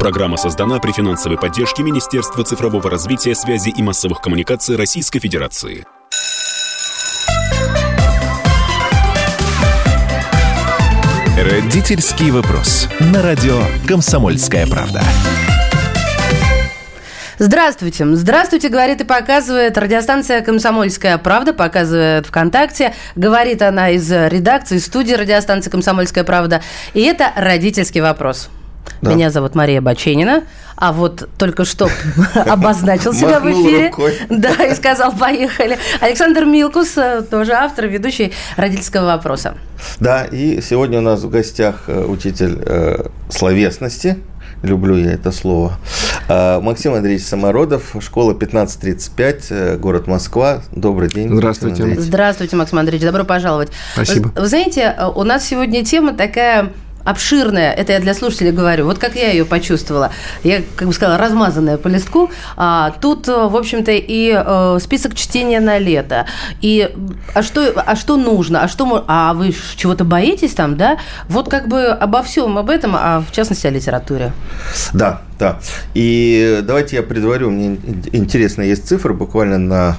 Программа 0.00 0.38
создана 0.38 0.78
при 0.78 0.92
финансовой 0.92 1.36
поддержке 1.36 1.82
Министерства 1.82 2.42
цифрового 2.42 2.88
развития, 2.88 3.34
связи 3.34 3.68
и 3.68 3.82
массовых 3.82 4.22
коммуникаций 4.22 4.74
Российской 4.74 5.20
Федерации. 5.20 5.84
Родительский 11.36 12.30
вопрос. 12.30 12.88
На 13.12 13.20
радио 13.20 13.60
«Комсомольская 13.86 14.66
правда». 14.66 15.02
Здравствуйте. 17.38 18.06
Здравствуйте, 18.06 18.70
говорит 18.70 19.02
и 19.02 19.04
показывает 19.04 19.76
радиостанция 19.76 20.40
«Комсомольская 20.40 21.18
правда», 21.18 21.52
показывает 21.52 22.26
ВКонтакте. 22.26 22.94
Говорит 23.16 23.60
она 23.60 23.90
из 23.90 24.10
редакции, 24.10 24.78
студии 24.78 25.12
радиостанции 25.12 25.68
«Комсомольская 25.68 26.24
правда». 26.24 26.62
И 26.94 27.02
это 27.02 27.32
родительский 27.36 28.00
вопрос. 28.00 28.48
Да. 29.00 29.14
Меня 29.14 29.30
зовут 29.30 29.54
Мария 29.54 29.80
Баченина, 29.80 30.44
а 30.76 30.92
вот 30.92 31.28
только 31.38 31.64
что 31.64 31.88
обозначил 32.34 33.14
себя 33.14 33.40
в 33.40 33.46
эфире. 33.46 33.92
Да, 34.28 34.52
и 34.64 34.74
сказал, 34.74 35.12
поехали. 35.12 35.78
Александр 36.00 36.44
Милкус, 36.44 36.96
э, 36.96 37.22
тоже 37.22 37.52
автор, 37.52 37.86
ведущий 37.86 38.32
родительского 38.56 39.06
вопроса. 39.06 39.54
Да, 39.98 40.24
и 40.24 40.60
сегодня 40.60 40.98
у 40.98 41.02
нас 41.02 41.22
в 41.22 41.30
гостях 41.30 41.84
э, 41.86 42.04
учитель 42.04 42.58
э, 42.64 43.06
словесности, 43.30 44.18
люблю 44.62 44.96
я 44.96 45.12
это 45.12 45.32
слово, 45.32 45.78
э, 46.28 46.60
Максим 46.60 46.92
Андреевич 46.92 47.24
Самородов, 47.24 47.96
школа 48.00 48.32
1535, 48.32 49.78
город 49.80 50.06
Москва. 50.06 50.62
Добрый 50.72 51.08
день. 51.08 51.34
Здравствуйте. 51.34 51.98
Здравствуйте, 51.98 52.56
Максим 52.56 52.78
Андреевич, 52.78 53.06
добро 53.06 53.24
пожаловать. 53.24 53.70
Спасибо. 53.94 54.28
Вы, 54.28 54.42
вы 54.42 54.46
знаете, 54.46 54.94
у 55.14 55.24
нас 55.24 55.46
сегодня 55.46 55.84
тема 55.84 56.12
такая 56.12 56.72
обширная, 57.10 57.72
это 57.72 57.92
я 57.92 58.00
для 58.00 58.14
слушателей 58.14 58.52
говорю, 58.52 58.84
вот 58.84 58.98
как 58.98 59.16
я 59.16 59.30
ее 59.30 59.44
почувствовала, 59.44 60.12
я, 60.42 60.62
как 60.76 60.88
бы 60.88 60.94
сказала, 60.94 61.18
размазанная 61.18 61.76
по 61.76 61.88
листку, 61.88 62.30
а, 62.56 62.92
тут, 63.00 63.28
э, 63.28 63.48
в 63.48 63.56
общем-то, 63.56 63.92
и 63.92 64.32
а, 64.34 64.78
список 64.80 65.14
чтения 65.14 65.60
на 65.60 65.78
лето, 65.78 66.26
и 66.60 66.90
а 67.34 67.42
что, 67.42 67.72
а 67.74 67.96
что 67.96 68.16
нужно, 68.16 68.62
а 68.62 68.68
что, 68.68 69.04
а 69.06 69.34
вы 69.34 69.54
чего-то 69.76 70.04
боитесь 70.04 70.54
там, 70.54 70.76
да? 70.76 70.98
Вот 71.28 71.48
как 71.48 71.68
бы 71.68 71.86
обо 71.86 72.22
всем 72.22 72.58
об 72.58 72.70
этом, 72.70 72.96
а 72.96 73.20
в 73.20 73.32
частности 73.32 73.66
о 73.66 73.70
литературе. 73.70 74.32
Да, 74.92 75.22
да. 75.40 75.58
И 75.94 76.60
давайте 76.62 76.96
я 76.96 77.02
предварю, 77.02 77.50
мне 77.50 77.78
интересно, 78.12 78.62
есть 78.62 78.86
цифры, 78.86 79.14
буквально 79.14 79.58
на, 79.58 79.96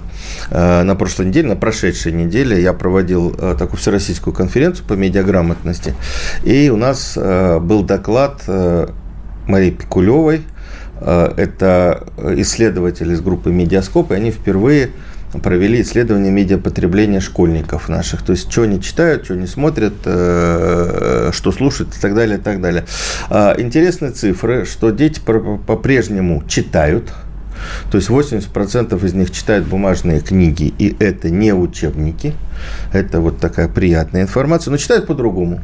э, 0.52 0.84
на 0.84 0.96
прошлой 0.96 1.26
неделе, 1.26 1.50
на 1.50 1.56
прошедшей 1.56 2.14
неделе 2.14 2.62
я 2.62 2.74
проводил 2.74 3.36
э, 3.38 3.56
такую 3.58 3.80
всероссийскую 3.80 4.34
конференцию 4.34 4.86
по 4.86 4.94
медиаграмотности, 4.94 5.96
и 6.44 6.70
у 6.70 6.78
нас 6.78 7.14
э, 7.18 7.60
был 7.60 7.84
доклад 7.84 8.44
Марии 9.48 9.72
Пикулевой, 9.72 10.44
это 11.00 12.04
исследователь 12.38 13.12
из 13.12 13.22
группы 13.22 13.50
«Медиаскоп», 13.50 14.12
и 14.12 14.16
они 14.16 14.30
впервые 14.30 14.92
провели 15.40 15.82
исследование 15.82 16.32
медиапотребления 16.32 17.20
школьников 17.20 17.90
наших. 17.90 18.22
То 18.22 18.34
есть, 18.34 18.52
что 18.52 18.64
они 18.64 18.82
читают, 18.82 19.26
что 19.26 19.34
они 19.36 19.48
смотрят, 19.48 19.94
э, 20.06 21.32
что 21.34 21.52
слушают 21.52 21.96
и 21.96 22.00
так 22.00 22.16
далее, 22.16 22.38
и 22.38 22.42
так 22.42 22.62
далее. 22.62 22.86
А, 23.30 23.56
интересные 23.58 24.12
цифры, 24.12 24.66
что 24.66 24.90
дети 24.92 25.22
по-прежнему 25.22 26.44
читают, 26.48 27.12
то 27.92 27.98
есть 27.98 28.10
80% 28.10 29.04
из 29.06 29.14
них 29.14 29.32
читают 29.32 29.68
бумажные 29.68 30.20
книги, 30.20 30.74
и 30.78 30.96
это 31.00 31.30
не 31.30 31.54
учебники. 31.54 32.34
Это 32.92 33.22
вот 33.22 33.40
такая 33.40 33.68
приятная 33.68 34.24
информация, 34.24 34.72
но 34.72 34.78
читают 34.78 35.08
по-другому 35.08 35.62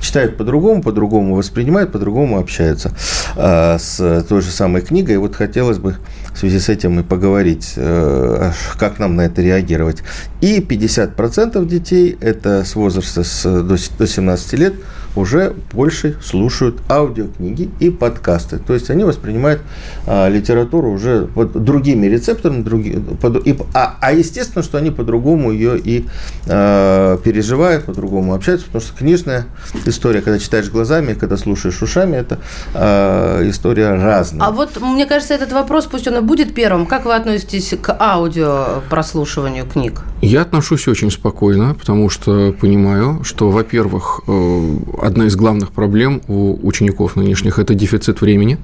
читают 0.00 0.36
по-другому, 0.36 0.82
по-другому 0.82 1.34
воспринимают, 1.34 1.92
по-другому 1.92 2.38
общаются 2.38 2.92
э, 3.36 3.78
с 3.78 4.24
той 4.28 4.40
же 4.40 4.50
самой 4.50 4.82
книгой. 4.82 5.14
И 5.14 5.18
вот 5.18 5.34
хотелось 5.34 5.78
бы 5.78 5.96
в 6.32 6.38
связи 6.38 6.58
с 6.58 6.68
этим 6.68 7.00
и 7.00 7.02
поговорить, 7.02 7.74
э, 7.76 8.52
как 8.78 8.98
нам 8.98 9.16
на 9.16 9.22
это 9.22 9.42
реагировать. 9.42 10.02
И 10.40 10.60
50% 10.60 11.64
детей, 11.66 12.16
это 12.20 12.64
с 12.64 12.74
возраста 12.74 13.24
с, 13.24 13.42
до, 13.44 13.76
до 13.98 14.06
17 14.06 14.52
лет, 14.54 14.74
уже 15.16 15.54
больше 15.72 16.16
слушают 16.22 16.80
аудиокниги 16.88 17.70
и 17.80 17.90
подкасты. 17.90 18.58
То 18.58 18.74
есть 18.74 18.90
они 18.90 19.04
воспринимают 19.04 19.60
а, 20.06 20.28
литературу 20.28 20.90
уже 20.90 21.28
вот 21.34 21.52
другими 21.52 22.06
рецепторами, 22.06 22.62
други, 22.62 22.98
под, 23.20 23.46
и, 23.46 23.56
а, 23.74 23.96
а 24.00 24.12
естественно, 24.12 24.62
что 24.62 24.78
они 24.78 24.90
по-другому 24.90 25.50
ее 25.52 25.78
и 25.78 26.06
а, 26.46 27.16
переживают, 27.18 27.84
по-другому 27.84 28.34
общаются, 28.34 28.66
потому 28.66 28.82
что 28.82 28.96
книжная 28.96 29.46
история, 29.86 30.20
когда 30.20 30.38
читаешь 30.38 30.70
глазами, 30.70 31.14
когда 31.14 31.36
слушаешь 31.36 31.82
ушами, 31.82 32.16
это 32.16 32.38
а, 32.74 33.48
история 33.48 33.94
разная. 33.94 34.46
А 34.46 34.50
вот 34.52 34.80
мне 34.80 35.06
кажется, 35.06 35.34
этот 35.34 35.52
вопрос, 35.52 35.86
пусть 35.86 36.06
он 36.06 36.16
и 36.16 36.20
будет 36.20 36.54
первым, 36.54 36.86
как 36.86 37.04
вы 37.04 37.14
относитесь 37.14 37.74
к 37.80 37.96
аудио 37.98 38.82
прослушиванию 38.88 39.66
книг? 39.66 40.02
Я 40.22 40.42
отношусь 40.42 40.86
очень 40.86 41.10
спокойно, 41.10 41.74
потому 41.74 42.10
что 42.10 42.52
понимаю, 42.52 43.24
что, 43.24 43.48
во-первых, 43.50 44.20
э, 44.26 44.76
одна 45.00 45.26
из 45.26 45.36
главных 45.36 45.72
проблем 45.72 46.22
у 46.28 46.58
учеников 46.66 47.16
нынешних– 47.16 47.58
это 47.58 47.74
дефицит 47.74 48.20
времени. 48.20 48.58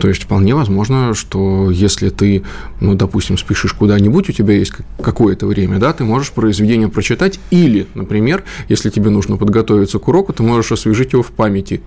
То 0.00 0.08
есть 0.08 0.24
вполне 0.24 0.54
возможно, 0.54 1.14
что 1.14 1.70
если 1.70 2.08
ты, 2.10 2.42
ну, 2.80 2.94
допустим, 2.94 3.38
спешишь 3.38 3.72
куда-нибудь, 3.72 4.28
у 4.28 4.32
тебя 4.32 4.54
есть 4.54 4.72
какое-то 5.02 5.46
время, 5.46 5.78
да, 5.78 5.92
ты 5.92 6.04
можешь 6.04 6.32
произведение 6.32 6.88
прочитать, 6.88 7.40
или, 7.50 7.86
например, 7.94 8.44
если 8.68 8.90
тебе 8.90 9.10
нужно 9.10 9.36
подготовиться 9.36 9.98
к 9.98 10.08
уроку, 10.08 10.32
ты 10.32 10.42
можешь 10.42 10.72
освежить 10.72 11.12
его 11.12 11.22
в 11.22 11.30
памяти, 11.30 11.82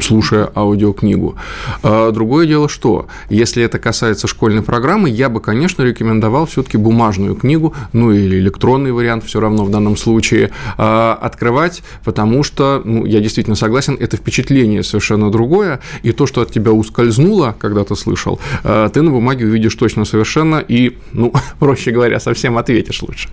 слушая 0.00 0.50
аудиокнигу. 0.54 1.36
А 1.82 2.10
другое 2.12 2.46
дело, 2.46 2.68
что 2.68 3.08
если 3.28 3.62
это 3.62 3.78
касается 3.78 4.28
школьной 4.28 4.62
программы, 4.62 5.10
я 5.10 5.28
бы, 5.28 5.40
конечно, 5.40 5.82
рекомендовал 5.82 6.46
все-таки 6.46 6.76
бумажную 6.76 7.34
книгу, 7.34 7.74
ну 7.92 8.12
или 8.12 8.38
электронный 8.38 8.92
вариант 8.92 9.24
все 9.24 9.40
равно 9.40 9.64
в 9.64 9.70
данном 9.70 9.96
случае, 9.96 10.50
а, 10.78 11.18
открывать, 11.20 11.82
потому 12.04 12.42
что, 12.42 12.82
ну, 12.84 13.04
я 13.04 13.20
действительно 13.20 13.56
согласен, 13.56 13.96
это 13.98 14.16
впечатление 14.16 14.82
совершенно 14.82 15.30
другое, 15.30 15.80
и 16.02 16.12
то, 16.12 16.26
что 16.26 16.42
от 16.42 16.52
тебя 16.52 16.71
ускользнуло, 16.72 17.54
когда 17.58 17.84
ты 17.84 17.96
слышал, 17.96 18.40
а, 18.64 18.88
ты 18.88 19.02
на 19.02 19.10
бумаге 19.10 19.46
увидишь 19.46 19.74
точно 19.74 20.04
совершенно 20.04 20.56
и, 20.56 20.96
ну, 21.12 21.32
проще 21.58 21.90
говоря, 21.90 22.20
совсем 22.20 22.58
ответишь 22.58 23.02
лучше. 23.02 23.28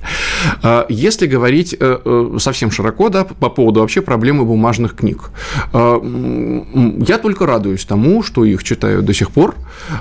Если 0.90 1.28
говорить 1.28 1.76
э, 1.80 2.00
э, 2.04 2.38
совсем 2.40 2.72
широко, 2.72 3.10
да, 3.10 3.24
по 3.26 3.50
поводу 3.50 3.82
вообще 3.82 4.02
проблемы 4.02 4.46
бумажных 4.46 4.96
книг, 4.96 5.32
я 5.74 7.18
только 7.22 7.46
радуюсь 7.46 7.86
тому, 7.86 8.24
что 8.24 8.46
их 8.46 8.64
читаю 8.64 9.02
до 9.02 9.14
сих 9.14 9.32
пор, 9.32 9.56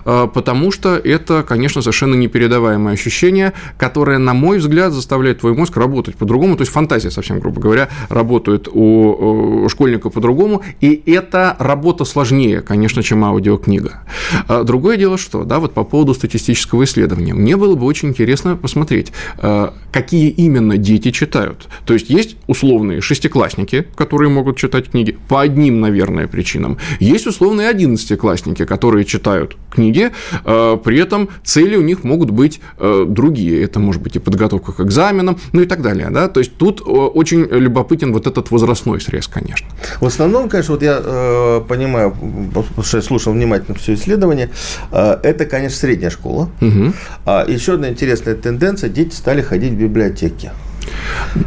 потому 0.04 0.72
что 0.72 0.96
это, 0.96 1.42
конечно, 1.42 1.82
совершенно 1.82 2.14
непередаваемое 2.14 2.94
ощущение, 2.94 3.52
которое, 3.78 4.18
на 4.18 4.34
мой 4.34 4.58
взгляд, 4.58 4.92
заставляет 4.92 5.40
твой 5.40 5.54
мозг 5.54 5.76
работать 5.76 6.16
по-другому, 6.16 6.56
то 6.56 6.62
есть 6.62 6.72
фантазия 6.72 7.10
совсем, 7.10 7.40
грубо 7.40 7.60
говоря, 7.60 7.88
работает 8.08 8.68
у 8.72 9.66
школьника 9.68 10.10
по-другому, 10.10 10.62
и 10.80 11.02
это 11.06 11.56
работа 11.58 12.04
сложнее, 12.04 12.60
конечно, 12.60 13.02
чем 13.02 13.24
аудиокнига. 13.28 14.02
А, 14.48 14.64
другое 14.64 14.96
дело, 14.96 15.18
что, 15.18 15.44
да, 15.44 15.58
вот 15.58 15.74
по 15.74 15.84
поводу 15.84 16.14
статистического 16.14 16.84
исследования, 16.84 17.34
мне 17.34 17.56
было 17.56 17.74
бы 17.74 17.86
очень 17.86 18.08
интересно 18.08 18.56
посмотреть, 18.56 19.12
а, 19.38 19.74
какие 19.92 20.28
именно 20.30 20.76
дети 20.76 21.10
читают. 21.10 21.68
То 21.86 21.94
есть 21.94 22.10
есть 22.10 22.36
условные 22.46 23.00
шестиклассники, 23.00 23.86
которые 23.94 24.30
могут 24.30 24.56
читать 24.56 24.90
книги 24.90 25.16
по 25.28 25.40
одним, 25.40 25.80
наверное, 25.80 26.26
причинам. 26.26 26.78
Есть 27.00 27.26
условные 27.26 27.68
одиннадцатиклассники, 27.68 28.64
которые 28.64 29.04
читают 29.04 29.56
книги, 29.70 30.10
э, 30.44 30.78
при 30.82 30.98
этом 30.98 31.28
цели 31.44 31.76
у 31.76 31.82
них 31.82 32.04
могут 32.04 32.30
быть 32.30 32.60
другие. 32.78 33.62
Это 33.62 33.80
может 33.80 34.02
быть 34.02 34.16
и 34.16 34.18
подготовка 34.18 34.72
к 34.72 34.80
экзаменам, 34.80 35.38
ну 35.52 35.62
и 35.62 35.66
так 35.66 35.82
далее. 35.82 36.08
Да? 36.10 36.28
То 36.28 36.40
есть 36.40 36.56
тут 36.56 36.82
очень 36.84 37.40
любопытен 37.40 38.12
вот 38.12 38.26
этот 38.26 38.50
возрастной 38.50 39.00
срез, 39.00 39.28
конечно. 39.28 39.68
В 40.00 40.06
основном, 40.06 40.48
конечно, 40.48 40.74
вот 40.74 40.82
я 40.82 41.00
э, 41.02 41.60
понимаю, 41.68 42.14
я 42.92 43.02
слушал 43.18 43.32
внимательно 43.32 43.76
все 43.76 43.94
исследование, 43.94 44.50
э, 44.92 45.18
это, 45.22 45.44
конечно, 45.44 45.78
средняя 45.78 46.10
школа. 46.10 46.50
Угу. 46.60 46.92
А 47.26 47.44
еще 47.48 47.74
одна 47.74 47.88
интересная 47.88 48.34
тенденция, 48.34 48.90
дети 48.90 49.14
стали 49.14 49.42
ходить 49.42 49.72
в 49.72 49.76
библиотеки. 49.76 50.50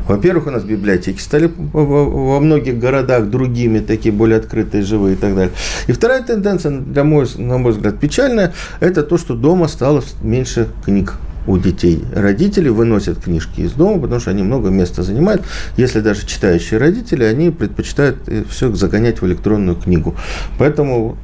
Во-первых, 0.07 0.47
у 0.47 0.51
нас 0.51 0.63
библиотеки 0.63 1.19
стали 1.19 1.51
во 1.73 2.39
многих 2.39 2.77
городах 2.77 3.29
другими, 3.29 3.79
такие 3.79 4.13
более 4.13 4.37
открытые, 4.37 4.83
живые 4.83 5.15
и 5.15 5.17
так 5.17 5.33
далее. 5.35 5.53
И 5.87 5.93
вторая 5.93 6.21
тенденция, 6.21 6.79
для 6.79 7.03
мой, 7.03 7.25
на 7.37 7.57
мой 7.57 7.71
взгляд, 7.71 7.99
печальная, 7.99 8.53
это 8.81 9.01
то, 9.01 9.17
что 9.17 9.33
дома 9.33 9.67
стало 9.67 10.03
меньше 10.21 10.67
книг 10.85 11.15
у 11.47 11.57
детей. 11.57 12.03
Родители 12.13 12.69
выносят 12.69 13.19
книжки 13.23 13.61
из 13.61 13.71
дома, 13.71 14.01
потому 14.01 14.19
что 14.19 14.31
они 14.31 14.43
много 14.43 14.69
места 14.69 15.03
занимают. 15.03 15.43
Если 15.77 15.99
даже 15.99 16.25
читающие 16.25 16.79
родители, 16.79 17.23
они 17.23 17.49
предпочитают 17.49 18.17
э, 18.27 18.43
все 18.49 18.71
загонять 18.73 19.21
в 19.21 19.27
электронную 19.27 19.75
книгу. 19.75 20.15
Поэтому 20.57 21.17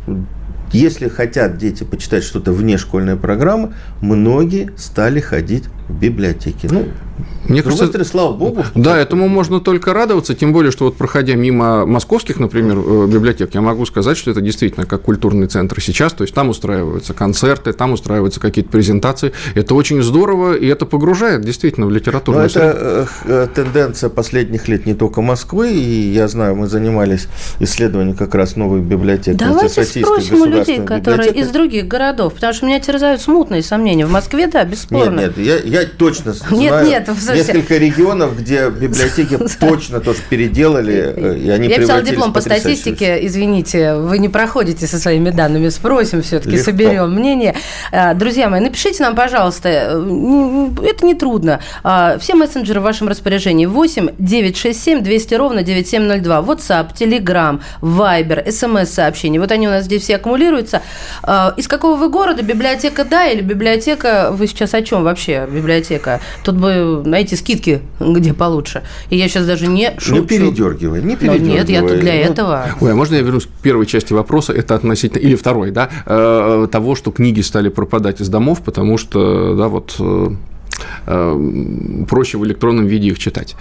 если 0.73 1.07
хотят 1.07 1.57
дети 1.57 1.83
почитать 1.83 2.23
что-то 2.23 2.51
вне 2.51 2.77
школьной 2.77 3.15
программы, 3.15 3.73
многие 4.01 4.71
стали 4.77 5.19
ходить 5.19 5.65
библиотеки. 5.89 6.67
Ну, 6.69 6.87
мне 7.47 7.63
кажется, 7.63 7.87
стороны, 7.87 8.05
слава 8.05 8.33
богу. 8.33 8.65
Да, 8.75 8.97
этому 8.97 9.27
можно 9.27 9.61
только 9.61 9.93
радоваться, 9.93 10.35
тем 10.35 10.51
более, 10.51 10.71
что 10.71 10.85
вот 10.85 10.97
проходя 10.97 11.35
мимо 11.35 11.85
московских, 11.85 12.39
например, 12.39 12.77
э, 12.77 13.07
библиотек, 13.07 13.53
я 13.53 13.61
могу 13.61 13.85
сказать, 13.85 14.17
что 14.17 14.31
это 14.31 14.41
действительно 14.41 14.85
как 14.85 15.03
культурный 15.03 15.47
центр 15.47 15.81
сейчас, 15.81 16.13
то 16.13 16.23
есть 16.23 16.33
там 16.33 16.49
устраиваются 16.49 17.13
концерты, 17.13 17.71
там 17.71 17.93
устраиваются 17.93 18.39
какие-то 18.41 18.69
презентации. 18.69 19.31
Это 19.55 19.75
очень 19.75 20.03
здорово, 20.03 20.55
и 20.55 20.67
это 20.67 20.85
погружает 20.85 21.41
действительно 21.41 21.85
в 21.85 21.91
литературную 21.91 22.49
Но 22.53 22.61
это 22.61 23.07
э, 23.25 23.47
тенденция 23.55 24.09
последних 24.09 24.67
лет 24.67 24.85
не 24.85 24.93
только 24.93 25.21
Москвы, 25.21 25.71
и 25.71 26.11
я 26.11 26.27
знаю, 26.27 26.55
мы 26.55 26.67
занимались 26.67 27.27
исследованием 27.59 28.15
как 28.15 28.35
раз 28.35 28.57
новых 28.57 28.83
библиотек. 28.83 29.37
Давайте 29.37 29.83
спросим 29.85 30.41
у 30.41 30.45
людей, 30.45 30.81
которые 30.81 31.31
из 31.31 31.47
других 31.49 31.87
городов, 31.87 32.33
потому 32.33 32.53
что 32.53 32.65
меня 32.65 32.81
терзают 32.81 33.21
смутные 33.21 33.63
сомнения. 33.63 34.05
В 34.05 34.11
Москве, 34.11 34.47
да, 34.47 34.65
бесспорно. 34.65 35.21
Нет, 35.21 35.37
нет, 35.37 35.63
я, 35.63 35.76
я 35.76 35.76
точно 35.85 36.33
нет, 36.51 36.69
знаю 36.69 36.87
нет, 36.87 37.09
несколько 37.33 37.77
регионов, 37.77 38.37
где 38.37 38.69
библиотеки 38.69 39.37
точно 39.59 39.99
тоже 39.99 40.19
переделали, 40.29 41.37
и 41.39 41.49
они 41.49 41.67
Я 41.67 41.77
писала 41.77 42.01
диплом 42.01 42.33
по 42.33 42.41
статистике, 42.41 43.25
извините, 43.25 43.95
вы 43.95 44.19
не 44.19 44.29
проходите 44.29 44.87
со 44.87 44.99
своими 44.99 45.29
данными, 45.29 45.69
спросим 45.69 46.21
все-таки, 46.21 46.57
соберем 46.57 47.13
мнение. 47.13 47.55
Э, 47.91 48.13
друзья 48.13 48.49
мои, 48.49 48.59
напишите 48.59 49.03
нам, 49.03 49.15
пожалуйста, 49.15 49.69
э, 49.69 50.69
это 50.83 51.05
не 51.05 51.13
трудно. 51.13 51.59
Все 52.19 52.35
мессенджеры 52.35 52.79
в 52.79 52.83
вашем 52.83 53.07
распоряжении 53.07 53.65
8 53.65 54.09
967 54.17 55.01
200 55.01 55.33
ровно 55.35 55.63
9702. 55.63 56.39
WhatsApp, 56.41 56.93
Telegram, 56.93 57.61
Viber, 57.81 58.51
смс-сообщения. 58.51 59.39
Вот 59.39 59.51
они 59.51 59.67
у 59.67 59.71
нас 59.71 59.85
здесь 59.85 60.03
все 60.03 60.15
аккумулируются. 60.15 60.81
Из 61.57 61.67
какого 61.67 61.95
вы 61.95 62.09
города? 62.09 62.43
Библиотека 62.43 63.03
да 63.03 63.27
или 63.27 63.41
библиотека? 63.41 64.29
Вы 64.31 64.47
сейчас 64.47 64.73
о 64.73 64.81
чем 64.81 65.03
вообще 65.03 65.47
библиотека? 65.67 66.21
Тут 66.43 66.55
бы 66.55 67.03
найти 67.05 67.35
скидки, 67.35 67.81
где 67.99 68.33
получше. 68.33 68.83
И 69.09 69.17
я 69.17 69.27
сейчас 69.27 69.45
даже 69.45 69.67
не 69.67 69.93
шучу. 69.99 70.21
Не 70.21 70.27
передергивай, 70.27 71.01
не 71.01 71.15
передергивай. 71.15 71.39
Ну, 71.39 71.45
нет, 71.45 71.69
я 71.69 71.81
тут 71.81 71.99
для 71.99 72.13
ну, 72.13 72.19
этого. 72.19 72.65
Ой, 72.79 72.91
а 72.91 72.95
можно 72.95 73.15
я 73.15 73.21
вернусь 73.21 73.45
к 73.45 73.49
первой 73.61 73.85
части 73.85 74.13
вопроса? 74.13 74.53
Это 74.53 74.75
относительно, 74.75 75.21
или 75.21 75.35
второй, 75.35 75.71
да, 75.71 75.89
э, 76.05 76.67
того, 76.71 76.95
что 76.95 77.11
книги 77.11 77.41
стали 77.41 77.69
пропадать 77.69 78.21
из 78.21 78.29
домов, 78.29 78.61
потому 78.63 78.97
что, 78.97 79.55
да, 79.55 79.67
вот 79.67 79.95
э, 79.99 80.29
э, 81.05 82.05
проще 82.09 82.37
в 82.37 82.45
электронном 82.45 82.87
виде 82.87 83.07
их 83.09 83.19
читать. 83.19 83.55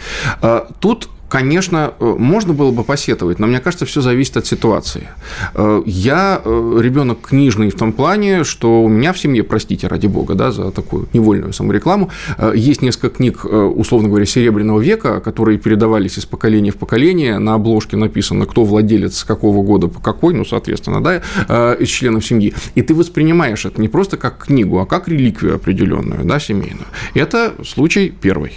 Тут 0.80 1.08
Конечно, 1.28 1.94
э, 1.98 2.14
можно 2.18 2.52
было 2.52 2.70
бы 2.70 2.84
посетовать, 2.84 3.38
но 3.40 3.46
мне 3.46 3.58
кажется, 3.58 3.84
все 3.84 4.00
зависит 4.00 4.36
от 4.36 4.46
ситуации. 4.46 5.08
Э, 5.54 5.82
я 5.84 6.40
э, 6.44 6.78
ребенок 6.80 7.20
книжный 7.20 7.70
в 7.70 7.74
том 7.74 7.92
плане, 7.92 8.44
что 8.44 8.82
у 8.82 8.88
меня 8.88 9.12
в 9.12 9.18
семье, 9.18 9.42
простите, 9.42 9.88
ради 9.88 10.06
бога, 10.06 10.34
да, 10.34 10.52
за 10.52 10.70
такую 10.70 11.08
невольную 11.12 11.52
саморекламу, 11.52 12.10
есть 12.54 12.82
несколько 12.82 13.08
книг, 13.08 13.44
условно 13.44 14.08
говоря, 14.08 14.26
Серебряного 14.26 14.80
века, 14.80 15.20
которые 15.20 15.58
передавались 15.58 16.18
из 16.18 16.26
поколения 16.26 16.70
в 16.70 16.76
поколение. 16.76 17.38
На 17.38 17.54
обложке 17.54 17.96
написано, 17.96 18.46
кто 18.46 18.64
владелец, 18.64 19.18
с 19.18 19.24
какого 19.24 19.62
года 19.62 19.88
по 19.88 20.00
какой, 20.00 20.34
ну, 20.34 20.44
соответственно, 20.44 21.02
да, 21.02 21.74
из 21.74 21.88
членов 21.88 22.24
семьи. 22.24 22.54
И 22.74 22.82
ты 22.82 22.94
воспринимаешь 22.94 23.64
это 23.64 23.80
не 23.80 23.88
просто 23.88 24.16
как 24.16 24.38
книгу, 24.38 24.78
а 24.78 24.86
как 24.86 25.08
реликвию 25.08 25.56
определенную, 25.56 26.24
да, 26.24 26.38
семейную. 26.38 26.86
Это 27.14 27.54
случай 27.64 28.12
первый. 28.20 28.52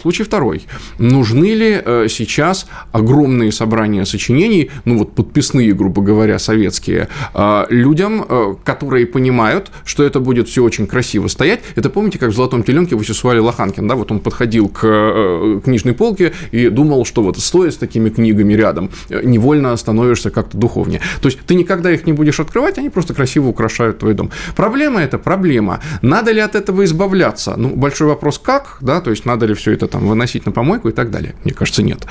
Случай 0.00 0.22
второй. 0.22 0.62
Нужны 0.98 1.55
ли 1.56 1.82
э, 1.84 2.06
сейчас 2.08 2.66
огромные 2.92 3.50
собрания 3.52 4.04
сочинений, 4.04 4.70
ну 4.84 4.98
вот 4.98 5.14
подписные, 5.14 5.72
грубо 5.72 6.02
говоря, 6.02 6.38
советские, 6.38 7.08
э, 7.34 7.66
людям, 7.70 8.24
э, 8.28 8.54
которые 8.64 9.06
понимают, 9.06 9.70
что 9.84 10.04
это 10.04 10.20
будет 10.20 10.48
все 10.48 10.62
очень 10.62 10.86
красиво 10.86 11.28
стоять. 11.28 11.60
Это 11.74 11.90
помните, 11.90 12.18
как 12.18 12.30
в 12.30 12.34
«Золотом 12.34 12.62
теленке» 12.62 12.96
Васисуали 12.96 13.38
Лоханкин, 13.38 13.88
да, 13.88 13.94
вот 13.94 14.10
он 14.12 14.20
подходил 14.20 14.68
к 14.68 15.60
книжной 15.64 15.94
полке 15.94 16.32
и 16.52 16.68
думал, 16.68 17.04
что 17.04 17.22
вот 17.22 17.38
стоя 17.38 17.70
с 17.70 17.76
такими 17.76 18.10
книгами 18.10 18.54
рядом, 18.54 18.90
невольно 19.10 19.76
становишься 19.76 20.30
как-то 20.30 20.56
духовнее. 20.56 21.00
То 21.20 21.28
есть 21.28 21.40
ты 21.46 21.54
никогда 21.54 21.90
их 21.90 22.06
не 22.06 22.12
будешь 22.12 22.40
открывать, 22.40 22.78
они 22.78 22.90
просто 22.90 23.14
красиво 23.14 23.48
украшают 23.48 23.98
твой 23.98 24.14
дом. 24.14 24.30
Проблема 24.54 25.00
это 25.00 25.18
проблема. 25.18 25.80
Надо 26.02 26.32
ли 26.32 26.40
от 26.40 26.54
этого 26.54 26.84
избавляться? 26.84 27.54
Ну, 27.56 27.70
большой 27.70 28.08
вопрос, 28.08 28.38
как, 28.38 28.78
да, 28.80 29.00
то 29.00 29.10
есть 29.10 29.24
надо 29.24 29.46
ли 29.46 29.54
все 29.54 29.72
это 29.72 29.86
там 29.86 30.06
выносить 30.06 30.46
на 30.46 30.52
помойку 30.52 30.88
и 30.88 30.92
так 30.92 31.10
далее. 31.10 31.34
Мне 31.46 31.54
кажется, 31.54 31.84
нет. 31.84 32.04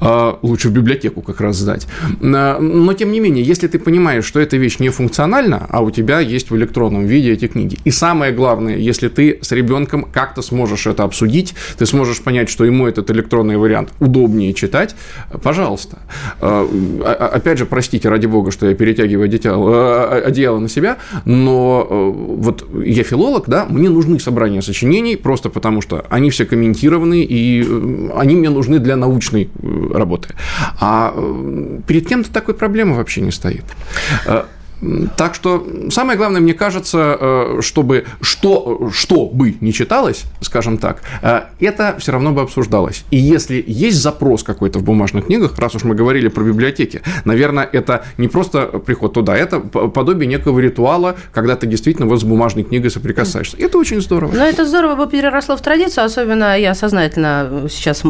А, 0.00 0.38
лучше 0.40 0.70
в 0.70 0.72
библиотеку 0.72 1.20
как 1.20 1.42
раз 1.42 1.56
сдать. 1.58 1.86
А, 2.22 2.58
но, 2.58 2.94
тем 2.94 3.12
не 3.12 3.20
менее, 3.20 3.44
если 3.44 3.66
ты 3.68 3.78
понимаешь, 3.78 4.24
что 4.24 4.40
эта 4.40 4.56
вещь 4.56 4.78
не 4.78 4.88
функциональна, 4.88 5.66
а 5.68 5.82
у 5.82 5.90
тебя 5.90 6.20
есть 6.20 6.50
в 6.50 6.56
электронном 6.56 7.04
виде 7.04 7.32
эти 7.32 7.48
книги, 7.48 7.76
и 7.84 7.90
самое 7.90 8.32
главное, 8.32 8.78
если 8.78 9.08
ты 9.08 9.40
с 9.42 9.52
ребенком 9.52 10.08
как-то 10.10 10.40
сможешь 10.40 10.86
это 10.86 11.04
обсудить, 11.04 11.54
ты 11.76 11.84
сможешь 11.84 12.22
понять, 12.22 12.48
что 12.48 12.64
ему 12.64 12.86
этот 12.86 13.10
электронный 13.10 13.58
вариант 13.58 13.90
удобнее 14.00 14.54
читать, 14.54 14.96
пожалуйста. 15.42 15.98
А, 16.40 17.30
опять 17.34 17.58
же, 17.58 17.66
простите, 17.66 18.08
ради 18.08 18.24
бога, 18.24 18.52
что 18.52 18.70
я 18.70 18.74
перетягиваю 18.74 19.26
одеяло, 19.26 20.12
одеяло 20.14 20.60
на 20.60 20.70
себя, 20.70 20.96
но 21.26 21.86
вот 22.10 22.66
я 22.82 23.02
филолог, 23.02 23.44
да, 23.48 23.66
мне 23.68 23.90
нужны 23.90 24.18
собрания 24.18 24.62
сочинений, 24.62 25.16
просто 25.16 25.50
потому 25.50 25.82
что 25.82 26.06
они 26.08 26.30
все 26.30 26.46
комментированы, 26.46 27.22
и 27.22 27.66
они 28.16 28.34
мне 28.34 28.48
нужны 28.48 28.77
для 28.78 28.96
научной 28.96 29.50
э, 29.62 29.90
работы. 29.92 30.34
А 30.80 31.12
э, 31.14 31.80
перед 31.86 32.06
кем-то 32.06 32.32
такой 32.32 32.54
проблемы 32.54 32.96
вообще 32.96 33.20
не 33.20 33.30
стоит. 33.30 33.64
Э, 34.80 35.06
так 35.16 35.34
что 35.34 35.66
самое 35.90 36.16
главное, 36.16 36.40
мне 36.40 36.54
кажется, 36.54 37.16
э, 37.20 37.60
чтобы 37.62 38.06
что, 38.20 38.90
что 38.92 39.26
бы 39.26 39.56
не 39.60 39.72
читалось, 39.72 40.24
скажем 40.40 40.78
так, 40.78 41.02
э, 41.22 41.42
это 41.60 41.96
все 41.98 42.12
равно 42.12 42.32
бы 42.32 42.42
обсуждалось. 42.42 43.04
И 43.10 43.16
если 43.16 43.62
есть 43.66 44.00
запрос 44.00 44.42
какой-то 44.42 44.78
в 44.78 44.82
бумажных 44.82 45.26
книгах, 45.26 45.58
раз 45.58 45.74
уж 45.74 45.84
мы 45.84 45.94
говорили 45.94 46.28
про 46.28 46.42
библиотеки, 46.42 47.02
наверное, 47.24 47.68
это 47.70 48.04
не 48.16 48.28
просто 48.28 48.66
приход 48.66 49.12
туда, 49.14 49.36
это 49.36 49.60
подобие 49.60 50.28
некого 50.28 50.58
ритуала, 50.60 51.16
когда 51.32 51.56
ты 51.56 51.66
действительно 51.66 52.06
вот 52.06 52.20
с 52.20 52.24
бумажной 52.24 52.64
книгой 52.64 52.90
соприкасаешься. 52.90 53.56
Это 53.58 53.78
очень 53.78 54.00
здорово. 54.00 54.32
Но 54.34 54.44
это 54.44 54.66
здорово 54.66 54.96
бы 54.96 55.10
переросло 55.10 55.56
в 55.56 55.60
традицию, 55.60 56.04
особенно 56.04 56.58
я 56.58 56.74
сознательно 56.74 57.66
сейчас, 57.70 58.02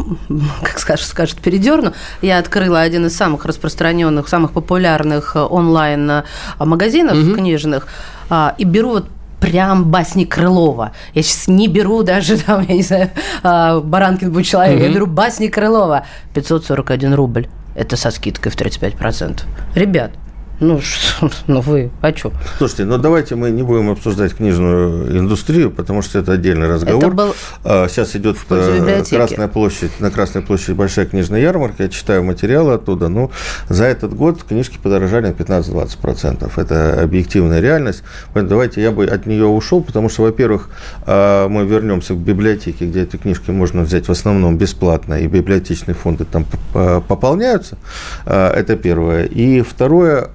как 0.63 0.79
скажет, 0.79 1.07
скажет 1.07 1.39
передерну, 1.39 1.93
я 2.21 2.37
открыла 2.37 2.81
один 2.81 3.05
из 3.05 3.15
самых 3.15 3.45
распространенных, 3.45 4.27
самых 4.27 4.51
популярных 4.51 5.35
онлайн 5.35 6.23
магазинов 6.65 7.17
угу. 7.17 7.35
книжных 7.35 7.87
а, 8.29 8.55
и 8.57 8.63
беру 8.63 8.89
вот 8.89 9.07
прям 9.39 9.85
басни 9.85 10.25
Крылова. 10.25 10.91
Я 11.13 11.23
сейчас 11.23 11.47
не 11.47 11.67
беру 11.67 12.03
даже 12.03 12.37
там, 12.45 12.65
я 12.67 12.75
не 12.75 12.83
знаю, 12.83 13.09
а, 13.43 13.79
Баранкин 13.79 14.31
будет 14.31 14.45
человек, 14.45 14.77
угу. 14.77 14.85
я 14.85 14.93
беру 14.93 15.07
басни 15.07 15.47
Крылова. 15.47 16.05
541 16.33 17.13
рубль. 17.13 17.47
Это 17.75 17.95
со 17.95 18.11
скидкой 18.11 18.51
в 18.51 18.55
35%. 18.55 19.41
Ребят, 19.75 20.11
ну, 20.59 20.81
что, 20.81 21.29
ну 21.47 21.61
вы, 21.61 21.89
а 22.01 22.13
что? 22.15 22.33
Слушайте, 22.57 22.85
ну 22.85 22.97
давайте 22.97 23.35
мы 23.35 23.49
не 23.49 23.63
будем 23.63 23.89
обсуждать 23.89 24.33
книжную 24.33 25.17
индустрию, 25.17 25.71
потому 25.71 26.01
что 26.01 26.19
это 26.19 26.33
отдельный 26.33 26.67
разговор. 26.67 27.03
Это 27.03 27.13
был 27.13 27.35
а, 27.63 27.87
Сейчас 27.87 28.15
идет 28.15 28.37
э, 28.49 29.03
Красная 29.09 29.47
площадь, 29.47 29.99
на 29.99 30.11
Красной 30.11 30.41
площади 30.41 30.73
большая 30.73 31.05
книжная 31.05 31.39
ярмарка, 31.41 31.83
я 31.83 31.89
читаю 31.89 32.23
материалы 32.23 32.73
оттуда, 32.73 33.07
ну, 33.07 33.31
за 33.69 33.85
этот 33.85 34.13
год 34.13 34.43
книжки 34.43 34.77
подорожали 34.81 35.27
на 35.27 35.31
15-20%. 35.31 36.51
Это 36.55 37.01
объективная 37.01 37.59
реальность. 37.59 38.03
Поэтому 38.33 38.49
давайте 38.49 38.81
я 38.81 38.91
бы 38.91 39.05
от 39.05 39.25
нее 39.25 39.45
ушел, 39.45 39.81
потому 39.81 40.09
что, 40.09 40.23
во-первых, 40.23 40.69
а, 41.05 41.47
мы 41.47 41.65
вернемся 41.65 42.13
к 42.13 42.17
библиотеке, 42.17 42.85
где 42.85 43.03
эти 43.03 43.15
книжки 43.15 43.51
можно 43.51 43.83
взять 43.83 44.07
в 44.07 44.11
основном 44.11 44.57
бесплатно, 44.57 45.15
и 45.15 45.27
библиотечные 45.27 45.95
фонды 45.95 46.25
там 46.25 46.45
пополняются. 46.73 47.77
А, 48.25 48.53
это 48.53 48.75
первое. 48.75 49.25
И 49.25 49.61
второе, 49.61 50.29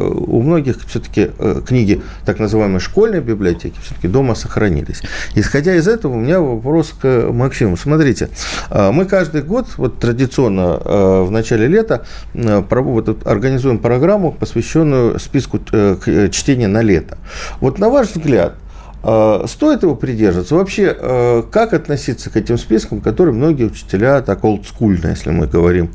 у 0.00 0.42
многих 0.42 0.76
все-таки 0.86 1.30
э, 1.38 1.62
книги 1.66 2.02
так 2.24 2.38
называемой 2.38 2.80
школьной 2.80 3.20
библиотеки 3.20 3.78
все-таки 3.82 4.08
дома 4.08 4.34
сохранились. 4.34 5.02
Исходя 5.34 5.74
из 5.74 5.88
этого, 5.88 6.14
у 6.14 6.18
меня 6.18 6.40
вопрос 6.40 6.94
к 7.00 7.30
Максиму. 7.30 7.76
Смотрите, 7.76 8.28
э, 8.70 8.90
мы 8.90 9.04
каждый 9.04 9.42
год, 9.42 9.66
вот 9.76 9.98
традиционно 9.98 10.78
в 11.24 11.30
начале 11.30 11.66
лета, 11.66 12.04
организуем 12.32 13.78
программу, 13.78 14.32
посвященную 14.32 15.18
списку 15.18 15.58
чтения 15.58 16.68
на 16.68 16.82
лето. 16.82 17.18
Вот 17.60 17.78
на 17.78 17.88
ваш 17.88 18.08
взгляд, 18.08 18.54
Стоит 19.02 19.82
его 19.82 19.94
придерживаться? 19.94 20.54
Вообще, 20.54 21.44
как 21.50 21.72
относиться 21.72 22.28
к 22.28 22.36
этим 22.36 22.58
спискам, 22.58 23.00
которые 23.00 23.34
многие 23.34 23.64
учителя 23.64 24.20
так 24.20 24.44
олдскульно, 24.44 25.08
если 25.08 25.30
мы 25.30 25.46
говорим, 25.46 25.90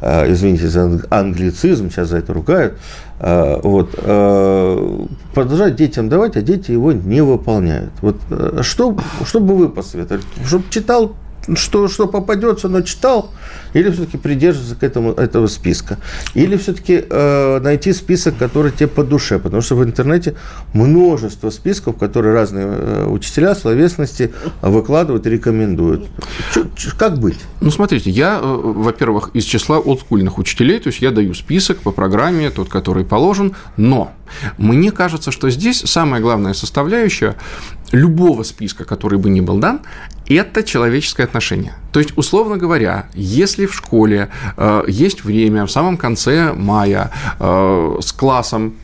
извините 0.00 0.68
за 0.68 1.02
англицизм, 1.10 1.90
сейчас 1.90 2.08
за 2.08 2.16
это 2.18 2.32
ругают, 2.32 2.78
вот, 3.20 3.90
продолжать 5.34 5.76
детям 5.76 6.08
давать, 6.08 6.36
а 6.36 6.40
дети 6.40 6.70
его 6.70 6.92
не 6.92 7.20
выполняют. 7.20 7.90
Вот 8.00 8.16
что, 8.62 8.96
что 9.24 9.40
бы 9.40 9.54
вы 9.54 9.68
посоветовали? 9.68 10.22
Чтобы 10.46 10.64
читал 10.70 11.14
что, 11.54 11.88
что 11.88 12.06
попадется, 12.06 12.68
но 12.68 12.82
читал, 12.82 13.30
или 13.72 13.90
все-таки 13.90 14.18
придерживаться 14.18 14.74
к 14.74 14.82
этому, 14.82 15.12
этого 15.12 15.46
списка. 15.46 15.98
Или 16.34 16.56
все-таки 16.56 17.04
э, 17.08 17.60
найти 17.60 17.92
список, 17.92 18.36
который 18.38 18.72
тебе 18.72 18.88
по 18.88 19.04
душе, 19.04 19.38
потому 19.38 19.62
что 19.62 19.76
в 19.76 19.84
интернете 19.84 20.34
множество 20.72 21.50
списков, 21.50 21.96
которые 21.96 22.34
разные 22.34 22.66
э, 22.66 23.06
учителя 23.06 23.54
словесности 23.54 24.32
выкладывают 24.62 25.26
и 25.26 25.30
рекомендуют. 25.30 26.06
Ч, 26.52 26.64
ч, 26.76 26.90
как 26.96 27.18
быть? 27.18 27.38
Ну, 27.60 27.70
смотрите, 27.70 28.10
я, 28.10 28.40
э, 28.42 28.42
во-первых, 28.42 29.30
из 29.34 29.44
числа 29.44 29.78
олдскульных 29.78 30.38
учителей, 30.38 30.80
то 30.80 30.88
есть 30.88 31.00
я 31.02 31.10
даю 31.10 31.34
список 31.34 31.78
по 31.78 31.92
программе, 31.92 32.50
тот, 32.50 32.68
который 32.68 33.04
положен, 33.04 33.54
но 33.76 34.12
мне 34.58 34.90
кажется, 34.90 35.30
что 35.30 35.50
здесь 35.50 35.82
самая 35.86 36.20
главная 36.20 36.54
составляющая 36.54 37.36
любого 37.92 38.42
списка, 38.42 38.84
который 38.84 39.18
бы 39.18 39.30
ни 39.30 39.40
был 39.40 39.58
дан, 39.58 39.80
это 40.28 40.62
человеческое 40.62 41.24
отношение. 41.24 41.74
То 41.92 42.00
есть, 42.00 42.16
условно 42.16 42.56
говоря, 42.56 43.08
если 43.14 43.66
в 43.66 43.74
школе 43.74 44.28
э, 44.56 44.84
есть 44.88 45.24
время 45.24 45.66
в 45.66 45.70
самом 45.70 45.96
конце 45.96 46.52
мая 46.52 47.10
э, 47.38 47.98
с 48.00 48.12
классом 48.12 48.74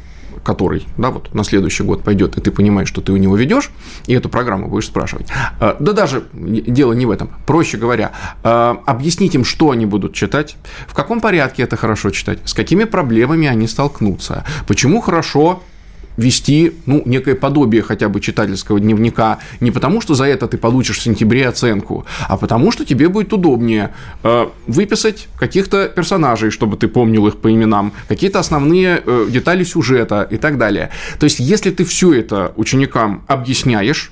который, 0.43 0.87
да, 0.99 1.11
вот 1.11 1.35
на 1.35 1.45
следующий 1.45 1.85
год 1.85 2.03
пойдет, 2.03 2.37
и 2.37 2.41
ты 2.41 2.51
понимаешь, 2.51 2.89
что 2.89 3.01
ты 3.01 3.13
у 3.13 3.17
него 3.17 3.37
ведешь, 3.37 3.71
и 4.07 4.15
эту 4.15 4.29
программу 4.29 4.69
будешь 4.69 4.87
спрашивать. 4.87 5.29
Э, 5.61 5.77
да 5.79 5.93
даже 5.93 6.25
дело 6.33 6.93
не 6.93 7.07
в 7.07 7.11
этом. 7.11 7.31
Проще 7.47 7.77
говоря, 7.77 8.13
э, 8.43 8.75
объяснить 8.87 9.35
им, 9.35 9.45
что 9.45 9.71
они 9.71 9.87
будут 9.87 10.15
читать, 10.15 10.57
в 10.87 10.95
каком 10.95 11.21
порядке 11.21 11.63
это 11.63 11.77
хорошо 11.77 12.11
читать, 12.11 12.41
с 12.45 12.55
какими 12.55 12.85
проблемами 12.85 13.47
они 13.47 13.69
столкнутся, 13.69 14.45
почему 14.67 15.01
хорошо 15.01 15.63
вести 16.17 16.75
ну, 16.87 17.03
некое 17.05 17.35
подобие 17.35 17.83
хотя 17.83 18.09
бы 18.09 18.21
читательского 18.21 18.81
дневника 18.81 19.39
не 19.61 19.71
потому, 19.71 20.01
что 20.01 20.15
за 20.15 20.25
это 20.25 20.47
ты 20.49 20.59
получишь 20.59 20.99
в 20.99 21.03
сентябре 21.03 21.49
оценку, 21.49 22.05
а 22.29 22.37
потому, 22.37 22.73
что 22.73 22.85
тебе 22.85 23.09
будет 23.09 23.33
удобнее 23.33 23.95
э, 24.23 24.47
выписать 24.67 25.29
каких-то 25.39 25.89
персонажей, 25.89 26.51
чтобы 26.51 26.77
ты 26.77 26.89
помнил 26.89 27.27
их 27.27 27.37
по 27.39 27.53
именам, 27.53 27.93
какие-то 28.09 28.39
основные 28.39 29.03
э, 29.05 29.27
детали 29.31 29.65
сюжета 29.65 30.27
и 30.31 30.37
так 30.37 30.59
далее. 30.59 30.91
То 31.19 31.25
есть, 31.25 31.41
если 31.41 31.71
ты 31.71 31.85
все 31.85 32.13
это 32.13 32.53
ученикам 32.57 33.25
объясняешь, 33.27 34.11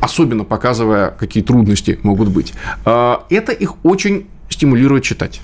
особенно 0.00 0.44
показывая, 0.44 1.10
какие 1.10 1.42
трудности 1.42 1.98
могут 2.02 2.28
быть, 2.28 2.54
э, 2.84 3.16
это 3.30 3.52
их 3.52 3.84
очень 3.84 4.26
стимулирует 4.48 5.04
читать. 5.04 5.40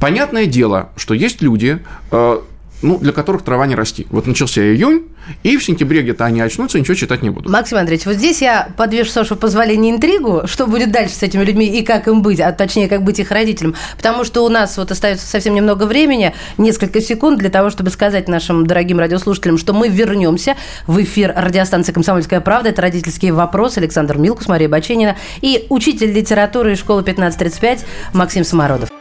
Понятное 0.00 0.46
дело, 0.46 0.90
что 0.96 1.14
есть 1.14 1.42
люди, 1.42 1.78
э, 2.10 2.40
ну, 2.82 2.98
для 2.98 3.12
которых 3.12 3.42
трава 3.42 3.66
не 3.66 3.74
расти. 3.74 4.06
Вот 4.10 4.26
начался 4.26 4.60
июнь, 4.60 5.04
и 5.42 5.56
в 5.56 5.64
сентябре 5.64 6.02
где-то 6.02 6.24
они 6.24 6.40
очнутся, 6.40 6.78
ничего 6.78 6.94
читать 6.94 7.22
не 7.22 7.30
будут. 7.30 7.50
Максим 7.50 7.78
Андреевич, 7.78 8.06
вот 8.06 8.16
здесь 8.16 8.42
я 8.42 8.68
подвешу, 8.76 9.10
с 9.10 9.16
вашего 9.16 9.38
позволения, 9.38 9.90
интригу, 9.90 10.42
что 10.46 10.66
будет 10.66 10.92
дальше 10.92 11.14
с 11.14 11.22
этими 11.22 11.44
людьми 11.44 11.66
и 11.66 11.82
как 11.82 12.08
им 12.08 12.22
быть, 12.22 12.40
а 12.40 12.52
точнее, 12.52 12.88
как 12.88 13.02
быть 13.02 13.18
их 13.18 13.30
родителям. 13.30 13.74
Потому 13.96 14.24
что 14.24 14.44
у 14.44 14.48
нас 14.48 14.76
вот 14.76 14.90
остается 14.90 15.26
совсем 15.26 15.54
немного 15.54 15.84
времени, 15.84 16.34
несколько 16.58 17.00
секунд 17.00 17.38
для 17.38 17.50
того, 17.50 17.70
чтобы 17.70 17.90
сказать 17.90 18.28
нашим 18.28 18.66
дорогим 18.66 18.98
радиослушателям, 18.98 19.58
что 19.58 19.72
мы 19.72 19.88
вернемся 19.88 20.56
в 20.86 21.02
эфир 21.02 21.32
радиостанции 21.34 21.92
«Комсомольская 21.92 22.40
правда». 22.40 22.70
Это 22.70 22.82
«Родительские 22.82 23.32
вопросы». 23.32 23.78
Александр 23.78 24.18
Милкус, 24.18 24.48
Мария 24.48 24.68
Баченина 24.68 25.16
и 25.40 25.66
учитель 25.70 26.12
литературы 26.12 26.76
школы 26.76 27.00
1535 27.00 27.84
Максим 28.12 28.44
Самородов. 28.44 28.93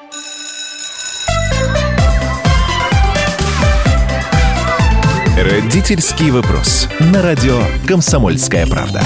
Родительский 5.63 6.29
вопрос. 6.29 6.89
На 6.99 7.21
радио 7.21 7.61
«Комсомольская 7.87 8.67
правда». 8.67 9.01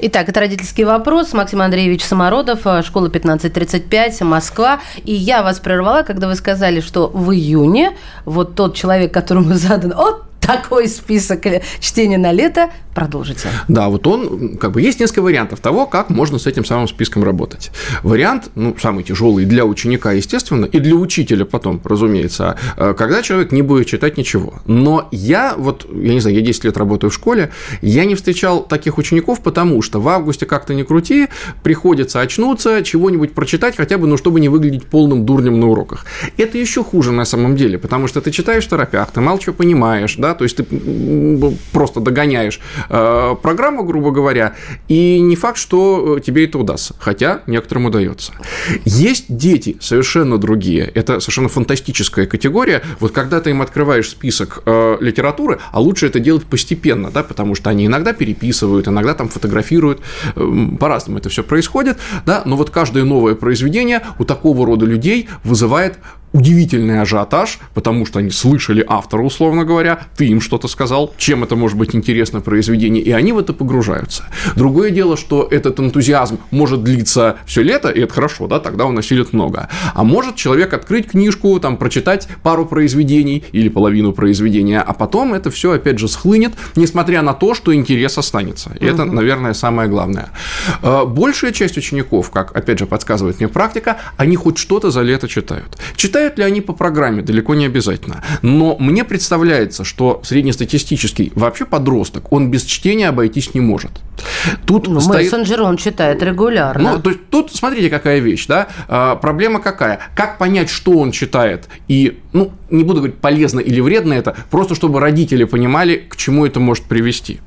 Итак, 0.00 0.28
это 0.28 0.40
родительский 0.40 0.82
вопрос. 0.82 1.32
Максим 1.34 1.62
Андреевич 1.62 2.02
Самородов, 2.02 2.66
э, 2.66 2.82
школа 2.82 3.08
1535, 3.08 4.22
Москва. 4.22 4.80
И 5.04 5.12
я 5.12 5.44
вас 5.44 5.60
прервала, 5.60 6.02
когда 6.02 6.26
вы 6.26 6.34
сказали, 6.34 6.80
что 6.80 7.06
в 7.06 7.30
июне 7.32 7.96
вот 8.24 8.56
тот 8.56 8.74
человек, 8.74 9.14
которому 9.14 9.54
задан 9.54 9.94
вот 9.96 10.24
такой 10.50 10.88
список 10.88 11.46
чтения 11.78 12.18
на 12.18 12.32
лето, 12.32 12.70
продолжите. 12.94 13.48
Да, 13.68 13.88
вот 13.88 14.06
он, 14.06 14.56
как 14.56 14.72
бы, 14.72 14.82
есть 14.82 14.98
несколько 14.98 15.22
вариантов 15.22 15.60
того, 15.60 15.86
как 15.86 16.10
можно 16.10 16.38
с 16.38 16.46
этим 16.46 16.64
самым 16.64 16.88
списком 16.88 17.22
работать. 17.22 17.70
Вариант, 18.02 18.50
ну, 18.56 18.76
самый 18.80 19.04
тяжелый 19.04 19.44
для 19.44 19.64
ученика, 19.64 20.10
естественно, 20.10 20.64
и 20.64 20.80
для 20.80 20.94
учителя 20.96 21.44
потом, 21.44 21.80
разумеется, 21.84 22.56
а, 22.76 22.94
когда 22.94 23.22
человек 23.22 23.52
не 23.52 23.62
будет 23.62 23.86
читать 23.86 24.18
ничего. 24.18 24.54
Но 24.66 25.08
я, 25.12 25.54
вот, 25.56 25.86
я 25.92 26.14
не 26.14 26.20
знаю, 26.20 26.36
я 26.36 26.42
10 26.42 26.64
лет 26.64 26.76
работаю 26.76 27.10
в 27.12 27.14
школе, 27.14 27.50
я 27.80 28.04
не 28.04 28.16
встречал 28.16 28.64
таких 28.64 28.98
учеников, 28.98 29.40
потому 29.40 29.82
что 29.82 30.00
в 30.00 30.08
августе 30.08 30.46
как-то 30.46 30.74
не 30.74 30.82
крути, 30.82 31.28
приходится 31.62 32.20
очнуться, 32.20 32.82
чего-нибудь 32.82 33.34
прочитать, 33.34 33.76
хотя 33.76 33.98
бы, 33.98 34.08
ну, 34.08 34.16
чтобы 34.16 34.40
не 34.40 34.48
выглядеть 34.48 34.86
полным 34.86 35.24
дурнем 35.24 35.60
на 35.60 35.68
уроках. 35.68 36.06
Это 36.36 36.58
еще 36.58 36.82
хуже 36.82 37.12
на 37.12 37.24
самом 37.24 37.54
деле, 37.54 37.78
потому 37.78 38.08
что 38.08 38.20
ты 38.20 38.32
читаешь 38.32 38.64
в 38.64 38.68
торопях, 38.68 39.12
ты 39.12 39.20
мало 39.20 39.38
чего 39.38 39.54
понимаешь, 39.54 40.16
да, 40.16 40.34
то 40.40 40.44
есть 40.44 40.56
ты 40.56 40.64
просто 41.70 42.00
догоняешь 42.00 42.60
э, 42.88 43.36
программу, 43.42 43.84
грубо 43.84 44.10
говоря, 44.10 44.54
и 44.88 45.20
не 45.20 45.36
факт, 45.36 45.58
что 45.58 46.16
э, 46.16 46.20
тебе 46.22 46.46
это 46.46 46.58
удастся, 46.58 46.94
хотя 46.98 47.42
некоторым 47.46 47.84
удается. 47.84 48.32
Есть 48.86 49.26
дети 49.28 49.76
совершенно 49.80 50.38
другие, 50.38 50.84
это 50.94 51.20
совершенно 51.20 51.50
фантастическая 51.50 52.24
категория, 52.24 52.82
вот 53.00 53.12
когда 53.12 53.42
ты 53.42 53.50
им 53.50 53.60
открываешь 53.60 54.08
список 54.08 54.62
э, 54.64 54.96
литературы, 55.02 55.58
а 55.72 55.80
лучше 55.82 56.06
это 56.06 56.20
делать 56.20 56.44
постепенно, 56.44 57.10
да, 57.10 57.22
потому 57.22 57.54
что 57.54 57.68
они 57.68 57.84
иногда 57.84 58.14
переписывают, 58.14 58.88
иногда 58.88 59.12
там 59.12 59.28
фотографируют, 59.28 60.00
по-разному 60.34 61.18
это 61.18 61.28
все 61.28 61.44
происходит, 61.44 61.98
да, 62.24 62.40
но 62.46 62.56
вот 62.56 62.70
каждое 62.70 63.04
новое 63.04 63.34
произведение 63.34 64.00
у 64.18 64.24
такого 64.24 64.64
рода 64.64 64.86
людей 64.86 65.28
вызывает 65.44 65.98
удивительный 66.32 67.00
ажиотаж, 67.00 67.58
потому 67.74 68.06
что 68.06 68.20
они 68.20 68.30
слышали 68.30 68.84
автора, 68.86 69.22
условно 69.22 69.64
говоря, 69.64 70.00
ты 70.16 70.26
им 70.26 70.40
что-то 70.40 70.68
сказал, 70.68 71.12
чем 71.16 71.42
это 71.42 71.56
может 71.56 71.76
быть 71.76 71.94
интересно 71.94 72.40
произведение, 72.40 73.02
и 73.02 73.10
они 73.10 73.32
в 73.32 73.38
это 73.38 73.52
погружаются. 73.52 74.24
Другое 74.56 74.90
дело, 74.90 75.16
что 75.16 75.46
этот 75.50 75.80
энтузиазм 75.80 76.38
может 76.50 76.84
длиться 76.84 77.38
все 77.46 77.62
лето, 77.62 77.88
и 77.88 78.00
это 78.00 78.14
хорошо, 78.14 78.46
да, 78.46 78.60
тогда 78.60 78.86
он 78.86 78.98
осилит 78.98 79.32
много. 79.32 79.68
А 79.94 80.04
может 80.04 80.36
человек 80.36 80.72
открыть 80.72 81.08
книжку, 81.08 81.58
там, 81.58 81.76
прочитать 81.76 82.28
пару 82.42 82.64
произведений 82.64 83.44
или 83.52 83.68
половину 83.68 84.12
произведения, 84.12 84.80
а 84.80 84.92
потом 84.92 85.34
это 85.34 85.50
все 85.50 85.72
опять 85.72 85.98
же 85.98 86.08
схлынет, 86.08 86.52
несмотря 86.76 87.22
на 87.22 87.34
то, 87.34 87.54
что 87.54 87.74
интерес 87.74 88.18
останется. 88.18 88.72
И 88.80 88.84
это, 88.84 89.04
наверное, 89.04 89.54
самое 89.54 89.88
главное. 89.88 90.30
Э, 90.82 91.04
большая 91.04 91.52
часть 91.52 91.76
учеников, 91.76 92.30
как, 92.30 92.56
опять 92.56 92.78
же, 92.78 92.86
подсказывает 92.86 93.40
мне 93.40 93.48
практика, 93.48 93.98
они 94.16 94.36
хоть 94.36 94.58
что-то 94.58 94.90
за 94.90 95.02
лето 95.02 95.28
читают. 95.28 95.78
Читают 95.96 96.19
Читают 96.20 96.38
ли 96.38 96.44
они 96.44 96.60
по 96.60 96.74
программе? 96.74 97.22
Далеко 97.22 97.54
не 97.54 97.64
обязательно. 97.64 98.22
Но 98.42 98.76
мне 98.78 99.04
представляется, 99.04 99.84
что 99.84 100.20
среднестатистический 100.22 101.32
вообще 101.34 101.64
подросток, 101.64 102.30
он 102.30 102.50
без 102.50 102.64
чтения 102.64 103.08
обойтись 103.08 103.54
не 103.54 103.62
может. 103.62 103.90
Тут 104.66 104.86
ну, 104.86 105.00
стоит... 105.00 105.32
мессенджер 105.32 105.62
он 105.62 105.78
читает 105.78 106.22
регулярно. 106.22 106.92
Ну, 106.92 107.00
то 107.00 107.08
есть 107.08 107.30
тут 107.30 107.54
смотрите, 107.54 107.88
какая 107.88 108.18
вещь, 108.18 108.46
да? 108.46 108.68
А, 108.86 109.16
проблема 109.16 109.60
какая? 109.60 110.00
Как 110.14 110.36
понять, 110.36 110.68
что 110.68 110.92
он 110.92 111.10
читает? 111.10 111.68
И, 111.88 112.18
ну, 112.34 112.52
не 112.68 112.84
буду 112.84 112.98
говорить, 112.98 113.16
полезно 113.16 113.60
или 113.60 113.80
вредно 113.80 114.12
это, 114.12 114.36
просто 114.50 114.74
чтобы 114.74 115.00
родители 115.00 115.44
понимали, 115.44 116.04
к 116.06 116.16
чему 116.16 116.44
это 116.44 116.60
может 116.60 116.84
привести. 116.84 117.40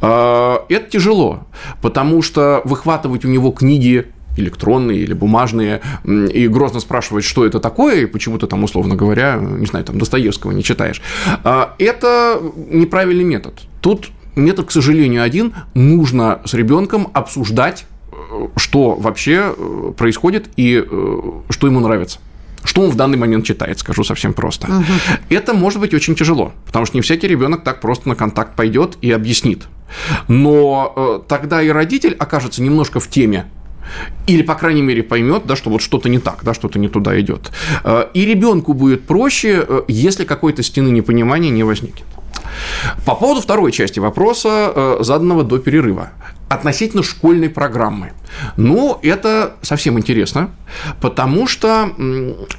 А, 0.00 0.64
это 0.68 0.90
тяжело, 0.90 1.46
потому 1.80 2.22
что 2.22 2.60
выхватывать 2.64 3.24
у 3.24 3.28
него 3.28 3.52
книги 3.52 4.08
электронные 4.36 4.98
или 4.98 5.12
бумажные, 5.12 5.80
и 6.04 6.48
грозно 6.48 6.80
спрашивать, 6.80 7.24
что 7.24 7.44
это 7.44 7.60
такое, 7.60 8.02
и 8.02 8.06
почему 8.06 8.38
ты 8.38 8.46
там, 8.46 8.64
условно 8.64 8.94
говоря, 8.94 9.36
не 9.36 9.66
знаю, 9.66 9.84
там 9.84 9.98
Достоевского 9.98 10.52
не 10.52 10.62
читаешь. 10.62 11.00
А, 11.44 11.74
это 11.78 12.40
неправильный 12.70 13.24
метод. 13.24 13.54
Тут 13.80 14.10
метод, 14.36 14.66
к 14.66 14.70
сожалению, 14.70 15.22
один. 15.22 15.54
Нужно 15.74 16.40
с 16.44 16.54
ребенком 16.54 17.08
обсуждать, 17.12 17.86
э, 18.12 18.48
что 18.56 18.94
вообще 18.94 19.54
э, 19.56 19.92
происходит 19.96 20.48
и 20.56 20.84
э, 20.86 21.20
что 21.50 21.66
ему 21.66 21.80
нравится 21.80 22.20
что 22.64 22.82
он 22.82 22.90
в 22.90 22.96
данный 22.96 23.16
момент 23.16 23.44
читает, 23.44 23.78
скажу 23.78 24.02
совсем 24.02 24.32
просто. 24.32 24.66
Угу. 24.66 24.84
Это 25.28 25.54
может 25.54 25.78
быть 25.78 25.94
очень 25.94 26.16
тяжело, 26.16 26.52
потому 26.66 26.84
что 26.84 26.96
не 26.96 27.00
всякий 27.00 27.28
ребенок 27.28 27.62
так 27.62 27.80
просто 27.80 28.08
на 28.08 28.16
контакт 28.16 28.56
пойдет 28.56 28.98
и 29.02 29.12
объяснит. 29.12 29.68
Но 30.26 31.24
тогда 31.28 31.62
и 31.62 31.68
родитель 31.68 32.16
окажется 32.18 32.64
немножко 32.64 32.98
в 32.98 33.06
теме 33.06 33.46
или, 34.26 34.42
по 34.42 34.54
крайней 34.54 34.82
мере, 34.82 35.02
поймет, 35.02 35.46
да, 35.46 35.56
что 35.56 35.70
вот 35.70 35.82
что-то 35.82 36.08
не 36.08 36.18
так, 36.18 36.40
да, 36.42 36.54
что-то 36.54 36.78
не 36.78 36.88
туда 36.88 37.18
идет. 37.20 37.52
Э, 37.84 38.06
и 38.14 38.24
ребенку 38.24 38.74
будет 38.74 39.06
проще, 39.06 39.64
э, 39.66 39.82
если 39.88 40.24
какой-то 40.24 40.62
стены 40.62 40.88
непонимания 40.88 41.50
не 41.50 41.62
возникнет. 41.62 42.06
По 43.04 43.14
поводу 43.14 43.40
второй 43.40 43.72
части 43.72 44.00
вопроса, 44.00 44.72
э, 44.74 44.98
заданного 45.00 45.44
до 45.44 45.58
перерыва, 45.58 46.10
относительно 46.48 47.02
школьной 47.02 47.50
программы. 47.50 48.12
Ну, 48.56 48.98
это 49.02 49.56
совсем 49.62 49.98
интересно, 49.98 50.50
потому 51.00 51.48
что 51.48 51.90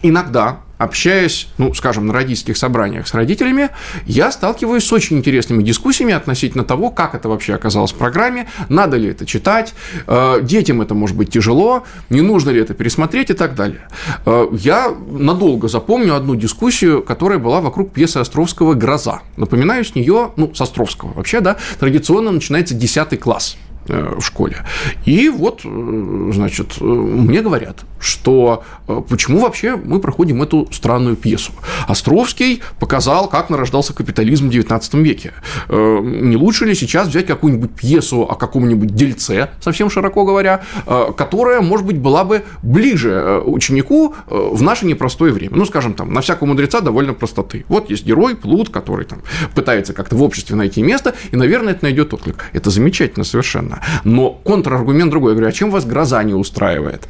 иногда 0.01 0.59
общаясь, 0.77 1.47
ну, 1.57 1.73
скажем, 1.73 2.07
на 2.07 2.13
родительских 2.13 2.57
собраниях 2.57 3.07
с 3.07 3.13
родителями, 3.13 3.69
я 4.05 4.31
сталкиваюсь 4.31 4.83
с 4.83 4.93
очень 4.93 5.17
интересными 5.17 5.63
дискуссиями 5.63 6.13
относительно 6.13 6.63
того, 6.63 6.89
как 6.89 7.15
это 7.15 7.29
вообще 7.29 7.55
оказалось 7.55 7.91
в 7.91 7.95
программе, 7.95 8.47
надо 8.69 8.97
ли 8.97 9.09
это 9.09 9.25
читать, 9.25 9.73
э, 10.07 10.39
детям 10.41 10.81
это 10.81 10.93
может 10.93 11.15
быть 11.15 11.31
тяжело, 11.31 11.83
не 12.09 12.21
нужно 12.21 12.51
ли 12.51 12.61
это 12.61 12.73
пересмотреть 12.73 13.29
и 13.29 13.33
так 13.33 13.55
далее. 13.55 13.87
Э, 14.25 14.47
я 14.51 14.93
надолго 15.09 15.67
запомню 15.67 16.15
одну 16.15 16.35
дискуссию, 16.35 17.01
которая 17.01 17.39
была 17.39 17.61
вокруг 17.61 17.91
пьесы 17.91 18.17
Островского 18.17 18.73
«Гроза». 18.73 19.21
Напоминаю, 19.35 19.83
с 19.83 19.95
нее, 19.95 20.31
ну, 20.35 20.53
с 20.53 20.61
Островского 20.61 21.13
вообще, 21.13 21.39
да, 21.39 21.57
традиционно 21.79 22.31
начинается 22.31 22.73
10 22.73 23.19
класс 23.19 23.57
в 23.87 24.21
школе. 24.21 24.57
И 25.05 25.29
вот, 25.29 25.61
значит, 25.63 26.79
мне 26.79 27.41
говорят, 27.41 27.85
что 27.99 28.63
э, 28.87 29.01
почему 29.07 29.39
вообще 29.39 29.75
мы 29.75 29.99
проходим 29.99 30.41
эту 30.41 30.67
странную 30.71 31.15
пьесу. 31.15 31.51
Островский 31.87 32.61
показал, 32.79 33.27
как 33.27 33.49
нарождался 33.49 33.93
капитализм 33.93 34.49
в 34.49 34.51
XIX 34.51 35.01
веке. 35.01 35.33
Э, 35.69 35.99
не 36.01 36.35
лучше 36.35 36.65
ли 36.65 36.75
сейчас 36.75 37.07
взять 37.07 37.25
какую-нибудь 37.27 37.71
пьесу 37.71 38.21
о 38.21 38.35
каком-нибудь 38.35 38.95
дельце, 38.95 39.49
совсем 39.59 39.89
широко 39.89 40.25
говоря, 40.25 40.61
э, 40.85 41.11
которая, 41.17 41.61
может 41.61 41.85
быть, 41.85 41.97
была 41.97 42.23
бы 42.23 42.43
ближе 42.61 43.41
ученику 43.45 44.15
в 44.27 44.61
наше 44.61 44.85
непростое 44.85 45.33
время. 45.33 45.55
Ну, 45.55 45.65
скажем, 45.65 45.93
там, 45.93 46.13
на 46.13 46.21
всякого 46.21 46.47
мудреца 46.47 46.81
довольно 46.81 47.13
простоты. 47.13 47.65
Вот 47.67 47.89
есть 47.89 48.05
герой, 48.05 48.35
плут, 48.35 48.69
который 48.69 49.05
там 49.05 49.19
пытается 49.55 49.93
как-то 49.93 50.15
в 50.15 50.23
обществе 50.23 50.55
найти 50.55 50.81
место, 50.81 51.15
и, 51.31 51.35
наверное, 51.35 51.73
это 51.73 51.85
найдет 51.85 52.13
отклик. 52.13 52.45
Это 52.53 52.69
замечательно 52.69 53.23
совершенно. 53.23 53.76
Но 54.03 54.31
контраргумент 54.31 55.11
другой. 55.11 55.31
Я 55.31 55.35
говорю, 55.35 55.49
а 55.49 55.51
чем 55.51 55.71
вас 55.71 55.85
гроза 55.85 56.23
не 56.23 56.33
устраивает? 56.33 57.07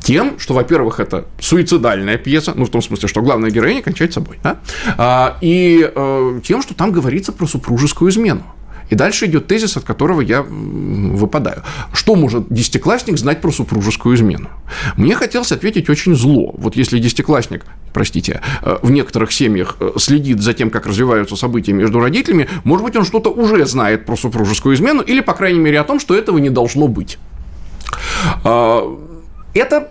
Тем, 0.00 0.38
что, 0.38 0.54
во-первых, 0.54 1.00
это 1.00 1.26
суицидальная 1.38 2.16
пьеса, 2.16 2.52
ну, 2.54 2.64
в 2.64 2.70
том 2.70 2.80
смысле, 2.80 3.08
что 3.08 3.20
главная 3.20 3.50
героиня 3.50 3.82
кончает 3.82 4.14
собой, 4.14 4.38
да? 4.42 4.58
а, 4.96 5.36
и 5.40 5.90
э, 5.94 6.40
тем, 6.44 6.62
что 6.62 6.74
там 6.74 6.92
говорится 6.92 7.32
про 7.32 7.46
супружескую 7.46 8.10
измену. 8.10 8.42
И 8.90 8.94
дальше 8.94 9.26
идет 9.26 9.46
тезис, 9.46 9.76
от 9.76 9.84
которого 9.84 10.20
я 10.20 10.42
выпадаю. 10.42 11.62
Что 11.92 12.14
может 12.14 12.46
десятиклассник 12.48 13.18
знать 13.18 13.40
про 13.40 13.50
супружескую 13.50 14.16
измену? 14.16 14.48
Мне 14.96 15.14
хотелось 15.14 15.52
ответить 15.52 15.88
очень 15.90 16.14
зло. 16.14 16.54
Вот 16.56 16.76
если 16.76 16.98
десятиклассник, 16.98 17.64
простите, 17.92 18.40
э, 18.62 18.78
в 18.82 18.90
некоторых 18.90 19.32
семьях 19.32 19.76
э, 19.80 19.92
следит 19.98 20.40
за 20.40 20.54
тем, 20.54 20.70
как 20.70 20.86
развиваются 20.86 21.36
события 21.36 21.72
между 21.72 22.00
родителями, 22.00 22.48
может 22.64 22.84
быть, 22.84 22.96
он 22.96 23.04
что-то 23.04 23.30
уже 23.30 23.66
знает 23.66 24.06
про 24.06 24.16
супружескую 24.16 24.74
измену 24.74 25.02
или, 25.02 25.20
по 25.20 25.34
крайней 25.34 25.60
мере, 25.60 25.80
о 25.80 25.84
том, 25.84 26.00
что 26.00 26.14
этого 26.14 26.38
не 26.38 26.50
должно 26.50 26.88
быть. 26.88 27.18
А, 28.44 28.98
это 29.54 29.90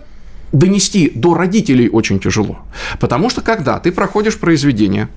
донести 0.52 1.12
до 1.14 1.34
родителей 1.34 1.88
очень 1.88 2.18
тяжело. 2.20 2.58
Потому 3.00 3.30
что 3.30 3.42
когда 3.42 3.78
ты 3.78 3.92
проходишь 3.92 4.38
произведение, 4.38 5.08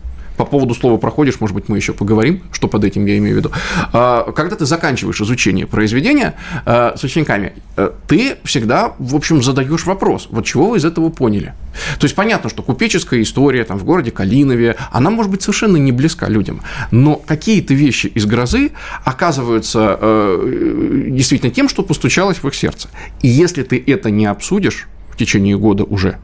по 0.41 0.45
поводу 0.45 0.73
слова 0.73 0.97
проходишь, 0.97 1.39
может 1.39 1.53
быть, 1.53 1.69
мы 1.69 1.77
еще 1.77 1.93
поговорим, 1.93 2.41
что 2.51 2.67
под 2.67 2.83
этим 2.83 3.05
я 3.05 3.15
имею 3.19 3.35
в 3.35 3.37
виду. 3.37 3.51
А, 3.93 4.31
когда 4.31 4.55
ты 4.55 4.65
заканчиваешь 4.65 5.21
изучение 5.21 5.67
произведения 5.67 6.33
а, 6.65 6.95
с 6.97 7.03
учениками, 7.03 7.53
э, 7.77 7.91
ты 8.07 8.37
всегда, 8.43 8.95
в 8.97 9.15
общем, 9.15 9.43
задаешь 9.43 9.85
вопрос, 9.85 10.29
вот 10.31 10.43
чего 10.45 10.71
вы 10.71 10.77
из 10.77 10.85
этого 10.85 11.09
поняли? 11.09 11.53
То 11.99 12.05
есть 12.05 12.15
понятно, 12.15 12.49
что 12.49 12.63
купеческая 12.63 13.21
история 13.21 13.63
там, 13.65 13.77
в 13.77 13.83
городе 13.83 14.09
Калинове, 14.09 14.77
она 14.91 15.11
может 15.11 15.31
быть 15.31 15.43
совершенно 15.43 15.77
не 15.77 15.91
близка 15.91 16.27
людям, 16.27 16.61
но 16.89 17.17
какие-то 17.17 17.75
вещи 17.75 18.07
из 18.07 18.25
грозы 18.25 18.71
оказываются 19.05 19.99
э, 20.01 21.05
действительно 21.09 21.51
тем, 21.51 21.69
что 21.69 21.83
постучалось 21.83 22.37
в 22.37 22.47
их 22.47 22.55
сердце. 22.55 22.89
И 23.21 23.27
если 23.27 23.61
ты 23.61 23.83
это 23.85 24.09
не 24.09 24.25
обсудишь 24.25 24.87
в 25.11 25.17
течение 25.17 25.55
года 25.55 25.83
уже, 25.83 26.17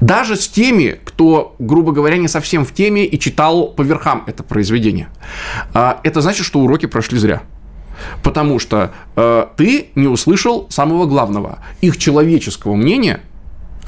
даже 0.00 0.36
с 0.36 0.48
теми, 0.48 0.98
кто, 1.04 1.54
грубо 1.58 1.92
говоря, 1.92 2.16
не 2.16 2.28
совсем 2.28 2.64
в 2.64 2.72
теме 2.72 3.04
и 3.04 3.18
читал 3.18 3.68
по 3.68 3.82
верхам 3.82 4.24
это 4.26 4.42
произведение. 4.42 5.08
А, 5.74 6.00
это 6.02 6.20
значит, 6.20 6.46
что 6.46 6.60
уроки 6.60 6.86
прошли 6.86 7.18
зря. 7.18 7.42
Потому 8.22 8.58
что 8.58 8.92
э, 9.16 9.46
ты 9.56 9.90
не 9.94 10.08
услышал 10.08 10.66
самого 10.70 11.06
главного, 11.06 11.58
их 11.80 11.98
человеческого 11.98 12.74
мнения– 12.74 13.20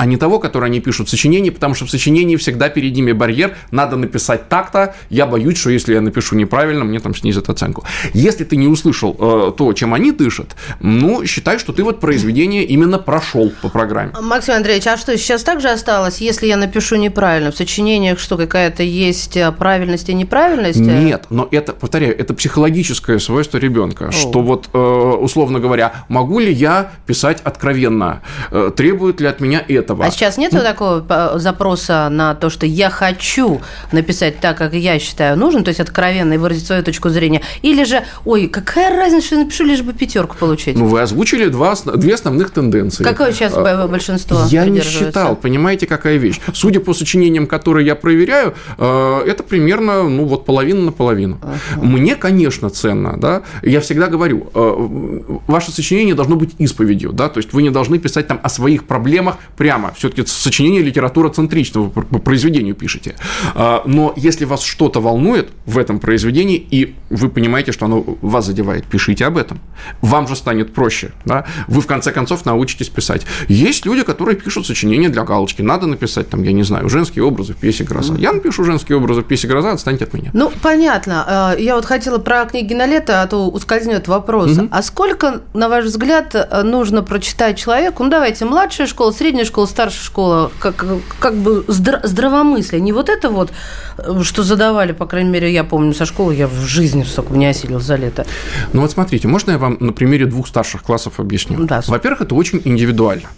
а 0.04 0.06
не 0.06 0.18
того, 0.18 0.38
который 0.38 0.66
они 0.66 0.80
пишут 0.80 1.08
в 1.08 1.10
сочинении, 1.10 1.48
потому 1.48 1.74
что 1.74 1.86
в 1.86 1.90
сочинении 1.90 2.36
всегда 2.36 2.68
перед 2.68 2.94
ними 2.94 3.12
барьер, 3.12 3.56
надо 3.70 3.96
написать 3.96 4.50
так-то, 4.50 4.94
я 5.08 5.24
боюсь, 5.24 5.56
что 5.56 5.70
если 5.70 5.94
я 5.94 6.02
напишу 6.02 6.36
неправильно, 6.36 6.84
мне 6.84 7.00
там 7.00 7.14
снизят 7.14 7.48
оценку. 7.48 7.84
Если 8.12 8.44
ты 8.44 8.56
не 8.56 8.66
услышал 8.66 9.16
э, 9.18 9.52
то, 9.56 9.72
чем 9.72 9.94
они 9.94 10.12
дышат, 10.12 10.56
ну, 10.80 11.24
считай, 11.24 11.58
что 11.58 11.72
ты 11.72 11.82
вот 11.82 12.00
произведение 12.00 12.64
именно 12.64 12.98
прошел 12.98 13.50
по 13.62 13.70
программе. 13.70 14.12
Максим 14.20 14.56
Андреевич, 14.56 14.86
а 14.88 14.98
что, 14.98 15.16
сейчас 15.16 15.42
так 15.42 15.62
же 15.62 15.70
осталось, 15.70 16.18
если 16.20 16.48
я 16.48 16.58
напишу 16.58 16.96
неправильно? 16.96 17.50
В 17.50 17.56
сочинениях 17.56 18.18
что, 18.18 18.36
какая-то 18.36 18.82
есть 18.82 19.38
э, 19.38 19.52
правильность 19.52 20.10
и 20.10 20.14
неправильность? 20.14 20.80
Нет, 20.80 21.24
но 21.30 21.48
это, 21.50 21.72
повторяю, 21.72 22.14
это 22.18 22.34
психологическое 22.34 23.18
свойство 23.18 23.56
ребенка, 23.56 24.12
что 24.12 24.42
вот, 24.42 24.68
э, 24.74 24.78
условно 24.78 25.60
говоря, 25.60 26.04
могу 26.10 26.40
ли 26.40 26.52
я 26.52 26.92
писать 27.06 27.40
откровенно, 27.42 28.20
э, 28.50 28.70
требует 28.76 29.22
ли 29.22 29.28
от 29.28 29.40
меня 29.40 29.64
это, 29.66 29.93
этого. 29.96 30.08
А 30.08 30.10
сейчас 30.10 30.36
нет 30.36 30.52
ну, 30.52 30.60
такого 30.60 31.04
э, 31.08 31.38
запроса 31.38 32.08
на 32.10 32.34
то, 32.34 32.50
что 32.50 32.66
я 32.66 32.90
хочу 32.90 33.60
написать 33.92 34.40
так, 34.40 34.58
как 34.58 34.74
я 34.74 34.98
считаю 34.98 35.36
нужным, 35.36 35.64
то 35.64 35.68
есть 35.68 35.80
откровенно 35.80 36.34
и 36.34 36.36
выразить 36.36 36.66
свою 36.66 36.82
точку 36.82 37.08
зрения, 37.10 37.42
или 37.62 37.84
же, 37.84 38.02
ой, 38.24 38.48
какая 38.48 38.96
разница, 38.96 39.26
что 39.26 39.36
я 39.36 39.44
напишу, 39.44 39.64
лишь 39.64 39.82
бы 39.82 39.92
пятерку 39.92 40.36
получить? 40.36 40.76
Ну, 40.76 40.86
вы 40.86 41.00
озвучили 41.00 41.46
два, 41.46 41.74
две 41.96 42.14
основных 42.14 42.50
тенденции. 42.50 43.04
Какое 43.04 43.32
сейчас 43.32 43.52
а, 43.56 43.86
большинство 43.86 44.44
Я 44.48 44.64
не 44.66 44.80
считал, 44.80 45.36
понимаете, 45.36 45.86
какая 45.86 46.16
вещь. 46.16 46.40
Судя 46.52 46.80
по 46.80 46.94
сочинениям, 46.94 47.46
которые 47.46 47.86
я 47.86 47.94
проверяю, 47.94 48.54
э, 48.78 49.22
это 49.26 49.42
примерно, 49.42 50.08
ну, 50.08 50.24
вот 50.24 50.44
половина 50.44 50.82
на 50.82 50.92
половину. 50.92 51.38
Ага. 51.42 51.84
Мне, 51.84 52.16
конечно, 52.16 52.70
ценно, 52.70 53.16
да, 53.18 53.42
я 53.62 53.80
всегда 53.80 54.06
говорю, 54.06 54.50
э, 54.54 55.38
ваше 55.46 55.72
сочинение 55.72 56.14
должно 56.14 56.36
быть 56.36 56.54
исповедью, 56.58 57.12
да, 57.12 57.28
то 57.28 57.38
есть 57.38 57.52
вы 57.52 57.62
не 57.62 57.70
должны 57.70 57.98
писать 57.98 58.26
там 58.26 58.40
о 58.42 58.48
своих 58.48 58.84
проблемах 58.84 59.36
прямо 59.56 59.73
прямо. 59.74 59.92
Все-таки 59.96 60.24
сочинение 60.26 60.82
литература 60.82 61.30
центричного 61.30 61.88
по 61.88 62.18
произведению 62.18 62.74
пишете. 62.74 63.16
А, 63.54 63.82
но 63.86 64.12
если 64.16 64.44
вас 64.44 64.62
что-то 64.62 65.00
волнует 65.00 65.50
в 65.66 65.78
этом 65.78 65.98
произведении, 65.98 66.56
и 66.56 66.94
вы 67.10 67.28
понимаете, 67.28 67.72
что 67.72 67.86
оно 67.86 68.04
вас 68.22 68.46
задевает, 68.46 68.84
пишите 68.84 69.26
об 69.26 69.36
этом. 69.36 69.60
Вам 70.00 70.28
же 70.28 70.36
станет 70.36 70.72
проще. 70.72 71.12
Да? 71.24 71.44
Вы, 71.68 71.80
в 71.80 71.86
конце 71.86 72.12
концов, 72.12 72.44
научитесь 72.44 72.88
писать. 72.88 73.22
Есть 73.48 73.86
люди, 73.86 74.02
которые 74.02 74.36
пишут 74.36 74.66
сочинения 74.66 75.08
для 75.08 75.24
галочки. 75.24 75.62
Надо 75.62 75.86
написать, 75.86 76.28
там, 76.28 76.42
я 76.42 76.52
не 76.52 76.62
знаю, 76.62 76.88
женские 76.88 77.24
образы 77.24 77.54
в 77.54 77.56
пьесе 77.56 77.84
«Гроза». 77.84 78.14
Я 78.14 78.32
напишу 78.32 78.64
женские 78.64 78.98
образы 78.98 79.22
в 79.22 79.24
пьесе 79.24 79.48
«Гроза», 79.48 79.72
отстаньте 79.72 80.04
от 80.04 80.14
меня. 80.14 80.30
Ну, 80.32 80.52
понятно. 80.62 81.24
А, 81.26 81.56
я 81.56 81.76
вот 81.76 81.84
хотела 81.84 82.18
про 82.18 82.44
книги 82.44 82.74
на 82.74 82.86
лето, 82.86 83.22
а 83.22 83.26
то 83.26 83.48
ускользнет 83.48 84.08
вопрос. 84.08 84.52
Угу. 84.56 84.68
А 84.70 84.82
сколько, 84.82 85.42
на 85.52 85.68
ваш 85.68 85.86
взгляд, 85.86 86.34
нужно 86.64 87.02
прочитать 87.02 87.58
человеку? 87.58 88.04
Ну, 88.04 88.10
давайте, 88.10 88.44
младшая 88.44 88.86
школа, 88.86 89.10
средняя 89.10 89.44
школа, 89.44 89.63
школа, 89.64 89.66
старшая 89.66 90.04
школа, 90.04 90.50
как, 90.58 90.84
как 91.18 91.34
бы 91.34 91.64
здра- 91.68 92.00
здравомыслие, 92.06 92.80
не 92.80 92.92
вот 92.92 93.08
это 93.08 93.30
вот, 93.30 93.52
э, 93.98 94.22
что 94.22 94.42
задавали, 94.42 94.92
по 94.92 95.06
крайней 95.06 95.30
мере, 95.30 95.52
я 95.52 95.64
помню 95.64 95.94
со 95.94 96.06
школы, 96.06 96.34
я 96.34 96.46
в 96.46 96.66
жизни 96.66 97.04
столько 97.04 97.34
не 97.34 97.46
осилил 97.46 97.80
за 97.80 97.96
лето. 97.96 98.26
Ну 98.72 98.82
вот 98.82 98.90
смотрите, 98.90 99.28
можно 99.28 99.52
я 99.52 99.58
вам 99.58 99.76
на 99.80 99.92
примере 99.92 100.26
двух 100.26 100.46
старших 100.48 100.82
классов 100.82 101.20
объясню? 101.20 101.64
Да. 101.64 101.82
Во-первых, 101.86 102.22
это 102.22 102.34
очень 102.34 102.60
индивидуально. 102.64 103.28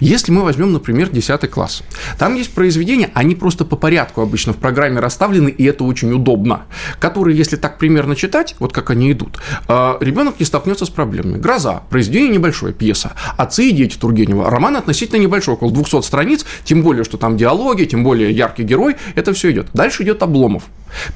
Если 0.00 0.32
мы 0.32 0.42
возьмем, 0.42 0.72
например, 0.72 1.10
10 1.10 1.50
класс, 1.50 1.82
там 2.18 2.34
есть 2.34 2.52
произведения, 2.52 3.10
они 3.14 3.34
просто 3.34 3.64
по 3.64 3.76
порядку 3.76 4.22
обычно 4.22 4.52
в 4.52 4.56
программе 4.56 5.00
расставлены, 5.00 5.48
и 5.48 5.64
это 5.64 5.84
очень 5.84 6.12
удобно, 6.12 6.62
которые, 6.98 7.36
если 7.36 7.56
так 7.56 7.78
примерно 7.78 8.16
читать, 8.16 8.56
вот 8.58 8.72
как 8.72 8.90
они 8.90 9.12
идут, 9.12 9.38
э, 9.68 9.94
ребенок 10.00 10.40
не 10.40 10.46
столкнется 10.46 10.86
с 10.86 10.90
проблемами. 10.90 11.38
«Гроза»– 11.38 11.82
произведение 11.90 12.30
небольшое, 12.30 12.72
пьеса. 12.72 13.12
«Отцы 13.36 13.68
и 13.68 13.72
дети» 13.72 13.96
Тургенева– 13.98 14.50
роман 14.56 14.76
относительно 14.76 15.20
небольшой, 15.20 15.54
около 15.54 15.70
200 15.76 16.02
страниц, 16.02 16.44
тем 16.64 16.82
более, 16.82 17.04
что 17.04 17.16
там 17.16 17.36
диалоги, 17.36 17.84
тем 17.84 18.02
более 18.02 18.30
яркий 18.30 18.62
герой, 18.62 18.96
это 19.14 19.32
все 19.32 19.50
идет. 19.52 19.66
Дальше 19.74 20.02
идет 20.02 20.22
Обломов. 20.22 20.64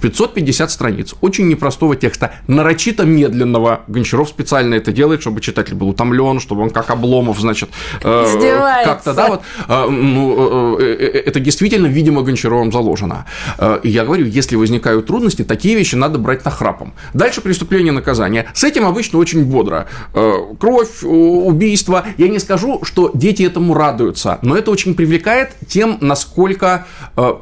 550 0.00 0.70
страниц 0.70 1.14
очень 1.20 1.48
непростого 1.48 1.96
текста, 1.96 2.32
нарочито 2.46 3.04
медленного. 3.04 3.80
Гончаров 3.88 4.28
специально 4.28 4.74
это 4.74 4.92
делает, 4.92 5.20
чтобы 5.20 5.40
читатель 5.40 5.74
был 5.74 5.88
утомлен, 5.88 6.40
чтобы 6.40 6.62
он 6.62 6.70
как 6.70 6.90
Обломов, 6.90 7.38
значит, 7.40 7.70
э, 8.02 8.84
как-то, 8.84 9.14
да, 9.14 9.28
вот, 9.28 9.42
э, 9.68 9.86
ну, 9.88 10.78
э, 10.78 10.82
э, 10.82 11.06
э, 11.06 11.18
это 11.26 11.40
действительно, 11.40 11.86
видимо, 11.86 12.22
Гончаровым 12.22 12.72
заложено. 12.72 13.26
Э, 13.58 13.80
я 13.82 14.04
говорю, 14.04 14.26
если 14.26 14.56
возникают 14.56 15.06
трудности, 15.06 15.44
такие 15.44 15.74
вещи 15.74 15.96
надо 15.96 16.18
брать 16.18 16.44
на 16.44 16.50
храпом. 16.50 16.92
Дальше 17.14 17.40
преступление 17.40 17.92
наказания. 17.92 18.46
С 18.54 18.64
этим 18.64 18.86
обычно 18.86 19.18
очень 19.18 19.44
бодро. 19.44 19.86
Э, 20.14 20.32
кровь, 20.58 21.02
убийство. 21.02 22.04
Я 22.18 22.28
не 22.28 22.38
скажу, 22.38 22.80
что 22.84 23.10
дети 23.14 23.42
этому 23.42 23.74
радуются, 23.74 24.38
но 24.42 24.56
это 24.56 24.70
очень 24.70 24.94
привлекает 24.94 25.50
тем, 25.68 25.98
насколько 26.00 26.86
э, 27.16 27.34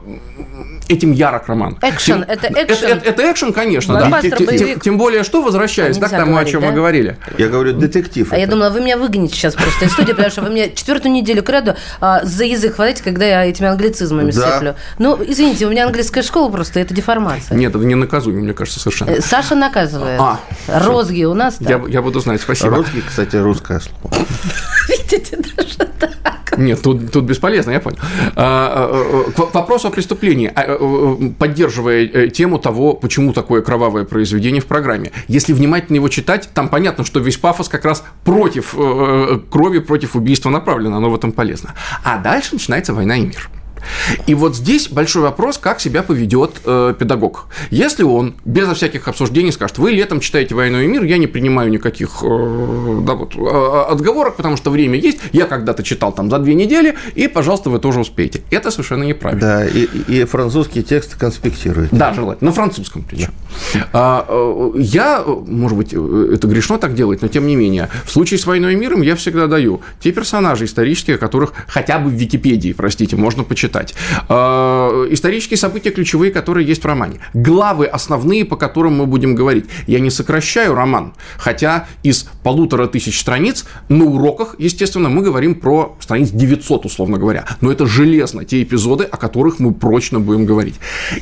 этим 0.89 1.13
ярок 1.13 1.49
роман. 1.49 1.79
Экшен, 1.83 2.25
это 2.29 2.49
экшен. 2.49 2.89
Это, 2.89 3.09
это, 3.09 3.33
экшен, 3.33 3.53
конечно, 3.53 3.95
да. 3.95 4.21
Тем, 4.21 4.81
тем, 4.81 4.99
более, 4.99 5.23
что 5.23 5.43
возвращаясь, 5.43 5.97
да, 5.99 6.09
к 6.09 6.11
тому, 6.11 6.33
говорить, 6.33 6.49
о 6.49 6.53
чем 6.53 6.61
да? 6.61 6.69
мы 6.69 6.73
говорили. 6.75 7.17
Я 7.39 7.49
говорю, 7.49 7.73
детектив. 7.73 8.31
А 8.31 8.35
это. 8.35 8.41
я 8.41 8.47
думала, 8.47 8.71
вы 8.71 8.81
меня 8.81 8.97
выгоните 8.97 9.35
сейчас 9.35 9.55
просто 9.55 9.87
из 9.87 9.93
студии, 9.93 10.13
потому 10.13 10.31
что 10.31 10.43
вы 10.43 10.51
мне 10.51 10.73
четвертую 10.73 11.13
неделю 11.13 11.43
креду 11.43 11.75
а, 12.01 12.25
за 12.25 12.45
язык 12.45 12.75
хватаете, 12.77 13.03
когда 13.03 13.27
я 13.27 13.45
этими 13.45 13.69
англицизмами 13.69 14.31
да. 14.31 14.53
сыплю. 14.53 14.75
Ну, 14.99 15.19
извините, 15.27 15.67
у 15.67 15.71
меня 15.71 15.87
английская 15.87 16.23
школа 16.23 16.51
просто, 16.51 16.81
это 16.81 16.95
деформация. 16.95 17.57
Нет, 17.57 17.75
это 17.75 17.85
не 17.85 17.95
наказуемо, 17.95 18.41
мне 18.41 18.53
кажется, 18.53 18.81
совершенно. 18.81 19.11
Э, 19.11 19.21
Саша 19.21 19.55
наказывает. 19.55 20.21
А, 20.21 20.41
Розги 20.69 21.25
у 21.25 21.35
нас 21.35 21.57
я, 21.61 21.83
я 21.89 22.03
буду 22.03 22.21
знать, 22.21 22.41
спасибо. 22.41 22.77
Розги, 22.77 23.03
кстати, 23.07 23.37
русское 23.37 23.81
слово. 23.81 24.15
Видите, 24.89 25.37
даже 25.37 25.77
так. 25.99 26.11
Нет, 26.59 26.83
тут, 26.83 27.13
тут 27.13 27.25
бесполезно, 27.25 27.71
я 27.71 27.81
понял. 27.81 27.99
А, 28.35 28.89
а, 28.91 29.25
а, 29.29 29.31
к 29.31 29.55
вопросу 29.55 29.89
о 29.89 29.91
преступлении, 29.91 30.53
поддерживая 31.39 32.05
э, 32.05 32.08
тему 32.33 32.59
того, 32.59 32.95
почему 32.95 33.33
такое 33.33 33.63
кровавое 33.63 34.05
произведение 34.05 34.61
в 34.61 34.67
программе. 34.67 35.13
Если 35.29 35.53
внимательно 35.53 35.97
его 35.97 36.09
читать, 36.09 36.49
там 36.55 36.69
понятно, 36.69 37.05
что 37.05 37.21
весь 37.21 37.37
пафос 37.37 37.69
как 37.69 37.85
раз 37.85 38.05
против 38.25 38.75
э, 38.77 38.79
э, 38.81 39.39
крови, 39.51 39.79
против 39.79 40.17
убийства 40.17 40.51
направлен, 40.51 40.95
оно 40.95 41.11
в 41.11 41.15
этом 41.15 41.33
полезно. 41.33 41.75
А 42.05 42.19
дальше 42.19 42.55
начинается 42.55 42.93
война 42.95 43.17
и 43.17 43.23
мир. 43.23 43.51
И 44.27 44.35
вот 44.35 44.57
здесь 44.57 44.89
большой 44.89 45.23
вопрос, 45.23 45.59
как 45.59 45.81
себя 45.81 46.03
поведет 46.03 46.53
э, 46.65 46.95
педагог. 46.99 47.47
Если 47.71 48.03
он 48.03 48.35
безо 48.45 48.75
всяких 48.75 49.09
обсуждений 49.09 49.53
скажет, 49.53 49.79
вы 49.79 49.93
летом 49.93 50.21
читаете 50.21 50.55
«Войну 50.55 50.81
и 50.81 50.87
мир», 50.87 51.03
я 51.05 51.19
не 51.19 51.27
принимаю 51.27 51.71
никаких 51.71 52.23
э, 52.23 53.01
да, 53.03 53.15
вот, 53.15 53.35
э, 53.37 53.91
отговорок, 53.91 54.37
потому 54.37 54.57
что 54.57 54.71
время 54.71 54.99
есть, 54.99 55.19
я 55.33 55.47
когда-то 55.47 55.83
читал 55.83 56.13
там 56.13 56.31
за 56.31 56.39
две 56.39 56.55
недели, 56.55 56.97
и, 57.15 57.29
пожалуйста, 57.29 57.71
вы 57.71 57.79
тоже 57.79 58.01
успеете. 58.01 58.43
Это 58.51 58.71
совершенно 58.71 59.05
неправильно. 59.05 59.41
Да, 59.41 59.67
и, 59.67 59.87
и 60.09 60.25
французские 60.25 60.85
тексты 60.85 61.19
конспектируют. 61.19 61.91
Да, 61.93 62.13
желательно, 62.13 62.51
на 62.51 62.55
французском 62.55 63.03
причем. 63.03 63.33
Да. 63.75 63.89
А, 63.93 64.27
э, 64.29 64.71
я, 64.81 65.25
может 65.25 65.77
быть, 65.77 65.91
э, 65.93 66.31
это 66.35 66.47
грешно 66.49 66.79
так 66.79 66.95
делать, 66.95 67.23
но 67.23 67.29
тем 67.29 67.47
не 67.47 67.57
менее, 67.57 67.89
в 68.05 68.11
случае 68.11 68.39
с 68.39 68.47
«Войной 68.47 68.75
и 68.75 68.77
миром» 68.77 69.03
я 69.03 69.17
всегда 69.17 69.47
даю 69.47 69.81
те 70.01 70.13
персонажи 70.13 70.65
исторические, 70.65 71.19
которых 71.19 71.53
хотя 71.67 71.99
бы 71.99 72.11
в 72.11 72.13
Википедии, 72.13 72.73
простите, 72.73 73.17
можно 73.17 73.45
почитать 73.45 73.68
читать. 73.69 73.95
Э, 74.29 75.07
исторические 75.11 75.59
события 75.59 75.91
ключевые, 75.91 76.33
которые 76.33 76.67
есть 76.67 76.83
в 76.83 76.87
романе. 76.87 77.21
Главы 77.35 77.87
основные, 77.87 78.45
по 78.45 78.57
которым 78.57 78.97
мы 78.97 79.07
будем 79.07 79.35
говорить. 79.35 79.67
Я 79.87 80.01
не 80.01 80.11
сокращаю 80.11 80.75
роман, 80.75 81.13
хотя 81.37 81.87
из 82.03 82.29
полутора 82.43 82.87
тысяч 82.87 83.21
страниц 83.21 83.67
на 83.89 84.05
уроках, 84.05 84.55
естественно, 84.59 85.09
мы 85.09 85.23
говорим 85.23 85.55
про 85.55 85.97
страниц 86.01 86.31
900, 86.31 86.87
условно 86.87 87.19
говоря. 87.19 87.45
Но 87.61 87.71
это 87.71 87.87
железно, 87.87 88.45
те 88.45 88.63
эпизоды, 88.63 89.05
о 89.05 89.17
которых 89.17 89.59
мы 89.59 89.75
прочно 89.75 90.21
будем 90.21 90.47
говорить. 90.47 90.77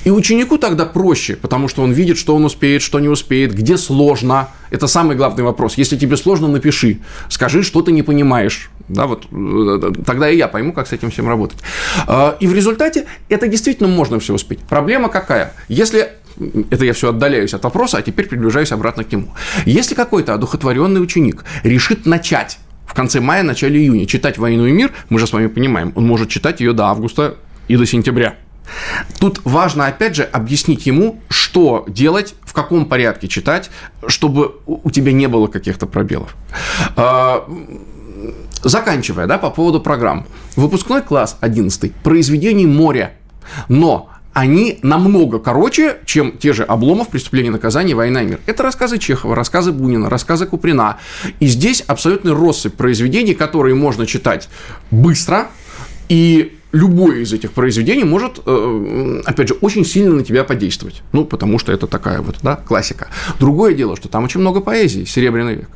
И 0.04 0.10
ученику 0.10 0.58
тогда 0.58 0.86
проще, 0.86 1.36
потому 1.36 1.68
что 1.68 1.82
он 1.82 1.92
видит, 1.92 2.16
что 2.18 2.36
он 2.36 2.44
успеет, 2.44 2.82
что 2.82 3.00
не 3.00 3.08
успеет, 3.08 3.54
где 3.54 3.76
сложно. 3.76 4.48
Это 4.70 4.86
самый 4.86 5.16
главный 5.16 5.44
вопрос. 5.44 5.78
Если 5.78 5.96
тебе 5.96 6.16
сложно, 6.16 6.48
напиши. 6.48 6.98
Скажи, 7.28 7.62
что 7.62 7.82
ты 7.82 7.92
не 7.92 8.02
понимаешь. 8.02 8.70
Да, 8.88 9.06
вот 9.06 9.26
э, 9.32 9.92
тогда 10.04 10.30
и 10.30 10.36
я 10.36 10.46
пойму, 10.46 10.72
как 10.72 10.86
с 10.86 10.92
этим 10.92 11.10
всем 11.10 11.28
работать. 11.28 11.58
А, 12.36 12.38
и 12.40 12.46
в 12.46 12.54
результате 12.54 13.06
это 13.28 13.48
действительно 13.48 13.88
можно 13.88 14.18
все 14.18 14.34
успеть. 14.34 14.60
Проблема 14.60 15.08
какая? 15.08 15.52
Если 15.68 16.08
это 16.70 16.84
я 16.84 16.92
все 16.92 17.10
отдаляюсь 17.10 17.54
от 17.54 17.64
вопроса, 17.64 17.98
а 17.98 18.02
теперь 18.02 18.26
приближаюсь 18.26 18.72
обратно 18.72 19.04
к 19.04 19.12
нему. 19.12 19.32
Если 19.64 19.94
какой-то 19.94 20.34
одухотворенный 20.34 21.02
ученик 21.02 21.44
решит 21.62 22.04
начать 22.04 22.58
в 22.86 22.92
конце 22.92 23.20
мая, 23.20 23.42
начале 23.42 23.80
июня 23.80 24.06
читать 24.06 24.36
«Войну 24.38 24.66
и 24.66 24.72
мир», 24.72 24.92
мы 25.08 25.18
же 25.18 25.26
с 25.26 25.32
вами 25.32 25.46
понимаем, 25.46 25.92
он 25.96 26.06
может 26.06 26.28
читать 26.28 26.60
ее 26.60 26.72
до 26.72 26.86
августа 26.86 27.36
и 27.68 27.76
до 27.76 27.86
сентября. 27.86 28.36
Тут 29.18 29.40
важно, 29.44 29.86
опять 29.86 30.16
же, 30.16 30.24
объяснить 30.24 30.86
ему, 30.86 31.20
что 31.30 31.84
делать, 31.88 32.34
в 32.42 32.52
каком 32.52 32.86
порядке 32.86 33.28
читать, 33.28 33.70
чтобы 34.06 34.56
у 34.66 34.90
тебя 34.90 35.12
не 35.12 35.28
было 35.28 35.46
каких-то 35.46 35.86
пробелов. 35.86 36.34
Заканчивая, 38.66 39.28
да, 39.28 39.38
по 39.38 39.50
поводу 39.50 39.80
программ. 39.80 40.26
Выпускной 40.56 41.00
класс 41.00 41.36
11 41.40 41.94
произведений 41.94 42.66
моря, 42.66 43.12
но 43.68 44.08
они 44.32 44.80
намного 44.82 45.38
короче, 45.38 45.98
чем 46.04 46.36
те 46.36 46.52
же 46.52 46.64
«Обломов», 46.64 47.08
«Преступление 47.08 47.52
наказание», 47.52 47.94
«Война 47.94 48.22
и 48.22 48.26
мир». 48.26 48.40
Это 48.46 48.64
рассказы 48.64 48.98
Чехова, 48.98 49.36
рассказы 49.36 49.70
Бунина, 49.70 50.10
рассказы 50.10 50.46
Куприна. 50.46 50.98
И 51.38 51.46
здесь 51.46 51.80
абсолютно 51.82 52.34
россыпь 52.34 52.74
произведений, 52.74 53.34
которые 53.34 53.76
можно 53.76 54.04
читать 54.04 54.48
быстро, 54.90 55.46
и 56.08 56.58
любое 56.72 57.20
из 57.20 57.32
этих 57.32 57.52
произведений 57.52 58.02
может, 58.02 58.40
э, 58.44 59.22
опять 59.24 59.46
же, 59.46 59.54
очень 59.60 59.84
сильно 59.84 60.16
на 60.16 60.24
тебя 60.24 60.42
подействовать. 60.42 61.02
Ну, 61.12 61.24
потому 61.24 61.60
что 61.60 61.70
это 61.70 61.86
такая 61.86 62.20
вот, 62.20 62.38
да, 62.42 62.56
классика. 62.56 63.08
Другое 63.38 63.74
дело, 63.74 63.96
что 63.96 64.08
там 64.08 64.24
очень 64.24 64.40
много 64.40 64.60
поэзии, 64.60 65.04
Серебряный 65.04 65.54
век. 65.54 65.68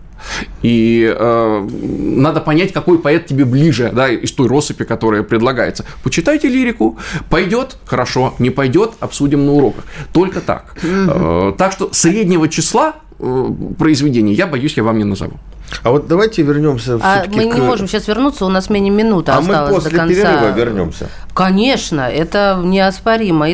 И 0.62 1.14
э, 1.16 1.68
надо 1.70 2.40
понять, 2.40 2.72
какой 2.72 2.98
поэт 2.98 3.26
тебе 3.26 3.44
ближе, 3.44 3.90
да, 3.92 4.08
из 4.08 4.32
той 4.32 4.48
россыпи, 4.48 4.84
которая 4.84 5.22
предлагается. 5.22 5.84
Почитайте 6.02 6.48
лирику, 6.48 6.98
пойдет, 7.28 7.76
хорошо, 7.84 8.34
не 8.38 8.50
пойдет, 8.50 8.92
обсудим 9.00 9.46
на 9.46 9.52
уроках. 9.52 9.84
Только 10.12 10.40
так. 10.40 10.76
Э, 10.82 11.52
так 11.56 11.72
что 11.72 11.90
среднего 11.92 12.48
числа 12.48 12.96
э, 13.18 13.50
произведений 13.78 14.34
я 14.34 14.46
боюсь, 14.46 14.76
я 14.76 14.82
вам 14.82 14.98
не 14.98 15.04
назову. 15.04 15.38
А 15.82 15.90
вот 15.90 16.08
давайте 16.08 16.42
вернемся. 16.42 16.98
А 17.02 17.24
мы 17.28 17.44
не 17.44 17.60
можем 17.60 17.88
сейчас 17.88 18.08
вернуться, 18.08 18.44
у 18.44 18.48
нас 18.48 18.70
менее 18.70 18.92
минуты 18.92 19.32
а 19.32 19.38
осталось 19.38 19.70
мы 19.70 19.76
после 19.76 19.90
до 19.90 19.96
конца. 19.98 20.14
перерыва 20.14 20.56
вернемся. 20.56 21.08
Конечно, 21.32 22.00
это 22.00 22.60
неоспоримо. 22.62 23.46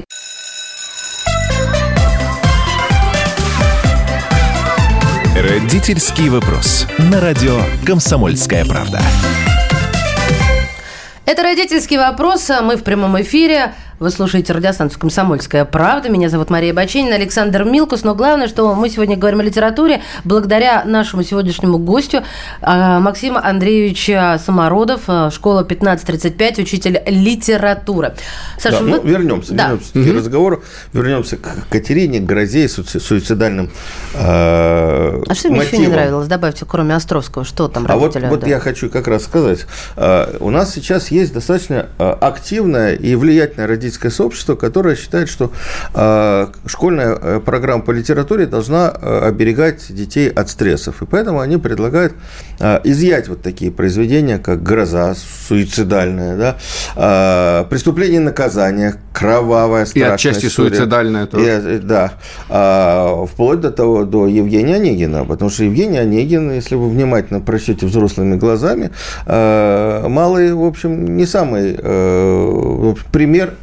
Родительский 5.38 6.30
вопрос. 6.30 6.86
На 6.96 7.20
радио 7.20 7.60
«Комсомольская 7.84 8.64
правда». 8.64 9.02
Это 11.26 11.42
родительский 11.42 11.98
вопрос. 11.98 12.50
Мы 12.62 12.76
в 12.76 12.82
прямом 12.82 13.20
эфире. 13.20 13.74
Вы 13.98 14.10
слушаете 14.10 14.52
радиостанцию 14.52 15.00
«Комсомольская 15.00 15.64
правда». 15.64 16.10
Меня 16.10 16.28
зовут 16.28 16.50
Мария 16.50 16.74
Баченина, 16.74 17.14
Александр 17.14 17.64
Милкус. 17.64 18.04
Но 18.04 18.14
главное, 18.14 18.46
что 18.46 18.74
мы 18.74 18.90
сегодня 18.90 19.16
говорим 19.16 19.40
о 19.40 19.42
литературе 19.42 20.02
благодаря 20.22 20.84
нашему 20.84 21.22
сегодняшнему 21.22 21.78
гостю 21.78 22.22
а, 22.60 23.00
Максима 23.00 23.42
Андреевича 23.42 24.38
Самородов, 24.44 25.04
а, 25.06 25.30
школа 25.30 25.60
1535, 25.60 26.58
учитель 26.58 27.00
литературы. 27.06 28.14
Саша, 28.58 28.80
да, 28.80 28.84
вы... 28.84 28.90
ну, 28.90 29.02
вернемся, 29.02 29.54
да. 29.54 29.68
вернемся 29.70 29.92
к 29.92 29.96
угу. 29.96 30.12
разговору. 30.18 30.62
Вернемся 30.92 31.38
к 31.38 31.66
Катерине, 31.70 32.20
к 32.20 32.24
грозе, 32.24 32.68
суицидальным 32.68 33.70
э, 34.12 35.22
А 35.26 35.34
что 35.34 35.48
мне 35.48 35.62
еще 35.62 35.78
не 35.78 35.86
нравилось? 35.86 36.28
Добавьте, 36.28 36.66
кроме 36.68 36.94
Островского, 36.94 37.46
что 37.46 37.66
там 37.68 37.86
А 37.88 37.96
вот, 37.96 38.12
да. 38.12 38.28
вот 38.28 38.46
я 38.46 38.60
хочу 38.60 38.90
как 38.90 39.08
раз 39.08 39.24
сказать. 39.24 39.64
У 39.96 40.50
нас 40.50 40.74
сейчас 40.74 41.10
есть 41.10 41.32
достаточно 41.32 41.88
активная 41.96 42.92
и 42.92 43.14
влиятельная 43.14 43.66
родительская 43.66 43.85
родительское 43.86 44.10
сообщество, 44.10 44.56
которое 44.56 44.96
считает, 44.96 45.28
что 45.28 45.52
э, 45.94 46.46
школьная 46.66 47.16
э, 47.20 47.40
программа 47.40 47.82
по 47.82 47.92
литературе 47.92 48.46
должна 48.46 48.92
э, 48.92 49.20
оберегать 49.28 49.86
детей 49.94 50.28
от 50.28 50.50
стрессов. 50.50 51.02
И 51.02 51.06
поэтому 51.06 51.40
они 51.40 51.56
предлагают 51.56 52.14
изъять 52.58 53.28
вот 53.28 53.42
такие 53.42 53.70
произведения, 53.70 54.38
как 54.38 54.62
«Гроза», 54.62 55.14
суицидальная, 55.48 56.36
да, 56.36 57.64
«Преступление 57.68 58.20
и 58.20 58.24
наказание», 58.24 58.94
кровавая, 59.12 59.86
страшная 59.86 60.10
И 60.10 60.14
отчасти 60.14 60.46
история. 60.46 60.70
суицидальная 60.76 61.26
тоже. 61.26 61.76
И, 61.76 61.78
да. 61.78 62.12
Вплоть 63.26 63.60
до 63.60 63.70
того, 63.70 64.04
до 64.04 64.26
Евгения 64.26 64.76
Онегина, 64.76 65.24
потому 65.24 65.50
что 65.50 65.64
Евгений 65.64 65.98
Онегин, 65.98 66.52
если 66.52 66.74
вы 66.74 66.88
внимательно 66.90 67.40
прочтете 67.40 67.86
взрослыми 67.86 68.36
глазами, 68.36 68.90
малый, 69.26 70.52
в 70.52 70.64
общем, 70.64 71.16
не 71.16 71.26
самый 71.26 71.76
пример 73.12 73.54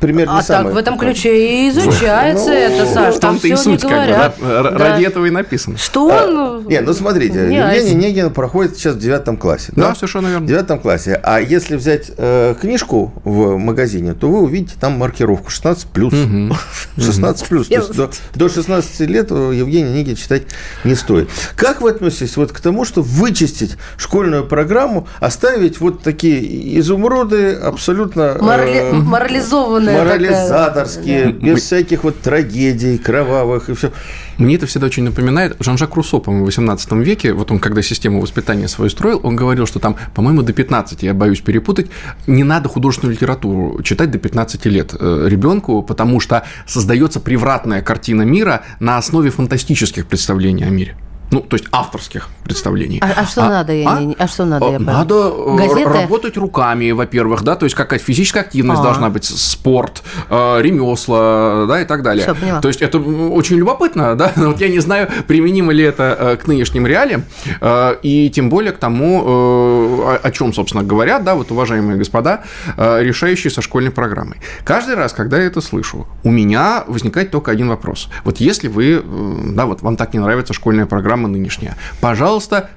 пример 0.00 0.26
не 0.28 0.38
а 0.38 0.42
самый. 0.42 0.64
так 0.64 0.74
в 0.74 0.76
этом 0.78 0.98
ключе 0.98 1.66
и 1.66 1.68
изучается 1.70 2.50
ну, 2.50 2.52
это, 2.52 2.86
Саш, 2.86 3.16
там 3.16 3.38
все 3.38 3.54
не 3.54 3.76
говорят. 3.76 4.34
Как 4.34 4.44
бы, 4.44 4.78
да? 4.78 4.78
Ради 4.78 5.04
этого 5.04 5.26
и 5.26 5.30
написано. 5.30 5.78
Что 5.78 6.06
он... 6.06 6.12
А, 6.12 6.62
не, 6.66 6.80
ну 6.80 6.92
смотрите, 6.92 7.46
не, 7.46 7.56
Евгений 7.56 7.94
Негин 7.94 8.29
проходит 8.30 8.76
сейчас 8.76 8.94
в 8.94 8.98
девятом 8.98 9.36
классе. 9.36 9.72
Да, 9.76 9.88
да, 9.88 9.94
совершенно 9.94 10.28
верно. 10.28 10.44
В 10.44 10.48
девятом 10.48 10.78
классе. 10.78 11.20
А 11.22 11.40
если 11.40 11.76
взять 11.76 12.10
э, 12.16 12.54
книжку 12.60 13.12
в 13.24 13.56
магазине, 13.56 14.14
то 14.14 14.30
вы 14.30 14.42
увидите 14.42 14.74
там 14.80 14.92
маркировку 14.94 15.50
16+. 15.50 15.86
Угу. 15.96 16.56
16+. 16.96 17.54
Угу. 17.54 17.64
То 17.64 17.74
есть 17.74 17.92
до, 17.94 18.10
до 18.34 18.48
16 18.48 19.00
лет 19.08 19.30
Евгений 19.30 19.92
Негин 19.92 20.16
читать 20.16 20.42
не 20.84 20.94
стоит. 20.94 21.28
Как 21.56 21.80
вы 21.80 21.90
относитесь 21.90 22.36
вот 22.36 22.52
к 22.52 22.60
тому, 22.60 22.84
что 22.84 23.02
вычистить 23.02 23.76
школьную 23.96 24.46
программу, 24.46 25.06
оставить 25.20 25.80
вот 25.80 26.02
такие 26.02 26.78
изумруды 26.78 27.52
абсолютно... 27.54 28.36
Морали... 28.40 28.72
Э, 28.72 29.30
образованная 29.40 29.98
Морализаторские, 29.98 31.32
такая. 31.32 31.40
без 31.40 31.62
всяких 31.62 32.04
вот 32.04 32.20
трагедий 32.20 32.98
кровавых 32.98 33.68
и 33.68 33.74
все. 33.74 33.92
Мне 34.38 34.56
это 34.56 34.66
всегда 34.66 34.86
очень 34.86 35.04
напоминает 35.04 35.56
Жан-Жак 35.60 35.94
Руссо, 35.96 36.18
по-моему, 36.18 36.44
в 36.44 36.46
18 36.46 36.92
веке, 36.92 37.32
вот 37.32 37.50
он, 37.50 37.58
когда 37.58 37.82
систему 37.82 38.19
воспитания 38.20 38.68
свою 38.68 38.90
строил, 38.90 39.20
он 39.22 39.36
говорил, 39.36 39.66
что 39.66 39.78
там, 39.78 39.96
по-моему, 40.14 40.42
до 40.42 40.52
15, 40.52 41.02
я 41.02 41.14
боюсь 41.14 41.40
перепутать, 41.40 41.90
не 42.26 42.44
надо 42.44 42.68
художественную 42.68 43.14
литературу 43.14 43.82
читать 43.82 44.10
до 44.10 44.18
15 44.18 44.66
лет 44.66 44.94
э, 44.98 45.26
ребенку, 45.28 45.82
потому 45.82 46.20
что 46.20 46.44
создается 46.66 47.20
превратная 47.20 47.82
картина 47.82 48.22
мира 48.22 48.62
на 48.80 48.98
основе 48.98 49.30
фантастических 49.30 50.06
представлений 50.06 50.64
о 50.64 50.70
мире 50.70 50.96
ну, 51.30 51.40
то 51.40 51.56
есть 51.56 51.68
авторских 51.70 52.28
представлений. 52.44 52.98
А, 53.00 53.20
а 53.20 53.26
что 53.26 53.44
а, 53.44 53.48
надо? 53.48 53.72
Я 53.72 53.90
а? 53.90 54.00
Не, 54.00 54.16
а 54.18 54.26
что 54.26 54.44
надо? 54.44 54.68
Я 54.68 54.78
надо 54.80 55.14
э, 55.14 55.56
Газеты? 55.56 55.90
работать 55.90 56.36
руками, 56.36 56.90
во-первых, 56.90 57.42
да, 57.42 57.54
то 57.54 57.64
есть 57.64 57.76
какая-то 57.76 58.04
физическая 58.04 58.42
активность 58.42 58.80
а. 58.80 58.84
должна 58.84 59.10
быть, 59.10 59.24
спорт, 59.24 60.02
э, 60.28 60.60
ремесла, 60.60 61.66
да, 61.68 61.80
и 61.80 61.84
так 61.84 62.02
далее. 62.02 62.24
Все, 62.24 62.34
поняла. 62.34 62.60
То 62.60 62.68
есть 62.68 62.82
это 62.82 62.98
очень 62.98 63.56
любопытно, 63.56 64.16
да, 64.16 64.32
но 64.36 64.46
вот 64.50 64.60
я 64.60 64.68
не 64.68 64.80
знаю, 64.80 65.08
применимо 65.28 65.72
ли 65.72 65.84
это 65.84 66.16
э, 66.18 66.36
к 66.36 66.48
нынешним 66.48 66.86
реалиям, 66.86 67.24
э, 67.60 67.96
и 68.02 68.28
тем 68.30 68.50
более 68.50 68.72
к 68.72 68.78
тому, 68.78 69.20
э, 69.20 70.16
о, 70.16 70.20
о 70.22 70.30
чем, 70.32 70.52
собственно, 70.52 70.82
говорят, 70.82 71.22
да, 71.22 71.36
вот 71.36 71.52
уважаемые 71.52 71.96
господа, 71.96 72.42
э, 72.76 73.02
решающие 73.02 73.50
со 73.52 73.62
школьной 73.62 73.92
программой. 73.92 74.38
Каждый 74.64 74.96
раз, 74.96 75.12
когда 75.12 75.38
я 75.38 75.44
это 75.44 75.60
слышу, 75.60 76.08
у 76.24 76.30
меня 76.30 76.84
возникает 76.88 77.30
только 77.30 77.52
один 77.52 77.68
вопрос. 77.68 78.08
Вот 78.24 78.38
если 78.38 78.66
вы, 78.66 79.02
э, 79.04 79.52
да, 79.54 79.66
вот 79.66 79.82
вам 79.82 79.96
так 79.96 80.12
не 80.12 80.18
нравится 80.18 80.52
школьная 80.52 80.86
программа, 80.86 81.19
программа 81.20 81.28
нынешняя. 81.28 81.76
Пожалуйста, 82.00 82.70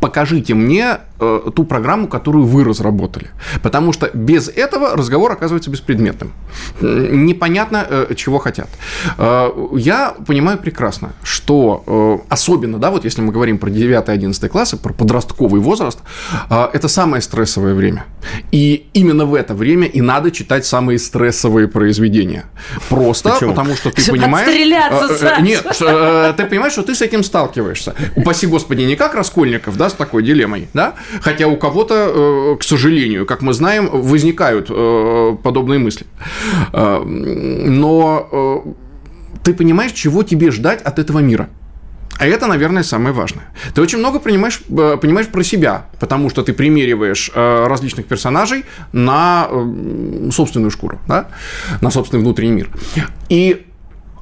покажите 0.00 0.54
мне 0.54 0.98
э, 1.18 1.50
ту 1.54 1.64
программу, 1.64 2.08
которую 2.08 2.44
вы 2.44 2.64
разработали. 2.64 3.28
Потому 3.62 3.92
что 3.92 4.10
без 4.14 4.48
этого 4.48 4.96
разговор 4.96 5.32
оказывается 5.32 5.70
беспредметным. 5.70 6.32
Непонятно, 6.80 7.86
э, 7.88 8.14
чего 8.16 8.38
хотят. 8.38 8.68
Э, 9.18 9.50
я 9.74 10.14
понимаю 10.26 10.58
прекрасно, 10.58 11.12
что 11.22 11.84
э, 11.86 12.32
особенно, 12.32 12.78
да, 12.78 12.90
вот 12.90 13.04
если 13.04 13.22
мы 13.22 13.32
говорим 13.32 13.58
про 13.58 13.70
9-11 13.70 14.48
классы, 14.48 14.76
про 14.76 14.92
подростковый 14.92 15.60
возраст, 15.60 15.98
э, 16.48 16.68
это 16.72 16.88
самое 16.88 17.22
стрессовое 17.22 17.74
время. 17.74 18.04
И 18.52 18.88
именно 18.94 19.26
в 19.26 19.34
это 19.34 19.54
время 19.54 19.86
и 19.86 20.00
надо 20.00 20.30
читать 20.30 20.64
самые 20.64 20.98
стрессовые 20.98 21.68
произведения. 21.68 22.44
Просто 22.88 23.30
Почему? 23.30 23.50
потому 23.50 23.76
что 23.76 23.90
ты 23.90 24.00
Чтобы 24.00 24.18
понимаешь... 24.18 24.48
Э, 24.48 25.36
э, 25.38 25.42
нет, 25.42 25.66
э, 25.80 26.34
ты 26.36 26.44
понимаешь, 26.46 26.72
что 26.72 26.82
ты 26.82 26.94
с 26.94 27.02
этим 27.02 27.22
сталкиваешься. 27.22 27.94
Упаси 28.16 28.46
господи, 28.46 28.82
не 28.82 28.96
как 28.96 29.14
Раскольников, 29.14 29.76
да, 29.76 29.89
с 29.90 29.94
такой 29.94 30.22
дилеммой, 30.22 30.68
да? 30.74 30.94
Хотя 31.20 31.46
у 31.46 31.56
кого-то, 31.56 31.94
э, 31.94 32.56
к 32.58 32.62
сожалению, 32.62 33.26
как 33.26 33.42
мы 33.42 33.52
знаем, 33.52 33.88
возникают 33.92 34.68
э, 34.70 35.36
подобные 35.42 35.78
мысли. 35.78 36.06
Э, 36.72 37.02
но 37.04 38.64
ты 39.42 39.54
понимаешь, 39.54 39.92
чего 39.92 40.22
тебе 40.22 40.50
ждать 40.50 40.82
от 40.82 40.98
этого 40.98 41.18
мира. 41.18 41.48
А 42.18 42.26
это, 42.26 42.46
наверное, 42.46 42.82
самое 42.82 43.14
важное. 43.14 43.44
Ты 43.74 43.80
очень 43.80 43.98
много 43.98 44.18
понимаешь, 44.18 44.60
понимаешь 44.68 45.28
про 45.28 45.42
себя, 45.42 45.86
потому 46.00 46.28
что 46.28 46.42
ты 46.42 46.52
примериваешь 46.52 47.30
различных 47.34 48.04
персонажей 48.04 48.66
на 48.92 49.48
собственную 50.30 50.70
шкуру, 50.70 50.98
да? 51.08 51.28
на 51.80 51.90
собственный 51.90 52.22
внутренний 52.22 52.52
мир. 52.52 52.68
И 53.30 53.66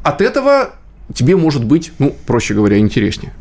от 0.05 0.21
этого 0.21 0.71
тебе 1.13 1.37
может 1.37 1.65
быть, 1.65 1.93
ну, 1.99 2.15
проще 2.27 2.55
говоря, 2.55 2.79
интереснее. 2.79 3.33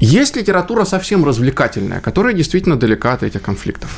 Есть 0.00 0.36
литература 0.36 0.84
совсем 0.84 1.24
развлекательная, 1.24 2.00
которая 2.00 2.34
действительно 2.34 2.76
далека 2.76 3.12
от 3.12 3.22
этих 3.22 3.42
конфликтов. 3.42 3.90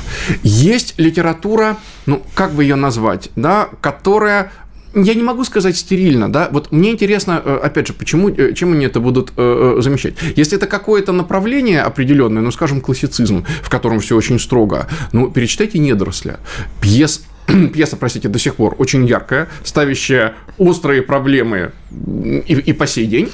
Есть 0.43 0.95
литература, 0.97 1.77
ну, 2.05 2.23
как 2.35 2.51
бы 2.51 2.63
ее 2.63 2.75
назвать, 2.75 3.29
да, 3.35 3.69
которая 3.81 4.51
я 4.95 5.13
не 5.13 5.23
могу 5.23 5.43
сказать 5.43 5.77
стерильно, 5.77 6.31
да, 6.31 6.49
вот 6.51 6.71
мне 6.71 6.91
интересно, 6.91 7.41
э, 7.43 7.59
опять 7.63 7.87
же, 7.87 7.93
почему, 7.93 8.29
э, 8.29 8.53
чем 8.53 8.73
они 8.73 8.85
это 8.85 8.99
будут 8.99 9.31
э, 9.37 9.77
замещать. 9.79 10.15
Если 10.35 10.57
это 10.57 10.67
какое-то 10.67 11.11
направление 11.11 11.81
определенное, 11.81 12.41
ну, 12.41 12.51
скажем, 12.51 12.81
классицизм, 12.81 13.45
в 13.61 13.69
котором 13.69 13.99
все 13.99 14.15
очень 14.15 14.39
строго, 14.39 14.87
ну, 15.11 15.29
перечитайте 15.29 15.79
«Недоросля», 15.79 16.39
пьес 16.81 17.23
пьеса, 17.73 17.97
простите, 17.97 18.27
до 18.27 18.39
сих 18.39 18.55
пор 18.55 18.75
очень 18.77 19.05
яркая, 19.05 19.47
ставящая 19.63 20.35
острые 20.57 21.01
проблемы 21.01 21.71
и, 21.91 22.53
и 22.53 22.73
по 22.73 22.87
сей 22.87 23.05
день, 23.05 23.31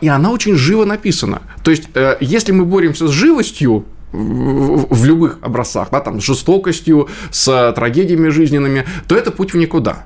и 0.00 0.08
она 0.08 0.30
очень 0.30 0.56
живо 0.56 0.84
написана. 0.84 1.42
То 1.62 1.70
есть, 1.70 1.88
если 2.20 2.52
мы 2.52 2.64
боремся 2.64 3.08
с 3.08 3.10
живостью, 3.10 3.84
в 4.12 5.04
любых 5.04 5.38
образцах, 5.40 5.88
да, 5.90 6.00
там, 6.00 6.20
с 6.20 6.24
жестокостью, 6.24 7.08
с 7.30 7.72
трагедиями 7.72 8.28
жизненными, 8.28 8.86
то 9.08 9.16
это 9.16 9.30
путь 9.30 9.54
в 9.54 9.56
никуда. 9.56 10.04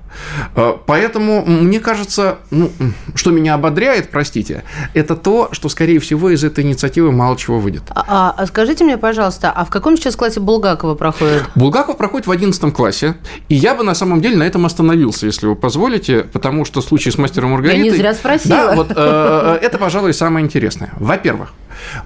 Э, 0.54 0.74
поэтому 0.86 1.44
мне 1.44 1.80
кажется, 1.80 2.38
ну, 2.50 2.70
что 3.14 3.30
меня 3.30 3.54
ободряет, 3.54 4.10
простите, 4.10 4.62
это 4.94 5.16
то, 5.16 5.48
что, 5.52 5.68
скорее 5.68 5.98
всего, 5.98 6.30
из 6.30 6.44
этой 6.44 6.64
инициативы 6.64 7.10
мало 7.12 7.36
чего 7.36 7.58
выйдет. 7.58 7.82
А, 7.90 8.04
а, 8.06 8.34
а 8.36 8.46
скажите 8.46 8.84
мне, 8.84 8.96
пожалуйста, 8.96 9.50
а 9.50 9.64
в 9.64 9.70
каком 9.70 9.96
сейчас 9.96 10.16
классе 10.16 10.40
Булгакова 10.40 10.94
проходит? 10.94 11.44
Булгаков 11.54 11.96
проходит 11.96 12.26
в 12.26 12.30
11 12.30 12.72
классе, 12.72 13.16
и 13.48 13.54
я 13.54 13.74
бы 13.74 13.82
на 13.82 13.94
самом 13.94 14.20
деле 14.20 14.36
на 14.36 14.44
этом 14.44 14.64
остановился, 14.66 15.26
если 15.26 15.46
вы 15.46 15.56
позволите, 15.56 16.22
потому 16.32 16.64
что 16.64 16.80
случай 16.80 17.10
с 17.10 17.18
мастером 17.18 17.50
Маргаритой... 17.50 17.84
Я 17.84 17.92
не 17.92 17.96
зря 17.96 18.14
спросила. 18.14 18.56
Да, 18.56 18.74
вот 18.74 18.90
э, 18.90 18.94
э 18.96 19.58
это, 19.62 19.78
пожалуй, 19.78 20.14
самое 20.14 20.44
интересное. 20.44 20.92
Во-первых, 20.96 21.52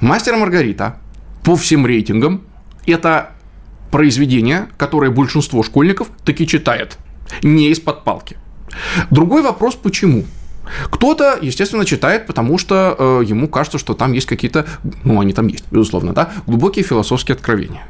мастер 0.01 0.37
Маргарита 0.37 0.97
по 1.45 1.57
всем 1.57 1.87
рейтингам 1.87 2.43
это 2.87 3.31
произведение, 3.91 4.69
которое 4.77 5.11
большинство 5.11 5.63
школьников 5.63 6.11
таки 6.25 6.47
читает, 6.47 6.99
не 7.43 7.71
из-под 7.71 8.05
палки. 8.05 8.37
Другой 9.11 9.43
вопрос, 9.43 9.75
почему? 9.75 10.25
Кто-то, 10.91 11.39
естественно, 11.41 11.85
читает, 11.85 12.27
потому 12.27 12.57
что 12.59 12.95
э, 12.97 13.25
ему 13.27 13.49
кажется, 13.49 13.79
что 13.79 13.95
там 13.95 14.13
есть 14.13 14.27
какие-то, 14.27 14.67
ну, 15.05 15.21
они 15.21 15.33
там 15.33 15.49
есть, 15.49 15.65
безусловно, 15.71 16.13
да, 16.13 16.31
глубокие 16.47 16.85
философские 16.85 17.35
откровения. 17.35 17.83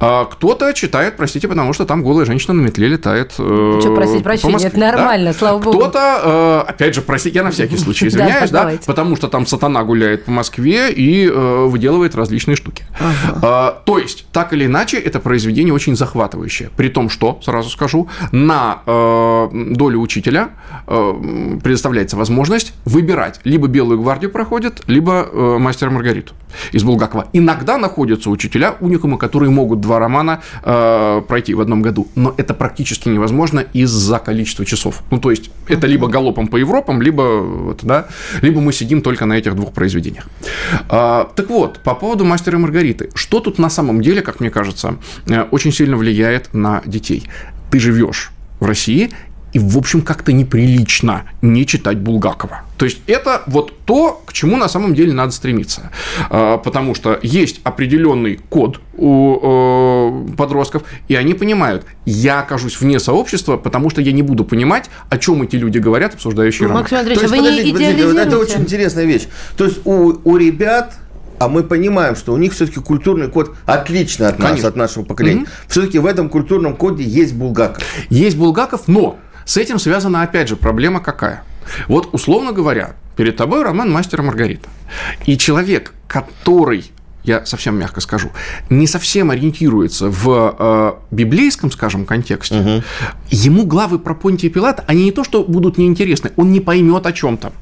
А 0.00 0.24
кто-то 0.24 0.72
читает, 0.74 1.16
простите, 1.16 1.48
потому 1.48 1.72
что 1.72 1.84
там 1.84 2.02
голая 2.02 2.26
женщина 2.26 2.54
на 2.54 2.60
метле 2.60 2.88
летает. 2.88 3.34
Э, 3.38 3.78
что 3.80 3.94
просить 3.94 4.22
прощения, 4.22 4.52
Москве, 4.52 4.70
это 4.70 4.78
нормально, 4.78 5.32
да? 5.32 5.38
слава 5.38 5.58
богу. 5.58 5.78
Кто-то, 5.78 6.64
э, 6.66 6.70
опять 6.70 6.94
же, 6.94 7.02
простите, 7.02 7.36
я 7.36 7.44
на 7.44 7.50
всякий 7.50 7.76
случай 7.78 8.08
извиняюсь, 8.08 8.50
да, 8.50 8.72
потому 8.86 9.16
что 9.16 9.28
там 9.28 9.46
сатана 9.46 9.82
гуляет 9.84 10.24
по 10.24 10.30
Москве 10.30 10.92
и 10.92 11.26
э, 11.26 11.64
выделывает 11.66 12.14
различные 12.14 12.56
штуки. 12.56 12.84
А, 13.42 13.82
то 13.84 13.98
есть, 13.98 14.26
так 14.32 14.52
или 14.52 14.66
иначе, 14.66 14.98
это 14.98 15.20
произведение 15.20 15.74
очень 15.74 15.96
захватывающее. 15.96 16.70
При 16.76 16.88
том, 16.88 17.08
что, 17.08 17.40
сразу 17.42 17.70
скажу, 17.70 18.08
на 18.30 18.82
долю 19.52 20.00
учителя 20.00 20.50
предоставляется 20.86 22.16
возможность 22.16 22.74
выбирать. 22.84 23.40
Либо 23.44 23.66
Белую 23.66 24.00
гвардию 24.00 24.30
проходит, 24.30 24.82
либо 24.86 25.58
Мастера 25.58 25.90
Маргариту 25.90 26.34
из 26.72 26.84
Булгакова. 26.84 27.28
Иногда 27.32 27.78
находятся 27.78 28.30
учителя, 28.30 28.76
уникумы, 28.80 29.18
которые 29.18 29.41
которые 29.42 29.50
могут 29.50 29.80
два 29.80 29.98
романа 29.98 30.40
э, 30.62 31.22
пройти 31.26 31.54
в 31.54 31.60
одном 31.60 31.82
году. 31.82 32.06
Но 32.14 32.34
это 32.38 32.54
практически 32.54 33.08
невозможно 33.08 33.64
из-за 33.74 34.18
количества 34.18 34.64
часов. 34.64 35.02
Ну, 35.10 35.18
то 35.18 35.30
есть, 35.30 35.50
это 35.68 35.88
либо 35.88 36.06
галопом 36.06 36.46
по 36.46 36.58
Европам, 36.58 37.02
либо, 37.02 37.22
вот, 37.22 37.80
да, 37.82 38.06
либо 38.42 38.60
мы 38.60 38.72
сидим 38.72 39.02
только 39.02 39.26
на 39.26 39.34
этих 39.34 39.54
двух 39.54 39.72
произведениях. 39.72 40.28
А, 40.88 41.24
так 41.34 41.50
вот, 41.50 41.80
по 41.82 41.94
поводу 41.94 42.24
«Мастера 42.24 42.58
и 42.58 42.60
Маргариты». 42.60 43.08
Что 43.14 43.40
тут 43.40 43.58
на 43.58 43.70
самом 43.70 44.00
деле, 44.00 44.22
как 44.22 44.40
мне 44.40 44.50
кажется, 44.50 44.94
э, 45.26 45.42
очень 45.50 45.72
сильно 45.72 45.96
влияет 45.96 46.54
на 46.54 46.80
детей? 46.86 47.24
Ты 47.70 47.80
живешь 47.80 48.30
в 48.60 48.66
России, 48.66 49.10
и, 49.52 49.58
в 49.58 49.76
общем, 49.76 50.02
как-то 50.02 50.32
неприлично 50.32 51.22
не 51.42 51.66
читать 51.66 51.98
Булгакова. 51.98 52.62
То 52.78 52.86
есть 52.86 53.00
это 53.06 53.42
вот 53.46 53.84
то, 53.84 54.22
к 54.26 54.32
чему 54.32 54.56
на 54.56 54.68
самом 54.68 54.94
деле 54.94 55.12
надо 55.12 55.32
стремиться. 55.32 55.90
А, 56.30 56.56
потому 56.58 56.94
что 56.94 57.18
есть 57.22 57.60
определенный 57.62 58.40
код 58.48 58.80
у 58.94 60.30
э, 60.30 60.34
подростков, 60.36 60.84
и 61.08 61.14
они 61.14 61.34
понимают, 61.34 61.84
я 62.06 62.40
окажусь 62.40 62.80
вне 62.80 62.98
сообщества, 62.98 63.56
потому 63.56 63.90
что 63.90 64.00
я 64.00 64.12
не 64.12 64.22
буду 64.22 64.44
понимать, 64.44 64.90
о 65.10 65.18
чем 65.18 65.42
эти 65.42 65.56
люди 65.56 65.78
говорят, 65.78 66.14
обсуждающие 66.14 66.68
ну, 66.68 66.74
Максим 66.74 66.98
Андреевич, 66.98 67.28
вы 67.28 67.38
не 67.38 67.70
идеализируете? 67.70 68.06
Вот 68.06 68.16
это 68.16 68.38
очень 68.38 68.60
интересная 68.60 69.04
вещь. 69.04 69.28
То 69.56 69.64
есть 69.64 69.80
у, 69.84 70.14
у 70.24 70.36
ребят 70.36 70.94
а 71.38 71.48
мы 71.48 71.64
понимаем, 71.64 72.14
что 72.14 72.32
у 72.32 72.36
них 72.36 72.52
все-таки 72.52 72.78
культурный 72.78 73.28
код 73.28 73.56
отличный 73.66 74.28
от 74.28 74.36
Конечно. 74.36 74.56
нас, 74.56 74.64
от 74.64 74.76
нашего 74.76 75.04
поколения. 75.04 75.42
Угу. 75.42 75.50
Все-таки 75.66 75.98
в 75.98 76.06
этом 76.06 76.28
культурном 76.28 76.76
коде 76.76 77.02
есть 77.02 77.34
Булгаков. 77.34 77.82
Есть 78.10 78.36
Булгаков, 78.36 78.86
но 78.86 79.18
с 79.44 79.56
этим 79.56 79.78
связана, 79.78 80.22
опять 80.22 80.48
же, 80.48 80.56
проблема 80.56 81.00
какая? 81.00 81.42
Вот, 81.88 82.10
условно 82.12 82.52
говоря, 82.52 82.94
перед 83.16 83.36
тобой 83.36 83.62
роман 83.62 83.90
«Мастер 83.90 84.20
и 84.20 84.24
Маргарита». 84.24 84.68
И 85.26 85.36
человек, 85.38 85.92
который 86.08 86.90
я 87.24 87.44
совсем 87.46 87.78
мягко 87.78 88.00
скажу, 88.00 88.30
не 88.70 88.86
совсем 88.86 89.30
ориентируется 89.30 90.08
в 90.08 90.56
э, 90.58 90.92
библейском, 91.10 91.70
скажем, 91.70 92.04
контексте, 92.04 92.58
угу. 92.58 92.82
ему 93.30 93.64
главы 93.64 93.98
про 93.98 94.14
Понтия 94.14 94.50
Пилата, 94.50 94.84
они 94.86 95.04
не 95.04 95.12
то, 95.12 95.24
что 95.24 95.44
будут 95.44 95.78
неинтересны, 95.78 96.32
он 96.36 96.52
не 96.52 96.60
поймет 96.60 97.06
о 97.06 97.12
чем 97.12 97.36
там. 97.36 97.52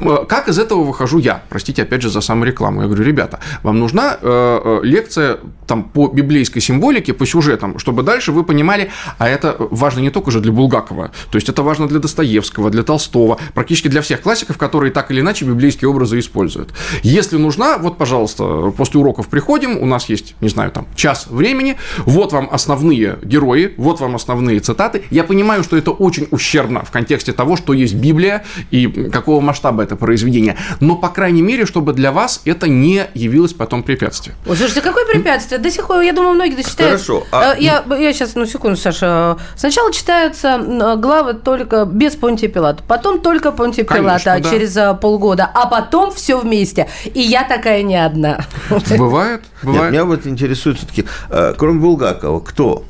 Э, 0.00 0.24
как 0.28 0.48
из 0.48 0.58
этого 0.58 0.84
выхожу 0.84 1.18
я? 1.18 1.42
Простите, 1.48 1.82
опять 1.82 2.02
же, 2.02 2.10
за 2.10 2.20
саморекламу. 2.20 2.82
Я 2.82 2.86
говорю, 2.86 3.04
ребята, 3.04 3.40
вам 3.62 3.78
нужна 3.80 4.16
э, 4.20 4.60
э, 4.64 4.80
лекция 4.82 5.38
там, 5.66 5.84
по 5.84 6.08
библейской 6.08 6.60
символике, 6.60 7.12
по 7.12 7.26
сюжетам, 7.26 7.78
чтобы 7.78 8.02
дальше 8.02 8.32
вы 8.32 8.44
понимали, 8.44 8.90
а 9.18 9.28
это 9.28 9.56
важно 9.58 10.00
не 10.00 10.10
только 10.10 10.30
же 10.30 10.40
для 10.40 10.52
Булгакова, 10.52 11.10
то 11.30 11.36
есть 11.36 11.48
это 11.48 11.62
важно 11.62 11.88
для 11.88 11.98
Достоевского, 11.98 12.70
для 12.70 12.82
Толстого, 12.82 13.38
практически 13.54 13.88
для 13.88 14.02
всех 14.02 14.20
классиков, 14.20 14.58
которые 14.58 14.92
так 14.92 15.10
или 15.10 15.20
иначе 15.20 15.44
библейские 15.44 15.88
образы 15.88 16.18
используют. 16.18 16.72
Если 17.02 17.36
нужна, 17.36 17.78
вот, 17.78 17.98
пожалуйста, 17.98 18.70
после 18.84 19.00
уроков 19.00 19.28
приходим, 19.28 19.78
у 19.78 19.86
нас 19.86 20.10
есть, 20.10 20.34
не 20.42 20.50
знаю, 20.50 20.70
там, 20.70 20.86
час 20.94 21.26
времени, 21.30 21.78
вот 22.04 22.32
вам 22.32 22.50
основные 22.52 23.18
герои, 23.22 23.72
вот 23.78 23.98
вам 23.98 24.14
основные 24.14 24.60
цитаты. 24.60 25.04
Я 25.10 25.24
понимаю, 25.24 25.64
что 25.64 25.78
это 25.78 25.90
очень 25.90 26.28
ущербно 26.30 26.84
в 26.84 26.90
контексте 26.90 27.32
того, 27.32 27.56
что 27.56 27.72
есть 27.72 27.94
Библия 27.94 28.44
и 28.70 28.86
какого 29.10 29.40
масштаба 29.40 29.82
это 29.82 29.96
произведение, 29.96 30.58
но, 30.80 30.96
по 30.96 31.08
крайней 31.08 31.40
мере, 31.40 31.64
чтобы 31.64 31.94
для 31.94 32.12
вас 32.12 32.42
это 32.44 32.68
не 32.68 33.06
явилось 33.14 33.54
потом 33.54 33.82
препятствием. 33.82 34.36
Ой, 34.46 34.54
слушайте, 34.54 34.82
какое 34.82 35.06
препятствие? 35.06 35.58
До 35.58 35.70
сих 35.70 35.86
пор, 35.86 36.02
я 36.02 36.12
думаю, 36.12 36.34
многие 36.34 36.56
дочитают. 36.56 37.00
Хорошо. 37.00 37.24
А... 37.32 37.54
Э, 37.54 37.56
я, 37.58 37.82
я 37.88 38.12
сейчас, 38.12 38.34
ну, 38.34 38.44
секунду, 38.44 38.76
Саша. 38.76 39.38
Сначала 39.56 39.90
читаются 39.94 40.58
главы 40.98 41.32
только 41.32 41.86
без 41.86 42.16
Понтия 42.16 42.50
Пилата, 42.50 42.82
потом 42.86 43.22
только 43.22 43.50
Понтия 43.50 43.84
Пилата 43.84 44.24
Конечно, 44.24 44.40
да. 44.40 44.50
через 44.50 44.76
э, 44.76 44.94
полгода, 45.00 45.50
а 45.54 45.66
потом 45.68 46.12
все 46.12 46.38
вместе. 46.38 46.90
И 47.14 47.22
я 47.22 47.44
такая 47.44 47.82
не 47.82 47.96
одна. 47.96 48.44
Бывает, 48.96 49.42
бывает. 49.62 49.82
Нет, 49.84 49.92
меня 49.92 50.04
вот 50.04 50.26
интересует 50.26 50.78
все-таки, 50.78 51.04
э, 51.30 51.54
кроме 51.56 51.80
Булгакова, 51.80 52.40
кто 52.40 52.84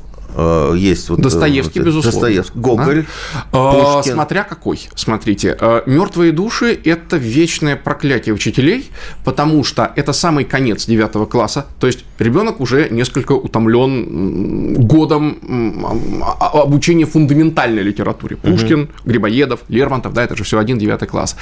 есть 0.75 1.09
вот 1.09 1.21
Достоевский, 1.21 1.79
вот, 1.79 1.87
безусловно. 1.87 2.19
Достоевский, 2.19 2.59
Гоголь, 2.59 3.05
а? 3.51 3.95
Пушкин. 3.95 4.13
Смотря 4.13 4.43
какой. 4.43 4.87
Смотрите, 4.95 5.57
э, 5.59 5.81
мертвые 5.85 6.31
души– 6.31 6.77
это 6.83 7.17
вечное 7.17 7.75
проклятие 7.75 8.33
учителей, 8.35 8.89
потому 9.23 9.63
что 9.63 9.91
это 9.95 10.13
самый 10.13 10.45
конец 10.45 10.85
девятого 10.85 11.25
класса, 11.25 11.65
то 11.79 11.87
есть 11.87 12.05
ребенок 12.19 12.59
уже 12.59 12.89
несколько 12.89 13.33
утомлен 13.33 14.73
годом 14.85 15.37
а, 16.39 16.61
обучения 16.61 17.05
фундаментальной 17.05 17.83
литературе. 17.83 18.35
Пушкин, 18.35 18.83
угу. 18.83 18.91
Грибоедов, 19.05 19.61
Лермонтов, 19.69 20.13
да, 20.13 20.23
это 20.23 20.35
же 20.35 20.43
все 20.43 20.59
один 20.59 20.77
девятый 20.77 21.07
класс. 21.07 21.35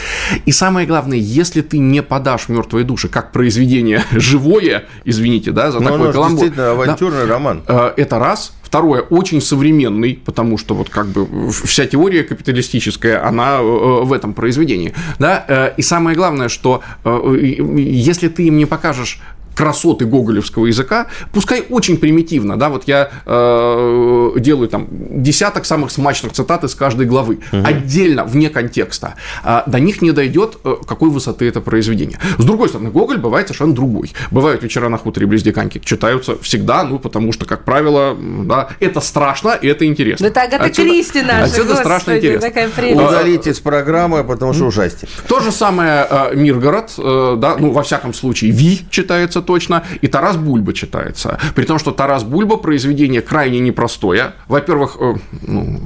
И 0.45 0.51
самое 0.51 0.87
главное, 0.87 1.17
если 1.17 1.61
ты 1.61 1.77
не 1.77 2.01
подашь 2.01 2.49
мертвые 2.49 2.85
души 2.85 3.07
как 3.09 3.31
произведение 3.31 4.03
живое, 4.11 4.85
извините, 5.05 5.51
да, 5.51 5.71
за 5.71 5.79
Но 5.79 5.89
ну, 5.89 5.97
такой 5.97 6.13
каламбур. 6.13 6.39
Действительно, 6.39 6.71
авантюрный 6.71 7.27
да, 7.27 7.33
роман. 7.33 7.63
Э, 7.67 7.91
это 7.97 8.19
раз. 8.19 8.53
Второе, 8.73 9.01
очень 9.01 9.39
современный, 9.39 10.19
потому 10.25 10.57
что 10.57 10.73
вот 10.73 10.89
как 10.89 11.05
бы 11.05 11.51
вся 11.51 11.85
теория 11.85 12.23
капиталистическая, 12.23 13.23
она 13.23 13.59
э, 13.59 13.61
в 13.61 14.11
этом 14.11 14.33
произведении. 14.33 14.93
Да? 15.19 15.45
Э, 15.47 15.73
и 15.77 15.83
самое 15.83 16.17
главное, 16.17 16.49
что 16.49 16.81
э, 17.05 17.53
если 17.77 18.29
ты 18.29 18.47
им 18.47 18.57
не 18.57 18.65
покажешь 18.65 19.19
красоты 19.55 20.05
гоголевского 20.05 20.67
языка, 20.67 21.07
пускай 21.31 21.65
очень 21.69 21.97
примитивно, 21.97 22.57
да, 22.57 22.69
вот 22.69 22.83
я 22.87 23.09
э, 23.25 24.31
делаю 24.37 24.67
там 24.67 24.87
десяток 24.91 25.65
самых 25.65 25.91
смачных 25.91 26.33
цитат 26.33 26.63
из 26.63 26.75
каждой 26.75 27.05
главы, 27.05 27.39
угу. 27.51 27.63
отдельно, 27.63 28.25
вне 28.25 28.49
контекста, 28.49 29.15
э, 29.43 29.61
до 29.67 29.79
них 29.79 30.01
не 30.01 30.11
дойдет, 30.11 30.57
э, 30.63 30.75
какой 30.87 31.09
высоты 31.09 31.47
это 31.47 31.61
произведение. 31.61 32.19
С 32.37 32.45
другой 32.45 32.69
стороны, 32.69 32.89
Гоголь 32.89 33.17
бывает 33.17 33.47
совершенно 33.47 33.73
другой. 33.73 34.13
Бывают 34.31 34.63
вечера 34.63 34.89
на 34.89 34.97
хуторе 34.97 35.27
близ 35.27 35.43
Диканьки, 35.43 35.79
читаются 35.79 36.37
всегда, 36.41 36.83
ну, 36.83 36.99
потому 36.99 37.31
что, 37.31 37.45
как 37.45 37.63
правило, 37.63 38.17
да, 38.19 38.69
это 38.79 39.01
страшно 39.01 39.51
и 39.61 39.67
это 39.67 39.85
интересно. 39.85 40.27
Это 40.27 40.41
Агата 40.41 40.65
отсюда, 40.65 40.89
Кристи 40.89 41.21
наша, 41.21 41.43
Отсюда 41.45 41.69
господи, 41.69 41.81
страшно 41.81 42.17
интересно. 42.17 42.49
Такая 42.49 42.69
Удалите 42.93 43.51
из 43.51 43.59
программы, 43.59 44.23
потому 44.23 44.53
что 44.53 44.65
ужастик. 44.65 45.09
То 45.27 45.39
же 45.39 45.51
самое 45.51 46.07
э, 46.09 46.35
Миргород, 46.35 46.93
э, 46.97 47.35
да, 47.37 47.57
ну, 47.57 47.71
во 47.71 47.83
всяком 47.83 48.13
случае, 48.13 48.51
Ви 48.51 48.81
читается 48.89 49.41
точно, 49.43 49.83
и 50.01 50.07
Тарас 50.07 50.37
Бульба 50.37 50.73
читается. 50.73 51.39
При 51.55 51.65
том, 51.65 51.79
что 51.79 51.91
Тарас 51.91 52.23
Бульба 52.23 52.57
произведение 52.57 53.21
крайне 53.21 53.59
непростое. 53.59 54.33
Во-первых, 54.47 54.97
э, 54.99 55.13
ну, 55.47 55.79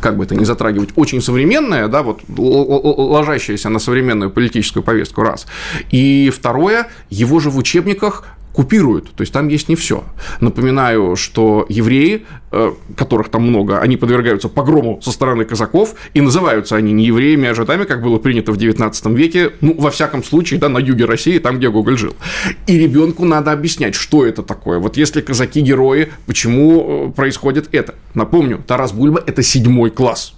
как 0.00 0.16
бы 0.16 0.24
это 0.24 0.34
не 0.34 0.44
затрагивать, 0.44 0.90
очень 0.96 1.20
современное, 1.20 1.88
да, 1.88 2.02
вот 2.02 2.20
ложащееся 2.28 3.68
на 3.68 3.78
современную 3.78 4.30
политическую 4.30 4.82
повестку, 4.82 5.22
раз. 5.22 5.46
И 5.90 6.30
второе, 6.30 6.88
его 7.10 7.40
же 7.40 7.50
в 7.50 7.58
учебниках 7.58 8.24
купируют, 8.52 9.10
то 9.14 9.22
есть 9.22 9.32
там 9.32 9.48
есть 9.48 9.68
не 9.68 9.76
все. 9.76 10.04
Напоминаю, 10.40 11.16
что 11.16 11.66
евреи, 11.68 12.26
э, 12.50 12.72
которых 12.96 13.28
там 13.28 13.42
много, 13.42 13.78
они 13.78 13.96
подвергаются 13.96 14.48
погрому 14.48 15.00
со 15.02 15.12
стороны 15.12 15.44
казаков, 15.44 15.94
и 16.14 16.20
называются 16.20 16.76
они 16.76 16.92
не 16.92 17.06
евреями, 17.06 17.48
а 17.48 17.54
жидами, 17.54 17.84
как 17.84 18.02
было 18.02 18.18
принято 18.18 18.52
в 18.52 18.56
19 18.56 19.06
веке, 19.06 19.52
ну, 19.60 19.74
во 19.78 19.90
всяком 19.90 20.24
случае, 20.24 20.60
да, 20.60 20.68
на 20.68 20.78
юге 20.78 21.04
России, 21.04 21.38
там, 21.38 21.58
где 21.58 21.70
Гоголь 21.70 21.98
жил. 21.98 22.14
И 22.66 22.78
ребенку 22.78 23.24
надо 23.24 23.52
объяснять, 23.52 23.94
что 23.94 24.26
это 24.26 24.42
такое. 24.42 24.78
Вот 24.78 24.96
если 24.96 25.20
казаки 25.20 25.60
герои, 25.60 26.08
почему 26.26 27.08
э, 27.08 27.12
происходит 27.12 27.68
это? 27.72 27.94
Напомню, 28.14 28.62
Тарас 28.66 28.92
Бульба– 28.92 29.22
это 29.26 29.42
седьмой 29.42 29.90
класс 29.90 30.34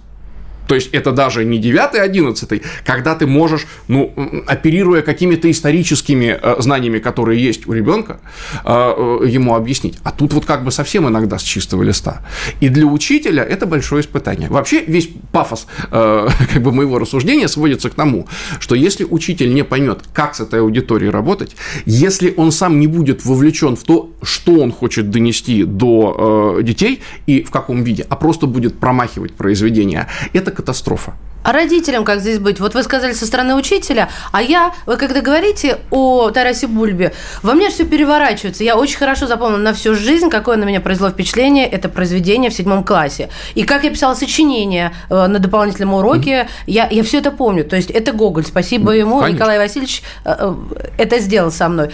то 0.71 0.75
есть 0.75 0.93
это 0.93 1.11
даже 1.11 1.43
не 1.43 1.57
9 1.57 1.95
11 1.95 2.61
когда 2.85 3.15
ты 3.15 3.27
можешь, 3.27 3.67
ну, 3.89 4.13
оперируя 4.47 5.01
какими-то 5.01 5.51
историческими 5.51 6.39
э, 6.41 6.61
знаниями, 6.61 6.99
которые 6.99 7.43
есть 7.43 7.67
у 7.67 7.73
ребенка, 7.73 8.21
э, 8.63 8.69
э, 8.69 9.27
ему 9.27 9.55
объяснить. 9.55 9.97
А 10.03 10.11
тут 10.11 10.31
вот 10.31 10.45
как 10.45 10.63
бы 10.63 10.71
совсем 10.71 11.09
иногда 11.09 11.37
с 11.37 11.43
чистого 11.43 11.83
листа. 11.83 12.21
И 12.61 12.69
для 12.69 12.85
учителя 12.85 13.43
это 13.43 13.65
большое 13.65 13.99
испытание. 13.99 14.47
Вообще 14.47 14.81
весь 14.87 15.09
пафос 15.33 15.67
как 15.89 16.61
бы 16.61 16.71
моего 16.71 16.99
рассуждения 16.99 17.49
сводится 17.49 17.89
к 17.89 17.93
тому, 17.93 18.27
что 18.61 18.73
если 18.73 19.03
учитель 19.03 19.53
не 19.53 19.65
поймет, 19.65 19.99
как 20.13 20.35
с 20.35 20.39
этой 20.39 20.61
аудиторией 20.61 21.11
работать, 21.11 21.57
если 21.85 22.33
он 22.37 22.53
сам 22.53 22.79
не 22.79 22.87
будет 22.87 23.25
вовлечен 23.25 23.75
в 23.75 23.83
то, 23.83 24.09
что 24.23 24.53
он 24.53 24.71
хочет 24.71 25.09
донести 25.09 25.65
до 25.65 26.59
детей 26.61 27.01
и 27.27 27.43
в 27.43 27.51
каком 27.51 27.83
виде, 27.83 28.05
а 28.07 28.15
просто 28.15 28.47
будет 28.47 28.79
промахивать 28.79 29.33
произведение, 29.33 30.07
это 30.31 30.60
катастрофа. 30.61 31.13
А 31.43 31.53
родителям 31.53 32.05
как 32.05 32.19
здесь 32.19 32.37
быть? 32.37 32.59
Вот 32.59 32.75
вы 32.75 32.83
сказали 32.83 33.13
со 33.13 33.25
стороны 33.25 33.55
учителя, 33.55 34.09
а 34.31 34.41
я, 34.41 34.73
вы 34.85 34.97
когда 34.97 35.21
говорите 35.21 35.79
о 35.89 36.29
Тарасе 36.29 36.67
Бульбе, 36.67 37.13
во 37.41 37.53
мне 37.53 37.69
все 37.69 37.83
переворачивается. 37.83 38.63
Я 38.63 38.77
очень 38.77 38.97
хорошо 38.97 39.25
запомнила 39.25 39.59
на 39.59 39.73
всю 39.73 39.95
жизнь, 39.95 40.29
какое 40.29 40.57
на 40.57 40.65
меня 40.65 40.81
произвело 40.81 41.09
впечатление 41.09 41.67
это 41.67 41.89
произведение 41.89 42.51
в 42.51 42.53
седьмом 42.53 42.83
классе. 42.83 43.29
И 43.55 43.63
как 43.63 43.83
я 43.83 43.89
писала 43.89 44.13
сочинение 44.13 44.93
э, 45.09 45.27
на 45.27 45.39
дополнительном 45.39 45.95
уроке, 45.95 46.31
mm-hmm. 46.31 46.47
я, 46.67 46.87
я 46.89 47.03
все 47.03 47.17
это 47.17 47.31
помню. 47.31 47.65
То 47.65 47.75
есть 47.75 47.89
это 47.89 48.11
Гоголь, 48.11 48.45
спасибо 48.45 48.91
ему, 48.91 49.19
Конечно. 49.19 49.35
Николай 49.35 49.57
Васильевич 49.57 50.03
э, 50.23 50.35
э, 50.37 50.55
это 50.99 51.19
сделал 51.19 51.51
со 51.51 51.69
мной. 51.69 51.89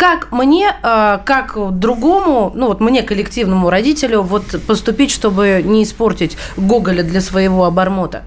Как 0.00 0.32
мне, 0.32 0.74
как 0.80 1.58
другому, 1.78 2.52
ну 2.54 2.68
вот 2.68 2.80
мне, 2.80 3.02
коллективному 3.02 3.68
родителю, 3.68 4.22
вот 4.22 4.58
поступить, 4.66 5.10
чтобы 5.10 5.62
не 5.62 5.82
испортить 5.82 6.38
Гоголя 6.56 7.02
для 7.02 7.20
своего 7.20 7.66
обормота? 7.66 8.22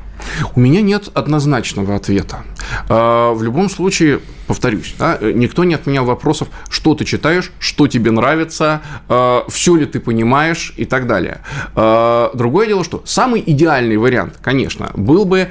У 0.53 0.59
меня 0.59 0.81
нет 0.81 1.09
однозначного 1.15 1.95
ответа. 1.95 2.43
А, 2.89 3.33
в 3.33 3.41
любом 3.41 3.71
случае, 3.71 4.19
повторюсь, 4.45 4.93
да, 4.99 5.17
никто 5.19 5.63
не 5.63 5.73
отменял 5.73 6.05
вопросов, 6.05 6.49
что 6.69 6.93
ты 6.93 7.05
читаешь, 7.05 7.51
что 7.57 7.87
тебе 7.87 8.11
нравится, 8.11 8.81
а, 9.09 9.43
все 9.49 9.75
ли 9.75 9.87
ты 9.87 9.99
понимаешь 9.99 10.75
и 10.77 10.85
так 10.85 11.07
далее. 11.07 11.41
А, 11.73 12.29
другое 12.35 12.67
дело, 12.67 12.83
что 12.83 13.01
самый 13.05 13.43
идеальный 13.43 13.97
вариант, 13.97 14.35
конечно, 14.43 14.91
был 14.93 15.25
бы 15.25 15.49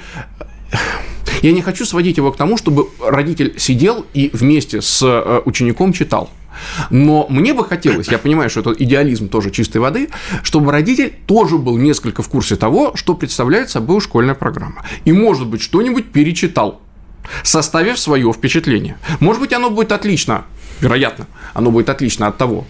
я 1.43 1.53
не 1.53 1.61
хочу 1.61 1.85
сводить 1.85 2.17
его 2.17 2.33
к 2.33 2.37
тому, 2.37 2.57
чтобы 2.57 2.89
родитель 3.01 3.55
сидел 3.59 4.07
и 4.15 4.31
вместе 4.33 4.81
с 4.81 5.03
э, 5.03 5.43
учеником 5.45 5.93
читал. 5.93 6.31
Но 6.91 7.27
мне 7.29 7.55
бы 7.55 7.65
хотелось, 7.65 8.09
я 8.09 8.19
понимаю, 8.19 8.51
что 8.51 8.61
это 8.61 8.73
идеализм 8.73 9.29
тоже 9.29 9.51
чистой 9.51 9.79
воды, 9.79 10.09
чтобы 10.43 10.71
родитель 10.71 11.13
тоже 11.27 11.59
был 11.59 11.77
несколько 11.79 12.23
в 12.23 12.29
курсе 12.29 12.57
того, 12.57 12.95
что 12.95 13.15
представляет 13.15 13.71
собой 13.71 14.01
школьная 14.01 14.35
программа. 14.35 14.85
И, 15.05 15.13
может 15.13 15.47
быть, 15.47 15.63
что-нибудь 15.63 16.13
перечитал, 16.13 16.81
составив 17.43 17.99
свое 17.99 18.33
впечатление. 18.33 18.99
Может 19.21 19.41
быть, 19.41 19.53
оно 19.53 19.71
будет 19.71 19.93
отлично, 19.93 20.45
вероятно, 20.81 21.27
оно 21.55 21.71
будет 21.71 21.89
отлично 21.89 22.27
от 22.27 22.37
того, 22.37 22.67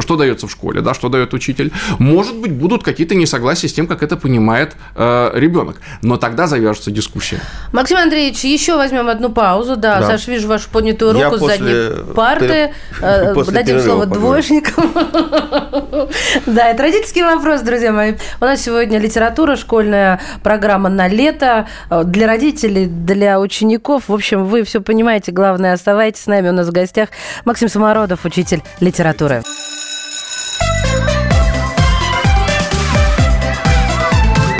что 0.00 0.16
дается 0.16 0.46
в 0.46 0.50
школе, 0.50 0.80
да, 0.80 0.94
что 0.94 1.08
дает 1.08 1.34
учитель. 1.34 1.72
Может 1.98 2.36
быть, 2.36 2.52
будут 2.52 2.82
какие-то 2.82 3.14
несогласия 3.14 3.68
с 3.68 3.72
тем, 3.72 3.86
как 3.86 4.02
это 4.02 4.16
понимает 4.16 4.76
э, 4.94 5.30
ребенок. 5.34 5.76
Но 6.02 6.16
тогда 6.16 6.46
завяжется 6.46 6.90
дискуссия. 6.90 7.40
Максим 7.72 7.98
Андреевич, 7.98 8.44
еще 8.44 8.76
возьмем 8.76 9.08
одну 9.08 9.30
паузу. 9.30 9.76
Да, 9.76 10.00
да. 10.00 10.06
Саша, 10.06 10.30
вижу 10.30 10.48
вашу 10.48 10.68
поднятую 10.70 11.12
руку 11.12 11.34
Я 11.34 11.38
с 11.38 11.40
задней 11.40 12.14
парты. 12.14 12.72
Э, 13.00 13.34
дадим 13.50 13.80
слово 13.80 14.06
двоечникам. 14.06 14.92
Да, 16.46 16.70
это 16.70 16.82
родительский 16.82 17.22
вопрос, 17.22 17.62
друзья 17.62 17.92
мои. 17.92 18.14
У 18.40 18.44
нас 18.44 18.60
сегодня 18.60 18.98
литература, 18.98 19.56
школьная 19.56 20.20
программа 20.42 20.88
на 20.88 21.08
лето. 21.08 21.68
Э, 21.90 22.04
для 22.04 22.26
родителей, 22.26 22.86
для 22.86 23.40
учеников. 23.40 24.04
В 24.08 24.12
общем, 24.12 24.44
вы 24.44 24.62
все 24.64 24.80
понимаете. 24.80 25.32
Главное, 25.32 25.72
оставайтесь 25.72 26.22
с 26.22 26.26
нами. 26.26 26.48
У 26.48 26.52
нас 26.52 26.68
в 26.68 26.72
гостях 26.72 27.10
Максим 27.44 27.68
Самородов, 27.68 28.24
учитель 28.24 28.62
литературы. 28.80 29.42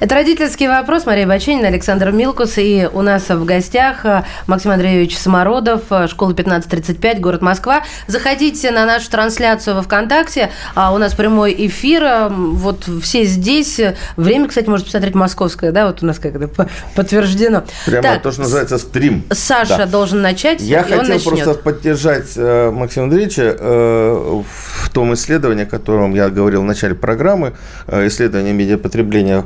Это 0.00 0.14
родительский 0.14 0.66
вопрос. 0.66 1.04
Мария 1.04 1.26
Баченина, 1.26 1.68
Александр 1.68 2.10
Милкус. 2.10 2.54
И 2.56 2.88
у 2.90 3.02
нас 3.02 3.28
в 3.28 3.44
гостях 3.44 4.06
э, 4.06 4.24
Максим 4.46 4.70
Андреевич 4.70 5.18
Самородов, 5.18 5.82
э, 5.90 6.08
школа 6.08 6.30
1535, 6.30 7.20
город 7.20 7.42
Москва. 7.42 7.82
Заходите 8.06 8.70
на 8.70 8.86
нашу 8.86 9.10
трансляцию 9.10 9.76
во 9.76 9.82
ВКонтакте. 9.82 10.48
А 10.74 10.94
у 10.94 10.98
нас 10.98 11.12
прямой 11.12 11.54
эфир. 11.66 12.02
Э, 12.02 12.28
вот 12.30 12.88
все 13.02 13.24
здесь. 13.24 13.78
Время, 14.16 14.48
кстати, 14.48 14.70
может 14.70 14.86
посмотреть 14.86 15.14
московское, 15.14 15.70
да? 15.70 15.86
Вот 15.86 16.02
у 16.02 16.06
нас 16.06 16.18
как-то 16.18 16.48
подтверждено. 16.94 17.64
Прямо 17.84 18.02
так, 18.02 18.22
то, 18.22 18.32
что 18.32 18.40
называется 18.40 18.78
стрим. 18.78 19.24
Саша 19.30 19.76
да. 19.76 19.86
должен 19.86 20.22
начать, 20.22 20.62
Я 20.62 20.82
хотел 20.82 21.20
просто 21.20 21.52
поддержать 21.52 22.38
Максима 22.38 23.04
Андреевича 23.04 23.54
в 23.60 24.90
том 24.90 25.12
исследовании, 25.12 25.64
о 25.64 25.66
котором 25.66 26.14
я 26.14 26.30
говорил 26.30 26.62
в 26.62 26.64
начале 26.64 26.94
программы, 26.94 27.52
исследование 27.86 28.54
медиапотребления 28.54 29.44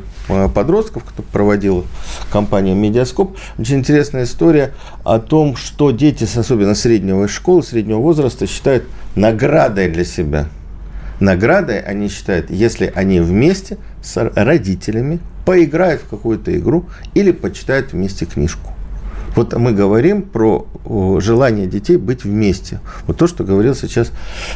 подростков, 0.48 1.04
которую 1.04 1.30
проводила 1.30 1.84
компания 2.30 2.74
«Медиаскоп». 2.74 3.36
Очень 3.58 3.78
интересная 3.78 4.24
история 4.24 4.72
о 5.04 5.18
том, 5.18 5.56
что 5.56 5.90
дети, 5.90 6.24
особенно 6.36 6.74
среднего 6.74 7.28
школы, 7.28 7.62
среднего 7.62 7.98
возраста, 7.98 8.46
считают 8.46 8.84
наградой 9.14 9.88
для 9.88 10.04
себя. 10.04 10.48
Наградой 11.20 11.80
они 11.80 12.08
считают, 12.08 12.50
если 12.50 12.92
они 12.94 13.20
вместе 13.20 13.78
с 14.02 14.16
родителями 14.34 15.20
поиграют 15.46 16.02
в 16.02 16.08
какую-то 16.08 16.56
игру 16.56 16.86
или 17.14 17.30
почитают 17.30 17.92
вместе 17.92 18.26
книжку. 18.26 18.72
Вот 19.34 19.54
мы 19.54 19.72
говорим 19.72 20.22
про 20.22 20.66
желание 21.20 21.66
детей 21.66 21.96
быть 21.96 22.24
вместе. 22.24 22.80
Вот 23.06 23.16
то, 23.16 23.26
что 23.26 23.44
говорил 23.44 23.74
сейчас 23.74 24.12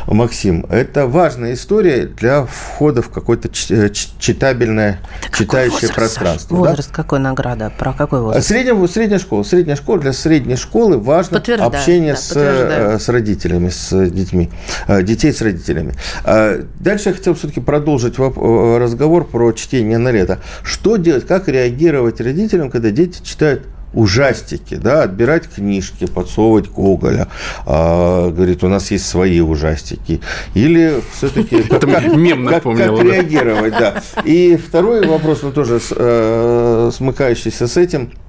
Максим. 0.07 0.67
Это 0.69 1.07
важная 1.07 1.55
история 1.55 2.07
для 2.07 2.45
входа 2.45 3.03
в 3.03 3.09
какое-то 3.09 3.49
э, 3.49 3.91
читабельное, 4.19 5.01
Это 5.27 5.37
читающее 5.37 5.73
возраст, 5.73 5.95
пространство. 5.95 6.57
Возраст 6.57 6.91
да? 6.91 6.95
какой 6.95 7.19
награда? 7.19 7.73
Про 7.77 7.93
какой 7.93 8.21
возраст? 8.21 8.47
Средняя, 8.47 8.87
средняя 8.87 9.19
школа. 9.19 9.43
Средняя 9.43 9.77
школа. 9.77 9.99
Для 9.99 10.13
средней 10.13 10.57
школы 10.57 10.99
важно 10.99 11.39
общение 11.39 12.13
да, 12.13 12.19
с, 12.19 12.33
э, 12.37 12.99
с 12.99 13.09
родителями, 13.09 13.71
с 13.71 14.09
детьми. 14.11 14.51
Э, 14.87 15.03
детей 15.03 15.33
с 15.33 15.41
родителями. 15.41 15.95
Дальше 16.25 17.09
я 17.09 17.15
хотел 17.15 17.35
все-таки 17.35 17.61
продолжить 17.61 18.19
разговор 18.19 19.25
про 19.25 19.53
чтение 19.53 19.99
на 19.99 20.11
лето. 20.11 20.39
Что 20.63 20.97
делать, 20.97 21.27
как 21.27 21.49
реагировать 21.49 22.21
родителям, 22.21 22.71
когда 22.71 22.91
дети 22.91 23.23
читают 23.23 23.63
ужастики, 23.93 24.75
да, 24.75 25.03
отбирать 25.03 25.49
книжки, 25.49 26.07
подсовывать 26.07 26.69
Гоголя. 26.69 27.29
А, 27.67 28.31
говорит, 28.31 28.63
у 28.65 28.69
нас 28.69 28.91
есть 28.91 29.07
свои 29.07 29.41
ужастики. 29.41 30.21
Или 30.55 31.01
все-таки 31.13 31.63
как, 31.69 31.81
как, 31.81 31.93
как, 31.93 32.63
как 32.63 33.03
реагировать, 33.03 33.75
да. 33.79 34.03
И 34.25 34.57
второй 34.57 35.07
вопрос, 35.07 35.41
ну 35.43 35.53
тоже 35.53 35.81
э, 35.91 36.91
смыкающийся 36.93 37.67
с 37.67 37.77
этим– 37.77 38.13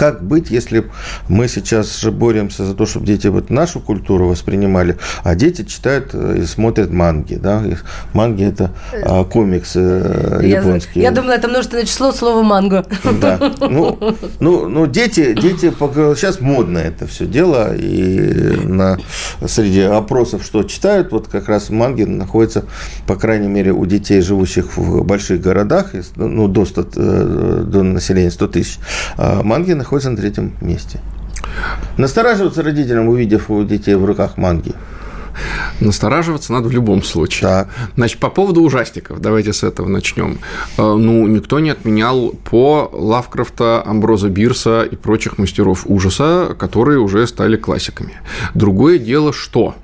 как 0.00 0.24
быть, 0.24 0.50
если 0.50 0.86
мы 1.28 1.46
сейчас 1.46 1.98
же 2.00 2.10
боремся 2.10 2.64
за 2.64 2.72
то, 2.72 2.86
чтобы 2.86 3.04
дети 3.04 3.26
вот 3.26 3.50
нашу 3.50 3.80
культуру 3.80 4.28
воспринимали, 4.28 4.96
а 5.24 5.34
дети 5.34 5.62
читают 5.62 6.12
э, 6.14 6.38
и 6.38 6.46
смотрят 6.46 6.90
манги, 6.90 7.34
да? 7.34 7.62
Манги– 8.14 8.44
это 8.46 8.70
а, 9.04 9.24
комиксы 9.24 9.78
э, 9.78 10.40
японские. 10.42 11.02
Я, 11.02 11.10
я 11.10 11.14
думала, 11.14 11.32
это 11.32 11.48
множественное 11.48 11.84
число 11.84 12.12
слова 12.12 12.42
манго. 12.42 12.86
Да. 13.20 13.38
Ну, 13.60 13.98
ну, 14.40 14.68
ну 14.68 14.86
дети, 14.86 15.34
дети, 15.34 15.70
сейчас 15.70 16.40
модно 16.40 16.78
это 16.78 17.06
все 17.06 17.26
дело, 17.26 17.76
и 17.76 18.56
на, 18.64 18.98
среди 19.46 19.82
опросов, 19.82 20.42
что 20.44 20.62
читают, 20.62 21.12
вот 21.12 21.28
как 21.28 21.46
раз 21.46 21.68
манги 21.68 22.04
находятся, 22.04 22.64
по 23.06 23.16
крайней 23.16 23.48
мере, 23.48 23.72
у 23.72 23.84
детей, 23.84 24.22
живущих 24.22 24.78
в 24.78 25.04
больших 25.04 25.42
городах, 25.42 25.90
ну, 26.16 26.48
до, 26.48 26.64
100, 26.64 26.86
э, 26.96 27.64
до 27.66 27.82
населения 27.82 28.30
100 28.30 28.48
тысяч, 28.48 28.78
а 29.18 29.42
манги 29.42 29.74
находится 29.90 30.10
на 30.10 30.16
третьем 30.16 30.52
месте. 30.60 31.00
Настораживаться 31.96 32.62
родителям, 32.62 33.08
увидев 33.08 33.50
у 33.50 33.64
детей 33.64 33.96
в 33.96 34.04
руках 34.04 34.36
манги. 34.36 34.72
Настораживаться 35.80 36.52
надо 36.52 36.68
в 36.68 36.72
любом 36.72 37.02
случае. 37.02 37.48
Так. 37.48 37.68
Значит, 37.96 38.20
по 38.20 38.30
поводу 38.30 38.62
ужастиков, 38.62 39.20
давайте 39.20 39.52
с 39.52 39.64
этого 39.64 39.88
начнем. 39.88 40.38
Э, 40.78 40.94
ну, 40.94 41.26
никто 41.26 41.58
не 41.58 41.70
отменял 41.70 42.30
по 42.50 42.88
Лавкрафта, 42.92 43.82
Амброза 43.84 44.28
Бирса 44.28 44.82
и 44.82 44.94
прочих 44.94 45.38
мастеров 45.38 45.82
ужаса, 45.86 46.54
которые 46.56 47.00
уже 47.00 47.26
стали 47.26 47.56
классиками. 47.56 48.12
Другое 48.54 48.98
дело, 48.98 49.32
что 49.32 49.74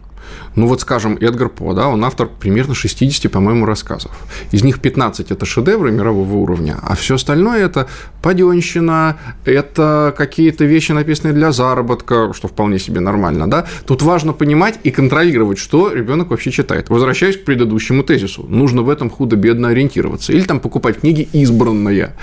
ну 0.56 0.66
вот, 0.66 0.80
скажем, 0.80 1.16
Эдгар 1.20 1.48
По, 1.48 1.74
да, 1.74 1.88
он 1.88 2.04
автор 2.04 2.28
примерно 2.28 2.74
60, 2.74 3.30
по-моему, 3.30 3.66
рассказов. 3.66 4.10
Из 4.50 4.64
них 4.64 4.80
15– 4.80 5.30
это 5.32 5.46
шедевры 5.46 5.92
мирового 5.92 6.34
уровня, 6.34 6.78
а 6.82 6.96
все 6.96 7.14
остальное– 7.16 7.64
это 7.66 7.88
паденщина, 8.22 9.18
это 9.44 10.14
какие-то 10.16 10.64
вещи, 10.64 10.92
написанные 10.92 11.34
для 11.34 11.52
заработка, 11.52 12.32
что 12.32 12.48
вполне 12.48 12.78
себе 12.78 13.00
нормально, 13.00 13.48
да. 13.48 13.66
Тут 13.86 14.02
важно 14.02 14.32
понимать 14.32 14.80
и 14.82 14.90
контролировать, 14.90 15.58
что 15.58 15.92
ребенок 15.92 16.30
вообще 16.30 16.50
читает. 16.50 16.88
Возвращаюсь 16.88 17.36
к 17.36 17.44
предыдущему 17.44 18.02
тезису. 18.02 18.46
Нужно 18.48 18.82
в 18.82 18.88
этом 18.88 19.10
худо-бедно 19.10 19.68
ориентироваться. 19.68 20.32
Или 20.32 20.42
там 20.42 20.60
покупать 20.60 21.00
книги 21.00 21.28
избранные. 21.32 22.14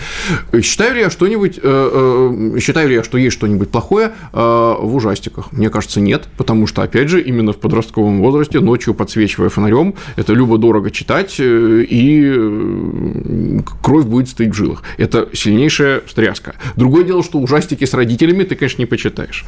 Считаю 0.62 0.96
ли 0.96 1.02
я 1.02 1.10
что-нибудь, 1.10 1.60
э, 1.62 2.54
э, 2.56 2.60
считаю 2.60 2.90
ли 2.90 2.96
я, 2.96 3.04
что 3.04 3.18
есть 3.18 3.36
что-нибудь 3.36 3.70
плохое 3.70 4.14
э, 4.34 4.38
в 4.80 4.96
ужастиках? 4.96 5.52
Мне 5.52 5.70
кажется, 5.70 6.02
нет, 6.02 6.28
потому 6.38 6.66
что, 6.66 6.82
опять 6.82 7.10
же, 7.10 7.22
именно 7.22 7.54
в 7.54 7.58
подростковом 7.58 8.23
возрасте, 8.24 8.60
ночью 8.60 8.94
подсвечивая 8.94 9.50
фонарем, 9.50 9.94
это 10.16 10.34
любо-дорого 10.34 10.92
читать, 10.92 11.36
э, 11.40 11.86
и 11.90 12.34
э, 12.36 13.60
кровь 13.82 14.06
будет 14.06 14.30
стоять 14.30 14.54
в 14.54 14.56
жилах. 14.56 14.84
Это 14.98 15.30
сильнейшая 15.34 16.02
встряска. 16.06 16.56
Другое 16.76 17.04
дело, 17.04 17.24
что 17.24 17.40
ужастики 17.40 17.86
с 17.86 17.94
родителями 17.94 18.44
ты, 18.44 18.56
конечно, 18.56 18.82
не 18.82 18.86
почитаешь. 18.86 19.46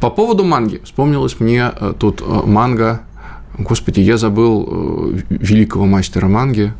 По 0.00 0.10
поводу 0.10 0.44
манги. 0.44 0.80
Вспомнилась 0.84 1.38
мне 1.40 1.70
э, 1.78 1.92
тут 1.98 2.22
манга 2.46 3.02
Господи, 3.56 4.00
я 4.00 4.16
забыл 4.16 5.14
великого 5.30 5.86
мастера 5.86 6.26
манги, 6.26 6.72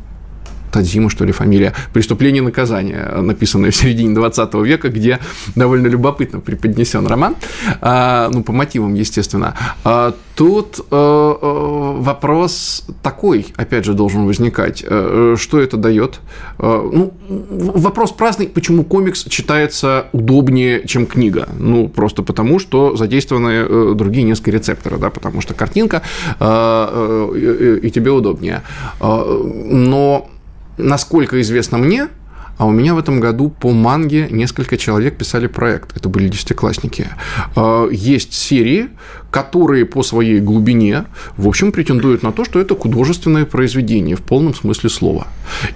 Тадзима, 0.75 1.09
что 1.09 1.23
ли, 1.23 1.31
фамилия, 1.31 1.73
«Преступление 1.93 2.41
и 2.41 2.45
наказание», 2.45 3.05
написанное 3.21 3.71
в 3.71 3.75
середине 3.75 4.13
20 4.13 4.53
века, 4.55 4.89
где 4.89 5.19
довольно 5.55 5.87
любопытно 5.87 6.41
преподнесен 6.41 7.07
роман, 7.07 7.37
а, 7.79 8.29
ну, 8.29 8.43
по 8.43 8.51
мотивам, 8.51 8.93
естественно. 8.93 9.55
А, 9.85 10.13
тут 10.35 10.79
э, 10.79 10.83
э, 10.91 11.93
вопрос 12.01 12.85
такой, 13.01 13.47
опять 13.55 13.85
же, 13.85 13.93
должен 13.93 14.25
возникать. 14.25 14.83
Э, 14.85 15.35
что 15.39 15.59
это 15.59 15.77
дает? 15.77 16.19
Ну, 16.59 17.13
вопрос 17.29 18.11
праздный, 18.11 18.47
почему 18.47 18.83
комикс 18.83 19.23
читается 19.23 20.07
удобнее, 20.11 20.85
чем 20.85 21.05
книга. 21.05 21.47
Ну, 21.57 21.87
просто 21.87 22.21
потому, 22.21 22.59
что 22.59 22.97
задействованы 22.97 23.95
другие 23.95 24.25
несколько 24.25 24.51
рецепторы, 24.51 24.97
да, 24.97 25.09
потому 25.09 25.39
что 25.39 25.53
картинка, 25.53 26.01
и 26.39 27.91
тебе 27.93 28.11
удобнее. 28.11 28.61
Но 28.99 30.29
насколько 30.77 31.39
известно 31.41 31.77
мне, 31.77 32.09
а 32.57 32.65
у 32.65 32.71
меня 32.71 32.95
в 32.95 32.97
этом 32.97 33.19
году 33.19 33.49
по 33.49 33.71
манге 33.71 34.27
несколько 34.29 34.77
человек 34.77 35.17
писали 35.17 35.47
проект. 35.47 35.95
Это 35.95 36.07
были 36.07 36.29
десятиклассники. 36.29 37.07
А, 37.55 37.89
есть 37.89 38.33
серии, 38.33 38.89
которые 39.35 39.83
по 39.83 40.01
своей 40.01 40.39
глубине, 40.39 41.07
в 41.35 41.49
общем, 41.49 41.73
претендуют 41.73 42.23
на 42.23 42.31
то, 42.31 42.45
что 42.45 42.57
это 42.61 42.73
художественное 42.73 43.43
произведение 43.43 44.15
в 44.15 44.21
полном 44.21 44.55
смысле 44.55 44.89
слова. 44.89 45.27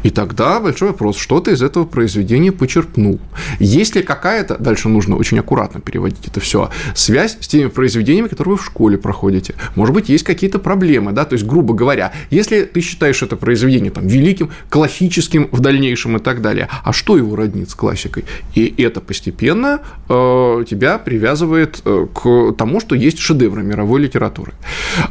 И 0.01 0.11
тогда 0.11 0.61
большой 0.61 0.89
вопрос, 0.89 1.17
что 1.17 1.41
ты 1.41 1.51
из 1.51 1.61
этого 1.61 1.83
произведения 1.83 2.53
почерпнул? 2.53 3.19
Есть 3.59 3.95
ли 3.95 4.01
какая-то, 4.01 4.57
дальше 4.57 4.87
нужно 4.87 5.17
очень 5.17 5.39
аккуратно 5.39 5.81
переводить 5.81 6.25
это 6.25 6.39
все, 6.39 6.69
связь 6.95 7.37
с 7.41 7.49
теми 7.49 7.67
произведениями, 7.67 8.29
которые 8.29 8.53
вы 8.53 8.57
в 8.61 8.65
школе 8.65 8.97
проходите? 8.97 9.55
Может 9.75 9.93
быть, 9.93 10.07
есть 10.07 10.23
какие-то 10.23 10.59
проблемы, 10.59 11.11
да, 11.11 11.25
то 11.25 11.33
есть, 11.33 11.45
грубо 11.45 11.73
говоря, 11.73 12.13
если 12.29 12.63
ты 12.63 12.79
считаешь 12.79 13.21
это 13.23 13.35
произведение 13.35 13.91
там 13.91 14.07
великим, 14.07 14.51
классическим 14.69 15.49
в 15.51 15.59
дальнейшем 15.59 16.15
и 16.15 16.19
так 16.21 16.41
далее, 16.41 16.69
а 16.85 16.93
что 16.93 17.17
его 17.17 17.35
роднит 17.35 17.69
с 17.69 17.75
классикой? 17.75 18.23
И 18.55 18.73
это 18.77 19.01
постепенно 19.01 19.81
э, 20.07 20.63
тебя 20.69 20.97
привязывает 20.97 21.81
э, 21.83 22.07
к 22.13 22.53
тому, 22.57 22.79
что 22.79 22.95
есть 22.95 23.19
шедевры 23.49 23.63
мировой 23.63 24.01
литературы. 24.01 24.53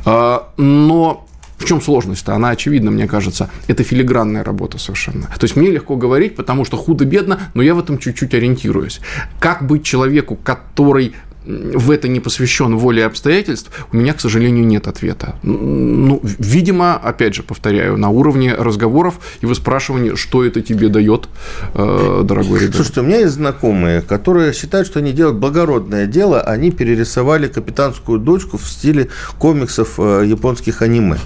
Э, 0.07 0.39
но 0.57 1.27
в 1.59 1.65
чем 1.65 1.81
сложность-то? 1.81 2.35
Она 2.35 2.51
очевидна, 2.51 2.91
мне 2.91 3.09
кажется. 3.09 3.51
Это 3.67 3.83
филигранная 3.83 4.45
работа 4.45 4.79
совершенно. 4.79 5.27
То 5.27 5.45
есть 5.45 5.57
мне 5.57 5.71
легко 5.71 5.97
говорить, 5.97 6.37
потому 6.37 6.65
что 6.65 6.77
худо-бедно, 6.77 7.41
но 7.55 7.63
я 7.63 7.75
в 7.75 7.81
этом 7.81 7.99
чуть-чуть 7.99 8.35
ориентируюсь. 8.35 9.01
Как 9.41 9.67
быть 9.67 9.83
человеку, 9.83 10.37
который 10.37 11.15
в 11.49 11.91
это 11.91 12.09
не 12.09 12.21
посвящен 12.21 12.77
воле 12.77 13.07
обстоятельств, 13.07 13.71
у 13.93 13.97
меня, 13.97 14.13
к 14.13 14.21
сожалению, 14.21 14.67
нет 14.67 14.87
ответа. 14.87 15.37
Ну, 15.43 16.21
видимо, 16.23 16.95
опять 16.95 17.35
же, 17.35 17.43
повторяю, 17.43 17.97
на 17.97 18.11
уровне 18.11 18.55
разговоров 18.55 19.19
и 19.41 19.47
выспрашивания, 19.47 20.15
что 20.17 20.45
это 20.45 20.61
тебе 20.61 20.89
дает, 20.89 21.29
э, 21.75 22.23
дорогой 22.25 22.59
ребенок. 22.59 22.77
Слушайте, 22.77 23.01
у 23.01 23.05
меня 23.05 23.19
есть 23.21 23.35
знакомые, 23.35 24.03
которые 24.03 24.53
считают, 24.53 24.87
что 24.87 24.99
они 24.99 25.13
делают 25.13 25.39
благородное 25.39 26.07
дело, 26.07 26.41
они 26.41 26.71
перерисовали 26.71 27.49
капитанскую 27.49 28.19
дочку 28.19 28.59
в 28.59 28.69
стиле 28.69 29.09
комиксов 29.39 29.95
э, 29.99 30.25
японских 30.27 30.83
аниме. 30.83 31.17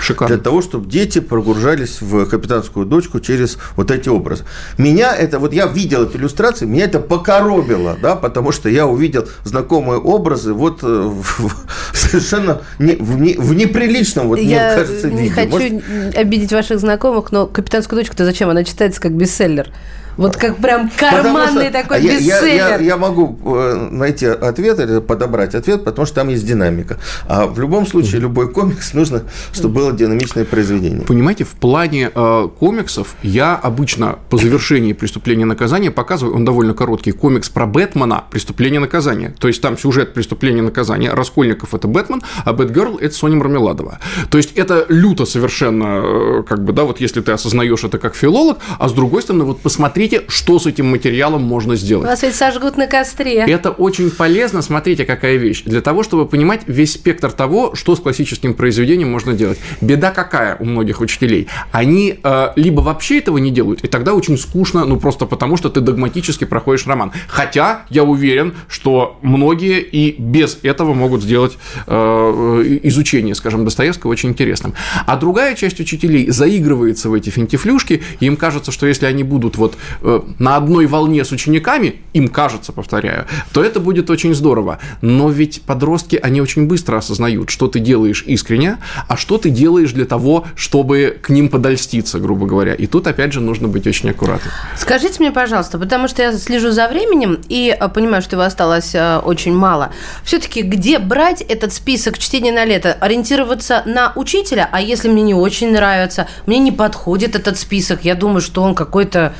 Шикарно. 0.00 0.34
Для 0.34 0.42
того, 0.42 0.62
чтобы 0.62 0.90
дети 0.90 1.20
прогружались 1.20 2.00
в 2.00 2.26
капитанскую 2.26 2.86
дочку 2.86 3.20
через 3.20 3.58
вот 3.76 3.90
эти 3.90 4.08
образы. 4.08 4.44
Меня 4.78 5.14
это, 5.14 5.38
вот 5.38 5.52
я 5.52 5.66
видел 5.66 6.04
эту 6.04 6.18
иллюстрацию, 6.18 6.68
меня 6.68 6.84
это 6.84 7.00
покоробило, 7.00 7.96
да, 8.00 8.16
потому 8.16 8.52
что 8.52 8.68
я 8.68 8.86
увидел 8.86 9.28
знакомые 9.44 10.00
образы 10.00 10.52
вот 10.52 10.82
э, 10.82 10.86
в, 10.86 11.50
совершенно 11.92 12.62
не, 12.78 12.96
в, 12.96 13.18
не, 13.18 13.34
в 13.34 13.54
неприличном, 13.54 14.28
вот, 14.28 14.38
я 14.38 14.44
мне 14.44 14.84
кажется, 14.84 15.10
не 15.10 15.22
виде. 15.22 15.34
хочу 15.34 15.50
Может... 15.50 16.16
обидеть 16.16 16.52
ваших 16.52 16.80
знакомых, 16.80 17.32
но 17.32 17.46
«Капитанскую 17.46 18.00
дочку»-то 18.00 18.24
зачем? 18.24 18.48
Она 18.50 18.64
читается 18.64 19.00
как 19.00 19.12
бестселлер. 19.12 19.70
Вот 20.16 20.36
как 20.36 20.56
прям 20.56 20.90
карманный 20.96 21.66
что, 21.66 21.72
такой 21.72 22.02
я, 22.02 22.16
бестселлер. 22.16 22.54
Я, 22.54 22.68
я, 22.68 22.78
я 22.78 22.96
могу 22.96 23.38
э, 23.44 23.88
найти 23.90 24.26
ответ 24.26 24.78
или 24.78 25.00
подобрать 25.00 25.54
ответ, 25.54 25.84
потому 25.84 26.06
что 26.06 26.16
там 26.16 26.28
есть 26.28 26.46
динамика. 26.46 26.98
А 27.28 27.46
в 27.46 27.58
любом 27.58 27.86
случае, 27.86 28.20
любой 28.20 28.50
комикс 28.50 28.94
нужно, 28.94 29.24
чтобы 29.52 29.74
было 29.74 29.92
динамичное 29.92 30.44
произведение. 30.44 31.02
Понимаете, 31.02 31.44
в 31.44 31.52
плане 31.52 32.10
э, 32.14 32.48
комиксов 32.58 33.14
я 33.22 33.54
обычно 33.56 34.18
по 34.30 34.36
завершении 34.36 34.92
преступления 34.92 35.42
и 35.42 35.46
наказания 35.46 35.90
показываю, 35.90 36.36
он 36.36 36.44
довольно 36.44 36.74
короткий, 36.74 37.12
комикс 37.12 37.48
про 37.48 37.66
Бэтмена 37.66 38.24
«Преступление 38.30 38.78
и 38.78 38.80
наказание». 38.80 39.34
То 39.38 39.48
есть 39.48 39.60
там 39.60 39.76
сюжет 39.76 40.14
преступления 40.14 40.58
и 40.58 40.62
наказания. 40.62 41.12
Раскольников– 41.12 41.74
это 41.74 41.88
Бэтмен, 41.88 42.22
а 42.44 42.52
Бэтгерл– 42.52 42.98
это 43.00 43.14
Соня 43.14 43.36
Мармеладова. 43.36 43.98
То 44.30 44.38
есть 44.38 44.52
это 44.52 44.86
люто 44.88 45.24
совершенно, 45.24 46.40
э, 46.40 46.42
как 46.46 46.64
бы, 46.64 46.72
да, 46.72 46.84
вот 46.84 47.00
если 47.00 47.20
ты 47.20 47.32
осознаешь 47.32 47.84
это 47.84 47.98
как 47.98 48.14
филолог, 48.14 48.58
а 48.78 48.88
с 48.88 48.92
другой 48.92 49.22
стороны, 49.22 49.44
вот 49.44 49.60
посмотри 49.60 50.03
смотрите, 50.04 50.24
что 50.28 50.58
с 50.58 50.66
этим 50.66 50.90
материалом 50.90 51.42
можно 51.42 51.76
сделать. 51.76 52.06
Вас 52.06 52.22
ведь 52.22 52.34
сожгут 52.34 52.76
на 52.76 52.86
костре. 52.86 53.36
Это 53.36 53.70
очень 53.70 54.10
полезно, 54.10 54.62
смотрите, 54.62 55.04
какая 55.04 55.36
вещь. 55.36 55.62
Для 55.64 55.80
того, 55.80 56.02
чтобы 56.02 56.26
понимать 56.26 56.62
весь 56.66 56.92
спектр 56.92 57.32
того, 57.32 57.74
что 57.74 57.96
с 57.96 58.00
классическим 58.00 58.54
произведением 58.54 59.10
можно 59.10 59.32
делать. 59.32 59.58
Беда 59.80 60.10
какая 60.10 60.56
у 60.56 60.64
многих 60.64 61.00
учителей? 61.00 61.48
Они 61.72 62.18
э, 62.22 62.48
либо 62.56 62.80
вообще 62.80 63.18
этого 63.18 63.38
не 63.38 63.50
делают, 63.50 63.84
и 63.84 63.88
тогда 63.88 64.14
очень 64.14 64.36
скучно, 64.36 64.84
ну 64.84 64.98
просто 64.98 65.26
потому, 65.26 65.56
что 65.56 65.70
ты 65.70 65.80
догматически 65.80 66.44
проходишь 66.44 66.86
роман. 66.86 67.12
Хотя 67.28 67.82
я 67.88 68.04
уверен, 68.04 68.54
что 68.68 69.18
многие 69.22 69.80
и 69.80 70.20
без 70.20 70.58
этого 70.62 70.94
могут 70.94 71.22
сделать 71.22 71.56
э, 71.86 72.80
изучение, 72.82 73.34
скажем, 73.34 73.64
Достоевского 73.64 74.10
очень 74.10 74.30
интересным. 74.30 74.74
А 75.06 75.16
другая 75.16 75.54
часть 75.54 75.80
учителей 75.80 76.30
заигрывается 76.30 77.08
в 77.08 77.14
эти 77.14 77.30
финтифлюшки, 77.30 78.02
и 78.20 78.26
им 78.26 78.36
кажется, 78.36 78.70
что 78.70 78.86
если 78.86 79.06
они 79.06 79.22
будут 79.22 79.56
вот 79.56 79.76
Э, 79.93 79.93
на 80.38 80.56
одной 80.56 80.86
волне 80.86 81.24
с 81.24 81.32
учениками, 81.32 82.00
им 82.12 82.28
кажется, 82.28 82.72
повторяю, 82.72 83.26
то 83.52 83.62
это 83.62 83.80
будет 83.80 84.10
очень 84.10 84.34
здорово. 84.34 84.78
Но 85.02 85.28
ведь 85.30 85.62
подростки, 85.62 86.18
они 86.22 86.40
очень 86.40 86.66
быстро 86.66 86.96
осознают, 86.96 87.50
что 87.50 87.68
ты 87.68 87.80
делаешь 87.80 88.24
искренне, 88.26 88.78
а 89.08 89.16
что 89.16 89.38
ты 89.38 89.50
делаешь 89.50 89.92
для 89.92 90.04
того, 90.04 90.44
чтобы 90.56 91.18
к 91.20 91.28
ним 91.30 91.48
подольститься, 91.48 92.18
грубо 92.18 92.46
говоря. 92.46 92.74
И 92.74 92.86
тут, 92.86 93.06
опять 93.06 93.32
же, 93.32 93.40
нужно 93.40 93.68
быть 93.68 93.86
очень 93.86 94.10
аккуратным. 94.10 94.52
Скажите 94.76 95.16
мне, 95.20 95.32
пожалуйста, 95.32 95.78
потому 95.78 96.08
что 96.08 96.22
я 96.22 96.32
слежу 96.32 96.70
за 96.70 96.88
временем 96.88 97.40
и 97.48 97.76
э, 97.78 97.88
понимаю, 97.88 98.22
что 98.22 98.36
его 98.36 98.44
осталось 98.44 98.94
э, 98.94 99.18
очень 99.18 99.54
мало. 99.54 99.90
Все-таки 100.24 100.62
где 100.62 100.98
брать 100.98 101.42
этот 101.42 101.72
список 101.72 102.18
чтения 102.18 102.52
на 102.52 102.64
лето? 102.64 102.96
Ориентироваться 103.00 103.82
на 103.86 104.12
учителя, 104.16 104.68
а 104.70 104.80
если 104.80 105.08
мне 105.08 105.22
не 105.22 105.34
очень 105.34 105.72
нравится, 105.72 106.28
мне 106.46 106.58
не 106.58 106.72
подходит 106.72 107.36
этот 107.36 107.58
список, 107.58 108.04
я 108.04 108.14
думаю, 108.14 108.40
что 108.40 108.62
он 108.62 108.74
какой-то 108.74 109.34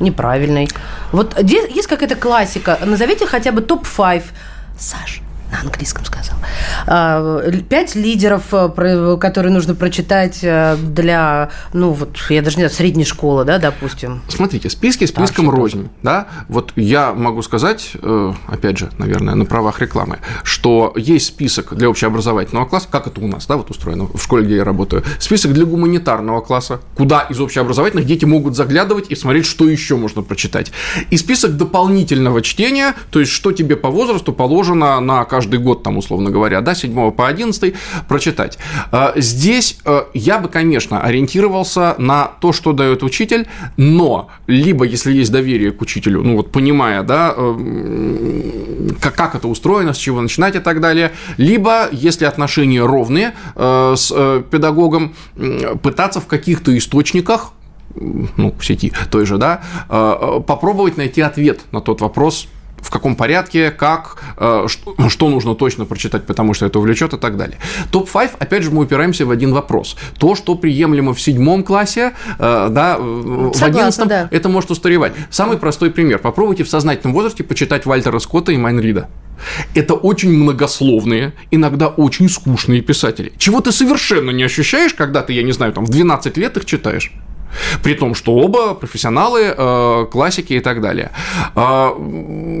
неправильный. 0.00 0.68
Вот 1.12 1.38
есть 1.42 1.86
какая-то 1.86 2.16
классика. 2.16 2.78
Назовите 2.84 3.26
хотя 3.26 3.52
бы 3.52 3.60
топ-5. 3.60 4.22
Саш, 4.78 5.20
на 5.50 5.60
английском 5.60 6.04
сказал. 6.04 6.36
А, 6.86 7.50
пять 7.68 7.94
лидеров, 7.94 8.44
э, 8.52 9.16
которые 9.20 9.52
нужно 9.52 9.74
прочитать 9.74 10.40
э, 10.42 10.76
для, 10.76 11.50
ну 11.72 11.90
вот, 11.90 12.18
я 12.28 12.42
даже 12.42 12.56
не 12.56 12.62
знаю, 12.62 12.74
средней 12.74 13.04
школы, 13.04 13.44
да, 13.44 13.58
допустим. 13.58 14.22
Смотрите, 14.28 14.70
списки 14.70 15.04
списком 15.04 15.46
да, 15.46 15.52
рознь, 15.52 15.88
да. 16.02 16.28
Вот 16.48 16.72
я 16.76 17.12
могу 17.12 17.42
сказать, 17.42 17.92
э, 17.94 18.32
опять 18.46 18.78
же, 18.78 18.90
наверное, 18.98 19.34
на 19.34 19.44
правах 19.44 19.80
рекламы, 19.80 20.18
что 20.42 20.92
есть 20.96 21.26
список 21.26 21.74
для 21.74 21.88
общеобразовательного 21.88 22.66
класса, 22.66 22.88
как 22.90 23.06
это 23.06 23.20
у 23.20 23.26
нас, 23.26 23.46
да, 23.46 23.56
вот 23.56 23.70
устроено 23.70 24.06
в 24.12 24.22
школе, 24.22 24.44
где 24.44 24.56
я 24.56 24.64
работаю, 24.64 25.02
список 25.18 25.52
для 25.52 25.64
гуманитарного 25.64 26.40
класса, 26.40 26.80
куда 26.96 27.22
из 27.22 27.40
общеобразовательных 27.40 28.06
дети 28.06 28.24
могут 28.24 28.56
заглядывать 28.56 29.10
и 29.10 29.14
смотреть, 29.14 29.46
что 29.46 29.68
еще 29.68 29.96
можно 29.96 30.22
прочитать. 30.22 30.72
И 31.10 31.16
список 31.16 31.56
дополнительного 31.56 32.42
чтения, 32.42 32.94
то 33.10 33.20
есть, 33.20 33.32
что 33.32 33.52
тебе 33.52 33.76
по 33.76 33.90
возрасту 33.90 34.32
положено 34.32 35.00
на 35.00 35.24
каждый 35.24 35.39
каждый 35.40 35.58
год, 35.58 35.82
там, 35.82 35.96
условно 35.96 36.30
говоря, 36.30 36.60
да, 36.60 36.74
7 36.74 37.12
по 37.12 37.26
11 37.26 37.74
прочитать. 38.08 38.58
А, 38.92 39.14
здесь 39.16 39.78
э, 39.86 40.02
я 40.12 40.38
бы, 40.38 40.50
конечно, 40.50 41.00
ориентировался 41.00 41.94
на 41.96 42.26
то, 42.42 42.52
что 42.52 42.72
дает 42.72 43.02
учитель, 43.02 43.46
но 43.78 44.28
либо, 44.46 44.84
если 44.84 45.14
есть 45.14 45.32
доверие 45.32 45.72
к 45.72 45.80
учителю, 45.80 46.22
ну 46.22 46.36
вот 46.36 46.52
понимая, 46.52 47.02
да, 47.02 47.32
э, 47.34 48.90
как, 49.00 49.34
это 49.34 49.48
устроено, 49.48 49.94
с 49.94 49.96
чего 49.96 50.20
начинать 50.20 50.56
и 50.56 50.58
так 50.58 50.80
далее, 50.80 51.12
либо, 51.38 51.88
если 51.90 52.26
отношения 52.26 52.84
ровные 52.84 53.32
э, 53.56 53.94
с 53.96 54.12
педагогом, 54.50 55.14
пытаться 55.82 56.20
в 56.20 56.26
каких-то 56.26 56.76
источниках 56.76 57.52
ну, 57.94 58.54
в 58.58 58.64
сети 58.64 58.92
той 59.10 59.24
же, 59.24 59.38
да, 59.38 59.62
попробовать 60.46 60.96
найти 60.96 61.22
ответ 61.22 61.60
на 61.72 61.80
тот 61.80 62.00
вопрос, 62.00 62.46
в 62.80 62.90
каком 62.90 63.16
порядке, 63.16 63.70
как, 63.70 64.22
э, 64.36 64.66
что, 64.68 65.28
нужно 65.28 65.54
точно 65.54 65.84
прочитать, 65.84 66.26
потому 66.26 66.54
что 66.54 66.66
это 66.66 66.78
увлечет 66.78 67.12
и 67.12 67.18
так 67.18 67.36
далее. 67.36 67.58
Топ-5, 67.90 68.32
опять 68.38 68.62
же, 68.62 68.70
мы 68.70 68.82
упираемся 68.82 69.26
в 69.26 69.30
один 69.30 69.52
вопрос. 69.52 69.96
То, 70.18 70.34
что 70.34 70.54
приемлемо 70.54 71.14
в 71.14 71.20
седьмом 71.20 71.62
классе, 71.62 72.12
э, 72.38 72.68
да, 72.70 72.96
Согласна, 72.96 73.52
в 73.52 73.62
одиннадцатом, 73.62 74.08
да. 74.08 74.28
это 74.30 74.48
может 74.48 74.70
устаревать. 74.70 75.12
Самый 75.30 75.58
простой 75.58 75.90
пример. 75.90 76.18
Попробуйте 76.18 76.64
в 76.64 76.68
сознательном 76.68 77.14
возрасте 77.14 77.44
почитать 77.44 77.86
Вальтера 77.86 78.18
Скотта 78.18 78.52
и 78.52 78.56
Майнрида. 78.56 79.08
Это 79.74 79.94
очень 79.94 80.30
многословные, 80.30 81.32
иногда 81.50 81.88
очень 81.88 82.28
скучные 82.28 82.82
писатели. 82.82 83.32
Чего 83.38 83.60
ты 83.60 83.72
совершенно 83.72 84.30
не 84.30 84.42
ощущаешь, 84.42 84.94
когда 84.94 85.22
ты, 85.22 85.32
я 85.32 85.42
не 85.42 85.52
знаю, 85.52 85.72
там 85.72 85.86
в 85.86 85.90
12 85.90 86.36
лет 86.36 86.56
их 86.56 86.64
читаешь. 86.64 87.12
При 87.82 87.94
том, 87.94 88.14
что 88.14 88.34
оба 88.34 88.74
профессионалы, 88.74 89.54
э, 89.56 90.06
классики 90.10 90.54
и 90.54 90.60
так 90.60 90.80
далее. 90.80 91.10
Э, 91.54 91.90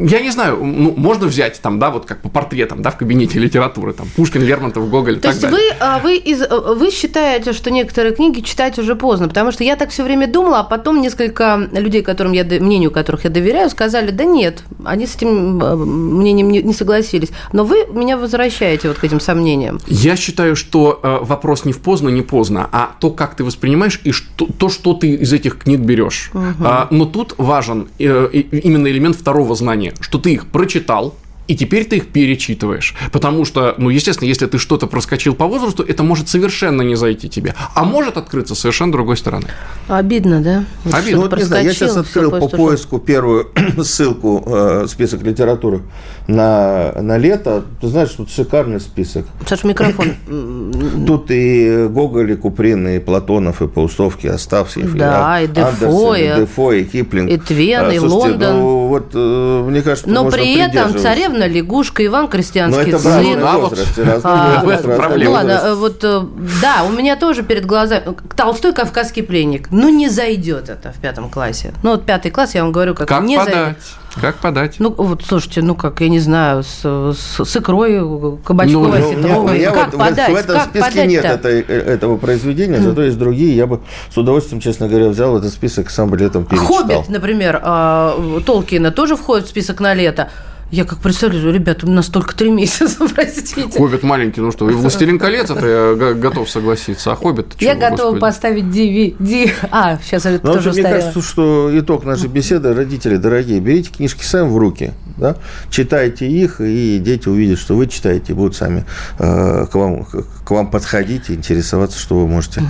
я 0.04 0.20
не 0.20 0.30
знаю, 0.30 0.58
ну, 0.62 0.94
можно 0.96 1.26
взять 1.26 1.60
там, 1.60 1.78
да, 1.78 1.90
вот 1.90 2.06
как 2.06 2.20
по 2.22 2.28
портретам, 2.28 2.82
да, 2.82 2.90
в 2.90 2.96
кабинете 2.96 3.38
литературы, 3.38 3.92
там, 3.92 4.08
Пушкин, 4.16 4.42
Лермонтов, 4.42 4.88
Гоголь 4.88 5.14
и 5.14 5.16
То 5.16 5.22
так 5.22 5.34
есть 5.34 5.50
Вы, 5.50 5.60
а, 5.80 5.98
вы, 5.98 6.16
из, 6.16 6.42
э, 6.42 6.48
вы 6.48 6.90
считаете, 6.90 7.52
что 7.52 7.70
некоторые 7.70 8.14
книги 8.14 8.40
читать 8.40 8.78
уже 8.78 8.96
поздно, 8.96 9.28
потому 9.28 9.52
что 9.52 9.64
я 9.64 9.76
так 9.76 9.90
все 9.90 10.02
время 10.04 10.26
думала, 10.26 10.60
а 10.60 10.64
потом 10.64 11.00
несколько 11.00 11.68
людей, 11.72 12.02
которым 12.02 12.32
я, 12.32 12.44
мнению 12.44 12.90
которых 12.90 13.24
я 13.24 13.30
доверяю, 13.30 13.70
сказали, 13.70 14.10
да 14.10 14.24
нет, 14.24 14.64
они 14.84 15.06
с 15.06 15.16
этим 15.16 15.62
э, 15.62 15.76
мнением 15.76 16.50
не, 16.50 16.62
не 16.62 16.72
согласились. 16.72 17.30
Но 17.52 17.64
вы 17.64 17.86
меня 17.92 18.16
возвращаете 18.16 18.88
вот 18.88 18.98
к 18.98 19.04
этим 19.04 19.20
сомнениям. 19.20 19.80
Я 19.86 20.16
считаю, 20.16 20.56
что 20.56 21.00
вопрос 21.22 21.64
не 21.64 21.72
в 21.72 21.80
поздно, 21.80 22.08
не 22.08 22.22
поздно, 22.22 22.68
а 22.72 22.92
то, 23.00 23.10
как 23.10 23.34
ты 23.34 23.44
воспринимаешь 23.44 24.00
и 24.04 24.12
что, 24.12 24.46
то, 24.46 24.68
что 24.68 24.79
что 24.80 24.94
ты 24.94 25.10
из 25.10 25.32
этих 25.32 25.58
книг 25.58 25.80
берешь. 25.80 26.30
Угу. 26.32 26.64
А, 26.64 26.88
но 26.90 27.04
тут 27.04 27.34
важен 27.36 27.88
э, 27.98 28.28
именно 28.32 28.88
элемент 28.88 29.16
второго 29.16 29.54
знания, 29.54 29.92
что 30.00 30.18
ты 30.18 30.32
их 30.32 30.46
прочитал, 30.46 31.14
и 31.50 31.56
теперь 31.56 31.84
ты 31.84 31.96
их 31.96 32.06
перечитываешь. 32.06 32.94
Потому 33.10 33.44
что, 33.44 33.74
ну, 33.76 33.88
естественно, 33.88 34.28
если 34.28 34.46
ты 34.46 34.58
что-то 34.58 34.86
проскочил 34.86 35.34
по 35.34 35.46
возрасту, 35.46 35.82
это 35.82 36.04
может 36.04 36.28
совершенно 36.28 36.82
не 36.82 36.94
зайти 36.94 37.28
тебе. 37.28 37.56
А 37.74 37.82
может 37.82 38.16
открыться 38.16 38.54
совершенно 38.54 38.92
другой 38.92 39.16
стороны. 39.16 39.48
Обидно, 39.88 40.40
да? 40.40 40.64
Вот 40.84 40.94
Обидно. 40.94 41.16
Ну, 41.16 41.22
вот, 41.28 41.36
не 41.36 41.42
знаю, 41.42 41.64
я 41.64 41.72
сейчас 41.72 41.96
открыл 41.96 42.30
по 42.30 42.46
поиску 42.48 43.00
первую 43.00 43.50
ссылку, 43.82 44.44
э, 44.46 44.86
список 44.88 45.22
литературы 45.22 45.82
на, 46.28 46.92
на 47.00 47.18
лето. 47.18 47.64
Ты 47.80 47.88
знаешь, 47.88 48.10
тут 48.10 48.30
шикарный 48.30 48.78
список. 48.78 49.26
Саш, 49.48 49.64
микрофон. 49.64 50.14
Тут 51.06 51.30
и 51.30 51.88
Гоголь, 51.88 52.32
и 52.32 52.36
Куприн, 52.36 52.86
и 52.86 52.98
Платонов, 53.00 53.60
и 53.62 53.66
Паустовский, 53.66 54.30
Оставьев, 54.30 54.94
да, 54.94 55.40
и, 55.40 55.46
и 55.46 55.48
Дефо, 55.48 56.14
и, 56.14 56.36
Дефо, 56.36 56.72
и 56.72 56.84
Киплинг. 56.84 57.30
И 57.30 57.38
Твен, 57.38 57.86
а, 57.86 57.92
и 57.92 57.98
Лондон. 57.98 58.56
Ну, 58.56 58.86
вот, 58.86 59.10
э, 59.14 59.64
мне 59.66 59.82
кажется, 59.82 60.08
Но 60.08 60.30
при 60.30 60.58
этом 60.58 60.96
царевна 60.96 61.39
лягушка, 61.46 62.04
Иван 62.04 62.28
Крестьянский 62.28 62.98
сын. 62.98 63.40
А, 63.42 63.58
вот, 63.58 63.78
а, 64.24 65.14
ну 65.16 65.30
ладно, 65.30 65.50
э, 65.50 65.74
вот 65.74 66.02
э, 66.04 66.22
да, 66.62 66.84
у 66.84 66.90
меня 66.90 67.16
тоже 67.16 67.42
перед 67.42 67.66
глазами 67.66 68.16
Толстой 68.36 68.72
кавказский 68.72 69.22
пленник. 69.22 69.68
Ну 69.70 69.88
не 69.88 70.08
зайдет 70.08 70.68
это 70.68 70.92
в 70.92 71.00
пятом 71.00 71.30
классе. 71.30 71.72
Ну 71.82 71.92
вот 71.92 72.06
пятый 72.06 72.30
класс, 72.30 72.54
я 72.54 72.62
вам 72.62 72.72
говорю, 72.72 72.94
как, 72.94 73.08
как 73.08 73.22
не 73.22 73.36
подать? 73.36 73.54
зайдет. 73.54 73.76
Как 74.20 74.36
подать? 74.36 74.76
Ну, 74.78 74.90
вот, 74.90 75.22
слушайте, 75.24 75.62
ну, 75.62 75.76
как, 75.76 76.00
я 76.00 76.08
не 76.08 76.18
знаю, 76.18 76.64
с, 76.64 76.82
с, 76.82 77.44
с 77.44 77.56
икрой 77.56 78.38
кабачковой, 78.44 78.98
ну, 78.98 79.06
осетровой. 79.06 79.64
Ну, 79.64 79.72
как 79.72 79.92
вот, 79.92 79.98
подать? 79.98 80.32
В 80.32 80.34
этом 80.34 80.56
как 80.56 80.68
списке 80.68 81.06
нет 81.06 81.24
этой, 81.24 81.60
этого 81.60 82.16
произведения, 82.16 82.80
зато 82.80 83.02
есть 83.02 83.18
другие. 83.18 83.56
Я 83.56 83.66
бы 83.66 83.80
с 84.12 84.16
удовольствием, 84.16 84.60
честно 84.60 84.88
говоря, 84.88 85.08
взял 85.08 85.38
этот 85.38 85.52
список, 85.52 85.90
сам 85.90 86.10
бы 86.10 86.16
летом 86.16 86.44
перечитал. 86.44 86.78
Хоббит, 86.78 87.08
например, 87.08 87.60
а, 87.62 88.40
Толкина 88.44 88.90
тоже 88.90 89.16
входит 89.16 89.46
в 89.46 89.48
список 89.50 89.80
на 89.80 89.94
лето. 89.94 90.28
Я 90.70 90.84
как 90.84 91.00
представляю, 91.00 91.52
ребята, 91.52 91.86
у 91.86 91.90
нас 91.90 92.06
только 92.06 92.34
три 92.36 92.50
месяца, 92.50 93.04
простите. 93.14 93.76
Хоббит 93.76 94.04
маленький, 94.04 94.40
ну 94.40 94.52
что, 94.52 94.70
и 94.70 94.72
«Властелин 94.72 95.18
колец» 95.18 95.50
это 95.50 95.66
я 95.66 96.14
готов 96.14 96.48
согласиться, 96.48 97.12
а 97.12 97.16
«Хоббит» 97.16 97.46
Я 97.58 97.74
готова 97.74 98.16
поставить 98.18 98.64
DVD. 98.64 99.52
А, 99.72 99.98
сейчас 100.02 100.26
это 100.26 100.46
Но 100.46 100.54
тоже 100.54 100.70
Мне 100.72 100.82
кажется, 100.82 101.22
что 101.22 101.70
итог 101.72 102.04
нашей 102.04 102.28
беседы, 102.28 102.72
родители 102.72 103.16
дорогие, 103.16 103.58
берите 103.60 103.90
книжки 103.90 104.22
сами 104.22 104.48
в 104.48 104.56
руки, 104.56 104.92
да? 105.16 105.36
читайте 105.70 106.28
их, 106.28 106.60
и 106.60 106.98
дети 106.98 107.28
увидят, 107.28 107.58
что 107.58 107.74
вы 107.74 107.88
читаете, 107.88 108.32
и 108.32 108.36
будут 108.36 108.54
сами 108.54 108.84
э, 109.18 109.66
к, 109.66 109.74
вам, 109.74 110.04
к 110.04 110.50
вам 110.50 110.70
подходить 110.70 111.30
и 111.30 111.34
интересоваться, 111.34 111.98
что 111.98 112.16
вы 112.16 112.28
можете 112.28 112.62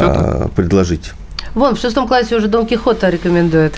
э, 0.00 0.48
предложить. 0.56 1.12
Вон, 1.54 1.76
в 1.76 1.78
шестом 1.78 2.08
классе 2.08 2.36
уже 2.36 2.48
Дон 2.48 2.66
Кихота 2.66 3.10
рекомендует. 3.10 3.74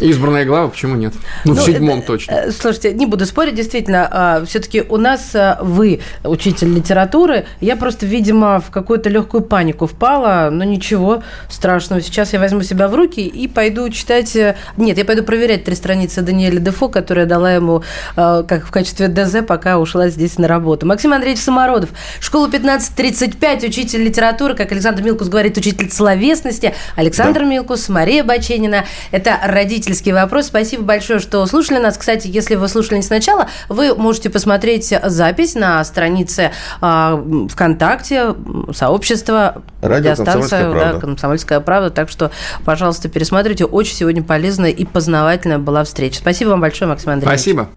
Избранная 0.00 0.44
глава, 0.44 0.68
почему 0.68 0.94
нет? 0.94 1.12
Ну, 1.44 1.54
ну 1.54 1.60
в 1.60 1.64
седьмом 1.64 1.98
это, 1.98 2.06
точно. 2.06 2.32
Э, 2.32 2.50
слушайте, 2.52 2.92
не 2.92 3.06
буду 3.06 3.26
спорить, 3.26 3.54
действительно, 3.54 4.08
а, 4.10 4.44
все-таки 4.44 4.82
у 4.82 4.96
нас 4.96 5.34
а, 5.34 5.58
вы 5.60 6.00
учитель 6.22 6.72
литературы, 6.72 7.46
я 7.60 7.76
просто, 7.76 8.06
видимо, 8.06 8.60
в 8.60 8.70
какую-то 8.70 9.08
легкую 9.08 9.42
панику 9.42 9.86
впала, 9.86 10.50
но 10.50 10.62
ничего 10.62 11.22
страшного. 11.48 12.00
Сейчас 12.00 12.32
я 12.32 12.38
возьму 12.38 12.62
себя 12.62 12.88
в 12.88 12.94
руки 12.94 13.26
и 13.26 13.48
пойду 13.48 13.88
читать... 13.90 14.36
Э, 14.36 14.56
нет, 14.76 14.98
я 14.98 15.04
пойду 15.04 15.24
проверять 15.24 15.64
три 15.64 15.74
страницы 15.74 16.22
Даниэля 16.22 16.60
Дефо, 16.60 16.88
которая 16.88 17.26
дала 17.26 17.52
ему 17.52 17.82
а, 18.16 18.44
как 18.44 18.66
в 18.66 18.70
качестве 18.70 19.08
ДЗ, 19.08 19.38
пока 19.46 19.78
ушла 19.78 20.08
здесь 20.08 20.38
на 20.38 20.46
работу. 20.46 20.86
Максим 20.86 21.12
Андреевич 21.12 21.42
Самородов, 21.42 21.90
школа 22.20 22.46
1535, 22.46 23.64
учитель 23.64 24.02
литературы, 24.04 24.54
как 24.54 24.70
Александр 24.70 25.02
Милкус 25.02 25.28
говорит, 25.28 25.56
учитель 25.56 25.90
словесности, 25.90 26.74
Александр 26.94 27.40
да. 27.40 27.46
Милкус, 27.46 27.88
Мария 27.88 28.22
Баченина. 28.22 28.84
Это 29.10 29.38
родители 29.42 29.87
родительский 29.88 30.12
вопрос. 30.12 30.46
Спасибо 30.46 30.82
большое, 30.82 31.18
что 31.18 31.44
слушали 31.46 31.78
нас. 31.78 31.96
Кстати, 31.96 32.28
если 32.28 32.56
вы 32.56 32.68
слушали 32.68 32.96
не 32.96 33.02
сначала, 33.02 33.48
вы 33.68 33.94
можете 33.94 34.28
посмотреть 34.28 34.94
запись 35.04 35.54
на 35.54 35.82
странице 35.84 36.52
э, 36.82 37.46
ВКонтакте, 37.50 38.34
сообщества, 38.74 39.62
радиостанция 39.80 40.72
да, 40.72 41.00
«Комсомольская 41.00 41.60
правда». 41.60 41.90
Так 41.90 42.10
что, 42.10 42.30
пожалуйста, 42.64 43.08
пересмотрите. 43.08 43.64
Очень 43.64 43.96
сегодня 43.96 44.22
полезная 44.22 44.70
и 44.70 44.84
познавательная 44.84 45.58
была 45.58 45.84
встреча. 45.84 46.18
Спасибо 46.18 46.50
вам 46.50 46.60
большое, 46.60 46.90
Максим 46.90 47.10
Андреевич. 47.10 47.40
Спасибо. 47.40 47.68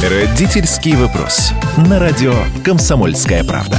Родительский 0.00 0.96
вопрос. 0.96 1.52
На 1.88 1.98
радио 1.98 2.34
«Комсомольская 2.62 3.42
правда». 3.42 3.78